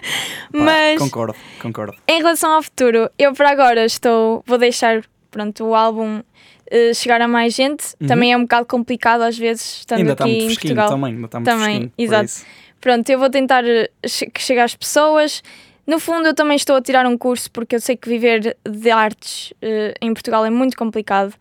Mas 0.52 0.98
Concordo, 0.98 1.34
concordo. 1.60 1.94
em 2.08 2.18
relação 2.18 2.52
ao 2.52 2.62
futuro, 2.62 3.10
eu 3.18 3.32
por 3.34 3.46
agora 3.46 3.84
estou, 3.84 4.42
vou 4.46 4.58
deixar 4.58 5.04
pronto, 5.30 5.64
o 5.64 5.74
álbum 5.74 6.22
eh, 6.70 6.92
chegar 6.94 7.20
a 7.20 7.28
mais 7.28 7.54
gente. 7.54 7.96
Também 8.06 8.32
é 8.32 8.36
um 8.36 8.42
bocado 8.42 8.66
complicado 8.66 9.22
às 9.22 9.36
vezes, 9.38 9.78
estando 9.80 9.98
ainda 10.00 10.12
está 10.12 10.24
aqui 10.24 10.32
muito 10.38 10.50
em 10.52 10.54
Portugal. 10.56 10.88
também. 10.88 11.14
Ainda 11.14 11.26
está 11.26 11.40
muito 11.40 11.50
Também, 11.50 11.92
exato. 11.98 12.32
Pronto, 12.80 13.08
eu 13.08 13.18
vou 13.18 13.30
tentar 13.30 13.64
eh, 13.64 13.88
que 14.32 14.40
chegue 14.42 14.60
às 14.60 14.74
pessoas. 14.74 15.42
No 15.86 15.98
fundo, 15.98 16.26
eu 16.28 16.34
também 16.34 16.56
estou 16.56 16.76
a 16.76 16.80
tirar 16.82 17.06
um 17.06 17.16
curso 17.18 17.50
porque 17.50 17.76
eu 17.76 17.80
sei 17.80 17.96
que 17.96 18.08
viver 18.08 18.56
de 18.66 18.90
artes 18.90 19.52
eh, 19.60 19.94
em 20.00 20.12
Portugal 20.14 20.44
é 20.44 20.50
muito 20.50 20.76
complicado. 20.76 21.34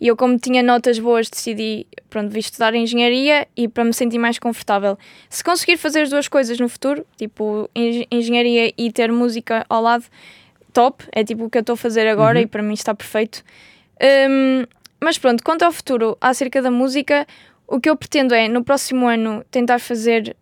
E 0.00 0.06
eu, 0.06 0.16
como 0.16 0.38
tinha 0.38 0.62
notas 0.62 0.96
boas, 1.00 1.28
decidi, 1.28 1.84
pronto, 2.08 2.30
vir 2.30 2.38
estudar 2.38 2.72
engenharia 2.72 3.48
e 3.56 3.66
para 3.66 3.82
me 3.82 3.92
sentir 3.92 4.16
mais 4.18 4.38
confortável. 4.38 4.96
Se 5.28 5.42
conseguir 5.42 5.76
fazer 5.76 6.02
as 6.02 6.10
duas 6.10 6.28
coisas 6.28 6.56
no 6.60 6.68
futuro, 6.68 7.04
tipo 7.16 7.68
engen- 7.74 8.06
engenharia 8.08 8.72
e 8.78 8.92
ter 8.92 9.10
música 9.10 9.66
ao 9.68 9.82
lado, 9.82 10.04
top. 10.72 11.02
É 11.10 11.24
tipo 11.24 11.46
o 11.46 11.50
que 11.50 11.58
eu 11.58 11.62
estou 11.62 11.74
a 11.74 11.76
fazer 11.76 12.06
agora 12.06 12.38
Uhum. 12.38 12.44
e 12.44 12.46
para 12.46 12.62
mim 12.62 12.74
está 12.74 12.94
perfeito. 12.94 13.42
Hum, 14.00 14.64
mas 15.02 15.18
pronto, 15.18 15.42
quanto 15.44 15.62
ao 15.64 15.72
futuro, 15.72 16.16
acerca 16.20 16.60
da 16.62 16.70
música, 16.70 17.26
o 17.66 17.80
que 17.80 17.88
eu 17.88 17.96
pretendo 17.96 18.34
é, 18.34 18.48
no 18.48 18.64
próximo 18.64 19.06
ano, 19.06 19.44
tentar 19.50 19.78
fazer 19.78 20.36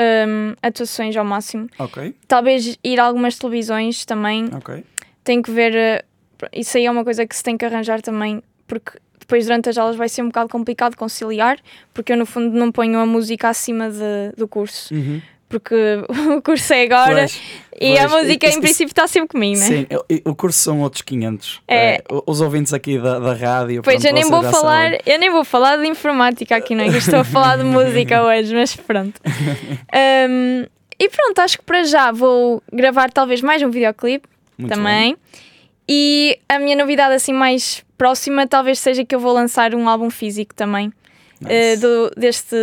hum, 0.00 0.54
atuações 0.62 1.16
ao 1.16 1.24
máximo. 1.24 1.68
Ok, 1.78 2.14
Talvez 2.26 2.78
ir 2.82 2.98
a 3.00 3.04
algumas 3.04 3.38
televisões 3.38 4.04
também. 4.04 4.48
ok. 4.54 4.84
Tenho 5.24 5.42
que 5.42 5.50
ver. 5.50 5.74
eh, 5.74 6.04
Isso 6.52 6.76
aí 6.78 6.86
é 6.86 6.90
uma 6.90 7.04
coisa 7.04 7.26
que 7.26 7.36
se 7.36 7.42
tem 7.42 7.56
que 7.56 7.64
arranjar 7.64 8.00
também, 8.00 8.42
porque 8.66 8.92
depois 9.18 9.44
durante 9.46 9.68
as 9.68 9.76
aulas 9.78 9.94
vai 9.96 10.08
ser 10.08 10.22
um 10.22 10.26
bocado 10.28 10.48
complicado 10.48 10.96
conciliar, 10.96 11.58
porque 11.94 12.12
eu 12.12 12.16
no 12.16 12.24
fundo 12.26 12.56
não 12.58 12.72
ponho 12.72 12.98
a 12.98 13.06
música 13.06 13.48
acima 13.48 13.90
de- 13.90 14.32
do 14.36 14.48
curso, 14.48 14.92
Uhum. 14.94 15.20
Porque 15.50 15.74
o 16.34 16.40
curso 16.40 16.72
é 16.72 16.84
agora 16.84 17.14
Pois, 17.26 17.40
e 17.78 17.98
a 17.98 18.08
pois, 18.08 18.22
música 18.22 18.46
isso- 18.48 18.58
em 18.58 18.60
princípio 18.62 18.92
está 18.92 19.06
sempre 19.06 19.28
comigo, 19.28 19.58
né? 19.60 19.66
Sim, 19.66 19.86
eu- 19.90 20.04
eu- 20.08 20.20
o 20.24 20.34
curso 20.34 20.58
são 20.58 20.80
outros 20.80 21.02
500. 21.02 21.60
É. 21.68 21.96
Eh, 21.96 22.04
os 22.26 22.40
ouvintes 22.40 22.72
aqui 22.72 22.98
da, 22.98 23.18
da 23.18 23.34
rádio. 23.34 23.82
Pois 23.82 23.96
pronto, 24.00 24.06
eu 24.06 24.14
nem 24.14 24.30
vou 24.30 24.42
falar, 24.42 24.92
eu 25.04 25.18
nem 25.18 25.30
vou 25.30 25.44
falar 25.44 25.76
de 25.76 25.86
informática 25.86 26.56
aqui, 26.56 26.74
não 26.74 26.84
é? 26.84 26.88
Que 26.90 26.96
estou 26.98 27.18
a 27.20 27.24
falar 27.24 27.58
de 27.58 27.64
música 27.64 28.22
hoje, 28.24 28.54
mas 28.54 28.74
pronto. 28.76 29.20
Um, 29.94 30.66
e 30.98 31.08
pronto, 31.08 31.38
acho 31.40 31.58
que 31.58 31.64
para 31.64 31.82
já 31.84 32.12
vou 32.12 32.62
gravar 32.72 33.10
talvez 33.10 33.40
mais 33.42 33.62
um 33.62 33.70
videoclipe 33.70 34.28
também. 34.68 35.16
E 35.88 36.38
a 36.48 36.58
minha 36.58 36.76
novidade 36.76 37.14
assim 37.14 37.32
mais 37.32 37.82
próxima 37.98 38.46
talvez 38.46 38.78
seja 38.78 39.04
que 39.04 39.14
eu 39.14 39.18
vou 39.20 39.32
lançar 39.32 39.74
um 39.74 39.88
álbum 39.88 40.08
físico 40.10 40.54
também. 40.54 40.92
Nice. 41.40 41.52
eh, 41.54 41.76
do, 41.76 42.10
deste, 42.16 42.54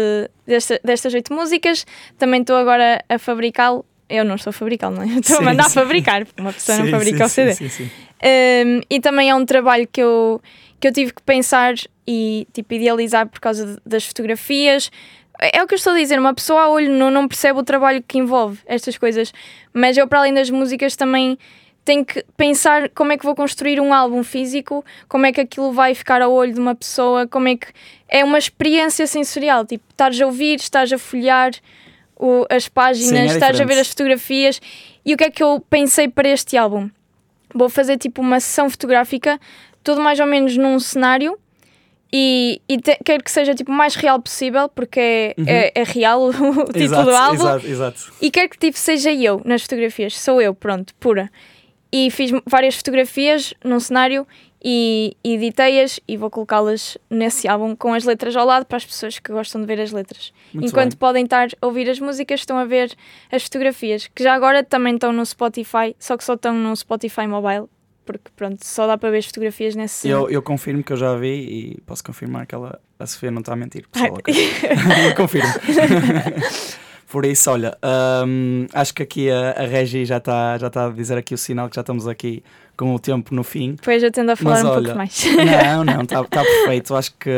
desta- 0.47 0.79
destas 0.83 1.13
oito 1.13 1.33
músicas. 1.33 1.85
Também 2.17 2.41
estou 2.41 2.55
agora 2.55 3.03
a 3.09 3.19
fabricá-lo. 3.19 3.85
Eu 4.09 4.23
não 4.23 4.35
estou 4.35 4.51
a 4.51 4.53
fabricá-lo, 4.53 4.95
não 4.95 5.03
é? 5.03 5.07
Estou 5.19 5.39
a 5.39 5.41
mandar 5.41 5.65
sim. 5.65 5.73
fabricar, 5.73 6.25
porque 6.25 6.41
uma 6.41 6.53
pessoa 6.53 6.77
não 6.77 6.85
Sim, 6.85 6.91
fabrica 6.91 7.17
sim, 7.17 7.23
o 7.25 7.29
CD. 7.29 7.53
Sim, 7.55 7.69
sim, 7.69 7.83
sim. 7.85 7.91
Um, 8.65 8.81
e 8.89 8.99
também 9.01 9.29
é 9.29 9.35
um 9.35 9.45
trabalho 9.45 9.87
que 9.91 10.01
eu, 10.01 10.41
que 10.79 10.87
eu 10.87 10.93
tive 10.93 11.13
que 11.13 11.21
pensar 11.21 11.73
e 12.07 12.47
tipo, 12.53 12.73
idealizar 12.73 13.27
por 13.27 13.39
causa 13.41 13.65
de- 13.65 13.77
das 13.85 14.05
fotografias. 14.05 14.89
É 15.39 15.61
o 15.61 15.67
que 15.67 15.73
eu 15.73 15.75
estou 15.75 15.93
a 15.93 15.97
dizer, 15.97 16.17
uma 16.17 16.33
pessoa 16.33 16.61
a 16.61 16.69
olho 16.69 16.89
não, 16.91 17.11
não 17.11 17.27
percebe 17.27 17.59
o 17.59 17.63
trabalho 17.63 18.01
que 18.07 18.17
envolve 18.17 18.59
estas 18.65 18.97
coisas, 18.97 19.31
mas 19.73 19.97
eu, 19.97 20.07
para 20.07 20.19
além 20.19 20.33
das 20.33 20.49
músicas, 20.49 20.95
também 20.95 21.37
tenho 21.87 22.05
que 22.05 22.23
pensar 22.35 22.89
como 22.89 23.11
é 23.13 23.17
que 23.17 23.23
vou 23.25 23.33
construir 23.33 23.79
um 23.79 23.93
álbum 23.93 24.21
físico, 24.23 24.83
como 25.07 25.25
é 25.25 25.31
que 25.31 25.39
aquilo 25.41 25.71
vai 25.71 25.95
ficar 25.95 26.21
ao 26.21 26.31
olho 26.33 26.53
de 26.53 26.59
uma 26.59 26.75
pessoa, 26.75 27.25
como 27.25 27.47
é 27.47 27.55
que. 27.55 27.67
É 28.09 28.23
uma 28.23 28.37
experiência 28.37 29.07
sensorial, 29.07 29.65
tipo, 29.65 29.83
estás 29.89 30.19
a 30.21 30.25
ouvir, 30.25 30.55
estás 30.59 30.91
a 30.93 30.97
folhear 30.97 31.51
o- 32.19 32.45
as 32.49 32.65
Sim, 32.65 32.69
páginas, 32.73 33.31
é 33.31 33.33
estás 33.35 33.59
a 33.59 33.63
ver 33.65 33.79
as 33.79 33.87
fotografias. 33.87 34.61
E 35.05 35.13
o 35.13 35.17
que 35.17 35.23
é 35.23 35.29
que 35.31 35.41
eu 35.41 35.63
pensei 35.69 36.07
para 36.09 36.27
este 36.29 36.57
álbum? 36.57 36.89
Vou 37.55 37.69
fazer 37.69 37.97
tipo 37.97 38.21
uma 38.21 38.39
sessão 38.39 38.69
fotográfica, 38.69 39.39
tudo 39.83 40.01
mais 40.01 40.19
ou 40.19 40.25
menos 40.27 40.55
num 40.57 40.77
cenário. 40.79 41.37
E, 42.11 42.61
e 42.69 42.77
te- 42.77 42.97
quero 43.03 43.21
que 43.23 43.29
seja 43.31 43.53
tipo 43.53 43.71
o 43.71 43.75
mais 43.75 43.95
real 43.95 44.21
possível, 44.21 44.69
porque 44.69 44.99
é, 44.99 45.35
é, 45.45 45.71
é 45.81 45.83
real 45.83 46.21
o, 46.21 46.29
o 46.61 46.65
título 46.65 46.83
exato, 46.83 47.03
do 47.05 47.15
álbum. 47.15 47.33
Exato, 47.35 47.67
exato. 47.67 48.13
E 48.21 48.31
quero 48.31 48.49
que 48.49 48.57
tipo, 48.57 48.77
seja 48.77 49.11
eu 49.13 49.41
nas 49.43 49.61
fotografias, 49.63 50.17
sou 50.17 50.41
eu, 50.41 50.53
pronto, 50.53 50.93
pura. 50.95 51.29
E 51.91 52.11
fiz 52.11 52.31
várias 52.45 52.75
fotografias 52.75 53.53
num 53.63 53.79
cenário 53.79 54.27
e 54.63 55.15
editei-as 55.23 55.99
e 56.07 56.17
vou 56.17 56.29
colocá-las 56.29 56.97
nesse 57.09 57.47
álbum 57.47 57.75
com 57.75 57.93
as 57.93 58.03
letras 58.03 58.35
ao 58.35 58.45
lado 58.45 58.65
para 58.65 58.77
as 58.77 58.85
pessoas 58.85 59.19
que 59.19 59.31
gostam 59.31 59.61
de 59.61 59.67
ver 59.67 59.79
as 59.79 59.91
letras. 59.91 60.33
Muito 60.53 60.67
Enquanto 60.69 60.91
bem. 60.91 60.97
podem 60.97 61.23
estar 61.23 61.47
a 61.61 61.65
ouvir 61.65 61.89
as 61.89 61.99
músicas, 61.99 62.41
estão 62.41 62.57
a 62.57 62.65
ver 62.65 62.91
as 63.31 63.43
fotografias, 63.43 64.07
que 64.07 64.23
já 64.23 64.33
agora 64.33 64.63
também 64.63 64.95
estão 64.95 65.13
no 65.13 65.25
Spotify, 65.25 65.95
só 65.99 66.17
que 66.17 66.23
só 66.23 66.33
estão 66.33 66.53
no 66.53 66.75
Spotify 66.75 67.27
mobile, 67.27 67.65
porque 68.05 68.31
pronto, 68.35 68.65
só 68.65 68.87
dá 68.87 68.97
para 68.97 69.11
ver 69.11 69.19
as 69.19 69.25
fotografias 69.27 69.75
nesse. 69.75 70.09
Eu, 70.09 70.29
eu 70.29 70.41
confirmo 70.41 70.83
que 70.83 70.91
eu 70.91 70.97
já 70.97 71.15
vi 71.15 71.75
e 71.77 71.81
posso 71.85 72.03
confirmar 72.03 72.47
que 72.47 72.55
ela, 72.55 72.79
a 72.99 73.05
Sofia 73.05 73.29
não 73.29 73.41
está 73.41 73.53
a 73.53 73.55
mentir. 73.55 73.87
Pessoal, 73.89 74.17
eu 75.07 75.15
confirmo. 75.15 75.49
Por 77.09 77.25
isso, 77.25 77.49
olha, 77.49 77.77
hum, 78.25 78.67
acho 78.73 78.93
que 78.93 79.01
aqui 79.01 79.31
a, 79.31 79.51
a 79.51 79.65
Regi 79.65 80.05
já 80.05 80.17
está 80.17 80.57
já 80.57 80.69
tá 80.69 80.87
a 80.87 80.89
dizer 80.89 81.17
aqui 81.17 81.33
o 81.33 81.37
sinal 81.37 81.69
que 81.69 81.75
já 81.75 81.81
estamos 81.81 82.07
aqui 82.07 82.43
com 82.77 82.93
o 82.93 82.99
tempo 82.99 83.33
no 83.33 83.43
fim. 83.43 83.71
Depois 83.71 84.03
eu 84.03 84.11
tendo 84.11 84.29
a 84.29 84.35
falar 84.35 84.55
Mas, 84.55 84.63
um 84.63 84.67
olha, 84.67 84.83
pouco 84.83 84.97
mais. 84.97 85.25
Não, 85.35 85.83
não, 85.83 86.01
está 86.03 86.23
tá 86.23 86.43
perfeito. 86.45 86.93
Acho 86.95 87.11
que 87.19 87.29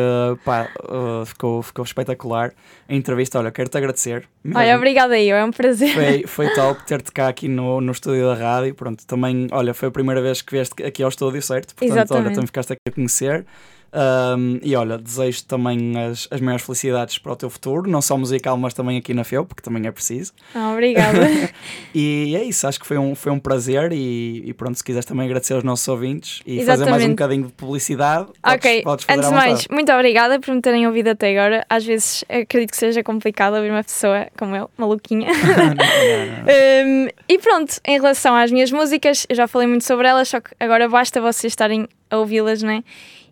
pá, 0.44 0.68
uh, 0.84 1.26
ficou, 1.26 1.62
ficou 1.62 1.86
espetacular 1.86 2.52
a 2.88 2.94
entrevista. 2.94 3.40
Olha, 3.40 3.50
quero-te 3.50 3.78
agradecer. 3.78 4.28
Mesmo. 4.44 4.60
Olha, 4.60 4.76
obrigada 4.76 5.18
eu, 5.18 5.38
é 5.38 5.46
um 5.46 5.52
prazer. 5.52 5.94
Foi, 5.94 6.24
foi 6.28 6.54
top 6.54 6.86
ter-te 6.86 7.12
cá 7.12 7.30
aqui 7.30 7.48
no, 7.48 7.80
no 7.80 7.92
estúdio 7.92 8.26
da 8.26 8.34
rádio. 8.34 8.76
Pronto, 8.76 9.06
também, 9.08 9.48
olha, 9.52 9.74
foi 9.74 9.88
a 9.88 9.92
primeira 9.92 10.22
vez 10.22 10.42
que 10.42 10.52
vieste 10.52 10.84
aqui 10.84 11.02
ao 11.02 11.10
estúdio, 11.10 11.42
certo? 11.42 11.74
Portanto, 11.74 11.96
Exatamente. 11.96 12.26
olha, 12.26 12.36
também 12.36 12.48
ficaste 12.48 12.74
aqui 12.74 12.82
a 12.88 12.92
conhecer. 12.92 13.46
Um, 13.92 14.60
e 14.62 14.76
olha, 14.76 14.98
desejo 14.98 15.44
também 15.46 15.98
as, 15.98 16.28
as 16.30 16.40
maiores 16.40 16.66
felicidades 16.66 17.18
para 17.18 17.32
o 17.32 17.36
teu 17.36 17.50
futuro, 17.50 17.90
não 17.90 18.02
só 18.02 18.18
musical, 18.18 18.58
mas 18.58 18.74
também 18.74 18.98
aqui 18.98 19.14
na 19.14 19.24
FEU, 19.24 19.46
porque 19.46 19.62
também 19.62 19.86
é 19.88 19.92
preciso. 19.92 20.34
Ah, 20.54 20.72
obrigada. 20.74 21.20
e 21.94 22.36
é 22.36 22.44
isso, 22.44 22.68
acho 22.68 22.80
que 22.80 22.86
foi 22.86 22.98
um, 22.98 23.16
foi 23.16 23.32
um 23.32 23.40
prazer. 23.40 23.92
E, 23.92 24.44
e 24.46 24.54
pronto, 24.54 24.78
se 24.78 24.84
quiseres 24.84 25.06
também 25.06 25.26
agradecer 25.26 25.54
aos 25.54 25.64
nossos 25.64 25.88
ouvintes 25.88 26.42
e 26.46 26.60
Exatamente. 26.60 26.80
fazer 26.80 26.92
mais 26.92 27.04
um 27.06 27.10
bocadinho 27.10 27.48
de 27.48 27.54
publicidade, 27.54 28.28
ok, 28.44 28.84
podes, 28.84 29.06
podes 29.06 29.08
antes 29.10 29.30
de 29.30 29.36
mais, 29.36 29.68
muito 29.70 29.92
obrigada 29.92 30.40
por 30.40 30.54
me 30.54 30.62
terem 30.62 30.86
ouvido 30.88 31.10
até 31.10 31.32
agora. 31.32 31.66
Às 31.70 31.86
vezes 31.86 32.24
acredito 32.30 32.72
que 32.72 32.78
seja 32.78 33.04
complicado 33.04 33.56
ouvir 33.56 33.72
uma 33.72 33.84
pessoa 33.84 34.28
como 34.38 34.56
eu, 34.56 34.70
maluquinha. 34.78 35.32
um, 36.86 37.08
e 37.28 37.38
pronto, 37.40 37.80
em 37.86 37.98
relação 38.00 38.36
às 38.36 38.52
minhas 38.52 38.72
músicas, 38.72 39.26
eu 39.30 39.36
já 39.36 39.48
falei 39.48 39.68
muito 39.68 39.84
sobre 39.84 40.08
elas, 40.08 40.28
só 40.30 40.40
que 40.40 40.52
agora 40.60 40.88
basta 40.88 41.20
vocês 41.22 41.52
estarem 41.52 41.88
a 42.10 42.18
ouvi-las, 42.18 42.62
não 42.64 42.72
é? 42.72 42.84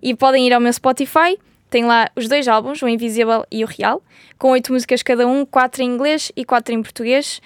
E 0.01 0.15
podem 0.15 0.47
ir 0.47 0.53
ao 0.53 0.61
meu 0.61 0.71
Spotify, 0.71 1.37
tem 1.69 1.85
lá 1.85 2.09
os 2.15 2.27
dois 2.27 2.47
álbuns, 2.47 2.81
o 2.81 2.87
Invisible 2.87 3.43
e 3.51 3.63
o 3.63 3.67
Real, 3.67 4.01
com 4.37 4.51
oito 4.51 4.71
músicas 4.71 5.03
cada 5.03 5.27
um, 5.27 5.45
quatro 5.45 5.81
em 5.81 5.85
inglês 5.85 6.31
e 6.35 6.45
quatro 6.45 6.73
em 6.73 6.81
português. 6.81 7.41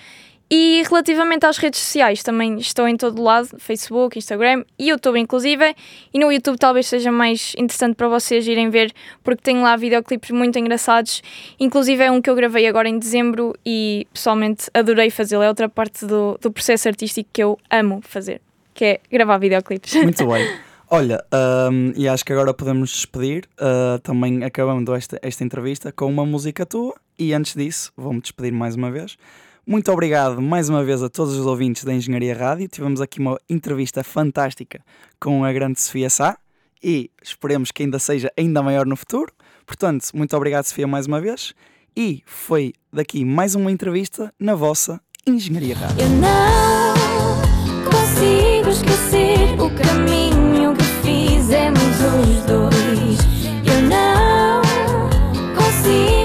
E 0.54 0.84
relativamente 0.84 1.46
às 1.46 1.58
redes 1.58 1.80
sociais, 1.80 2.22
também 2.22 2.58
estou 2.58 2.86
em 2.86 2.98
todo 2.98 3.22
lado, 3.22 3.58
Facebook, 3.58 4.20
Instagram 4.20 4.66
e 4.78 4.90
YouTube 4.90 5.18
inclusive. 5.18 5.74
E 6.14 6.20
no 6.20 6.30
YouTube 6.30 6.58
talvez 6.58 6.88
seja 6.88 7.10
mais 7.10 7.54
interessante 7.58 7.96
para 7.96 8.10
vocês 8.10 8.46
irem 8.46 8.70
ver, 8.70 8.92
porque 9.24 9.42
tenho 9.42 9.62
lá 9.62 9.78
videoclipes 9.78 10.30
muito 10.32 10.60
engraçados. 10.60 11.24
Inclusive 11.58 12.04
é 12.04 12.12
um 12.12 12.22
que 12.22 12.30
eu 12.30 12.36
gravei 12.36 12.68
agora 12.68 12.90
em 12.90 13.00
dezembro 13.00 13.56
e 13.66 14.06
pessoalmente 14.14 14.70
adorei 14.74 15.10
fazê-lo. 15.10 15.42
É 15.42 15.48
outra 15.48 15.70
parte 15.70 16.06
do, 16.06 16.38
do 16.42 16.52
processo 16.52 16.90
artístico 16.90 17.30
que 17.32 17.42
eu 17.42 17.58
amo 17.70 18.02
fazer, 18.04 18.42
que 18.74 18.84
é 18.84 19.00
gravar 19.10 19.38
videoclipes. 19.38 19.96
Muito 20.04 20.28
bem. 20.28 20.46
Olha, 20.94 21.24
um, 21.72 21.94
e 21.96 22.06
acho 22.06 22.26
que 22.26 22.34
agora 22.34 22.54
podemos 22.54 22.90
despedir. 22.90 23.46
Uh, 23.54 23.98
também 24.00 24.44
acabando 24.44 24.94
esta, 24.94 25.18
esta 25.22 25.42
entrevista 25.42 25.90
com 25.90 26.06
uma 26.08 26.26
música 26.26 26.66
tua. 26.66 26.94
E 27.18 27.34
antes 27.34 27.56
disso, 27.56 27.94
vou-me 27.96 28.20
despedir 28.20 28.52
mais 28.52 28.76
uma 28.76 28.92
vez. 28.92 29.18
Muito 29.66 29.90
obrigado 29.90 30.42
mais 30.42 30.68
uma 30.68 30.84
vez 30.84 31.02
a 31.02 31.08
todos 31.10 31.38
os 31.38 31.46
ouvintes 31.46 31.86
da 31.86 31.94
Engenharia 31.94 32.36
Rádio. 32.38 32.68
Tivemos 32.68 33.00
aqui 33.00 33.22
uma 33.22 33.40
entrevista 33.50 34.04
fantástica 34.04 34.84
com 35.18 35.46
a 35.46 35.54
grande 35.54 35.80
Sofia 35.80 36.10
Sá 36.10 36.38
e 36.84 37.10
esperemos 37.24 37.72
que 37.72 37.84
ainda 37.84 37.98
seja 37.98 38.30
ainda 38.38 38.62
maior 38.62 38.86
no 38.86 38.98
futuro. 38.98 39.32
Portanto, 39.66 40.10
muito 40.14 40.36
obrigado, 40.36 40.66
Sofia, 40.66 40.88
mais 40.88 41.08
uma 41.08 41.22
vez. 41.22 41.54
E 41.96 42.22
foi 42.26 42.74
daqui 42.92 43.24
mais 43.24 43.56
uma 43.56 43.72
entrevista 43.72 44.34
na 44.38 44.56
vossa 44.56 45.00
Engenharia 45.26 45.74
Rádio 45.74 47.01
consigo 48.22 48.70
esquecer 48.70 49.60
o 49.60 49.70
caminho 49.72 50.76
que 50.76 50.84
fizemos 51.02 51.82
os 51.82 52.46
dois. 52.46 53.20
Eu 53.66 53.82
não 53.82 54.62
consigo. 55.56 56.21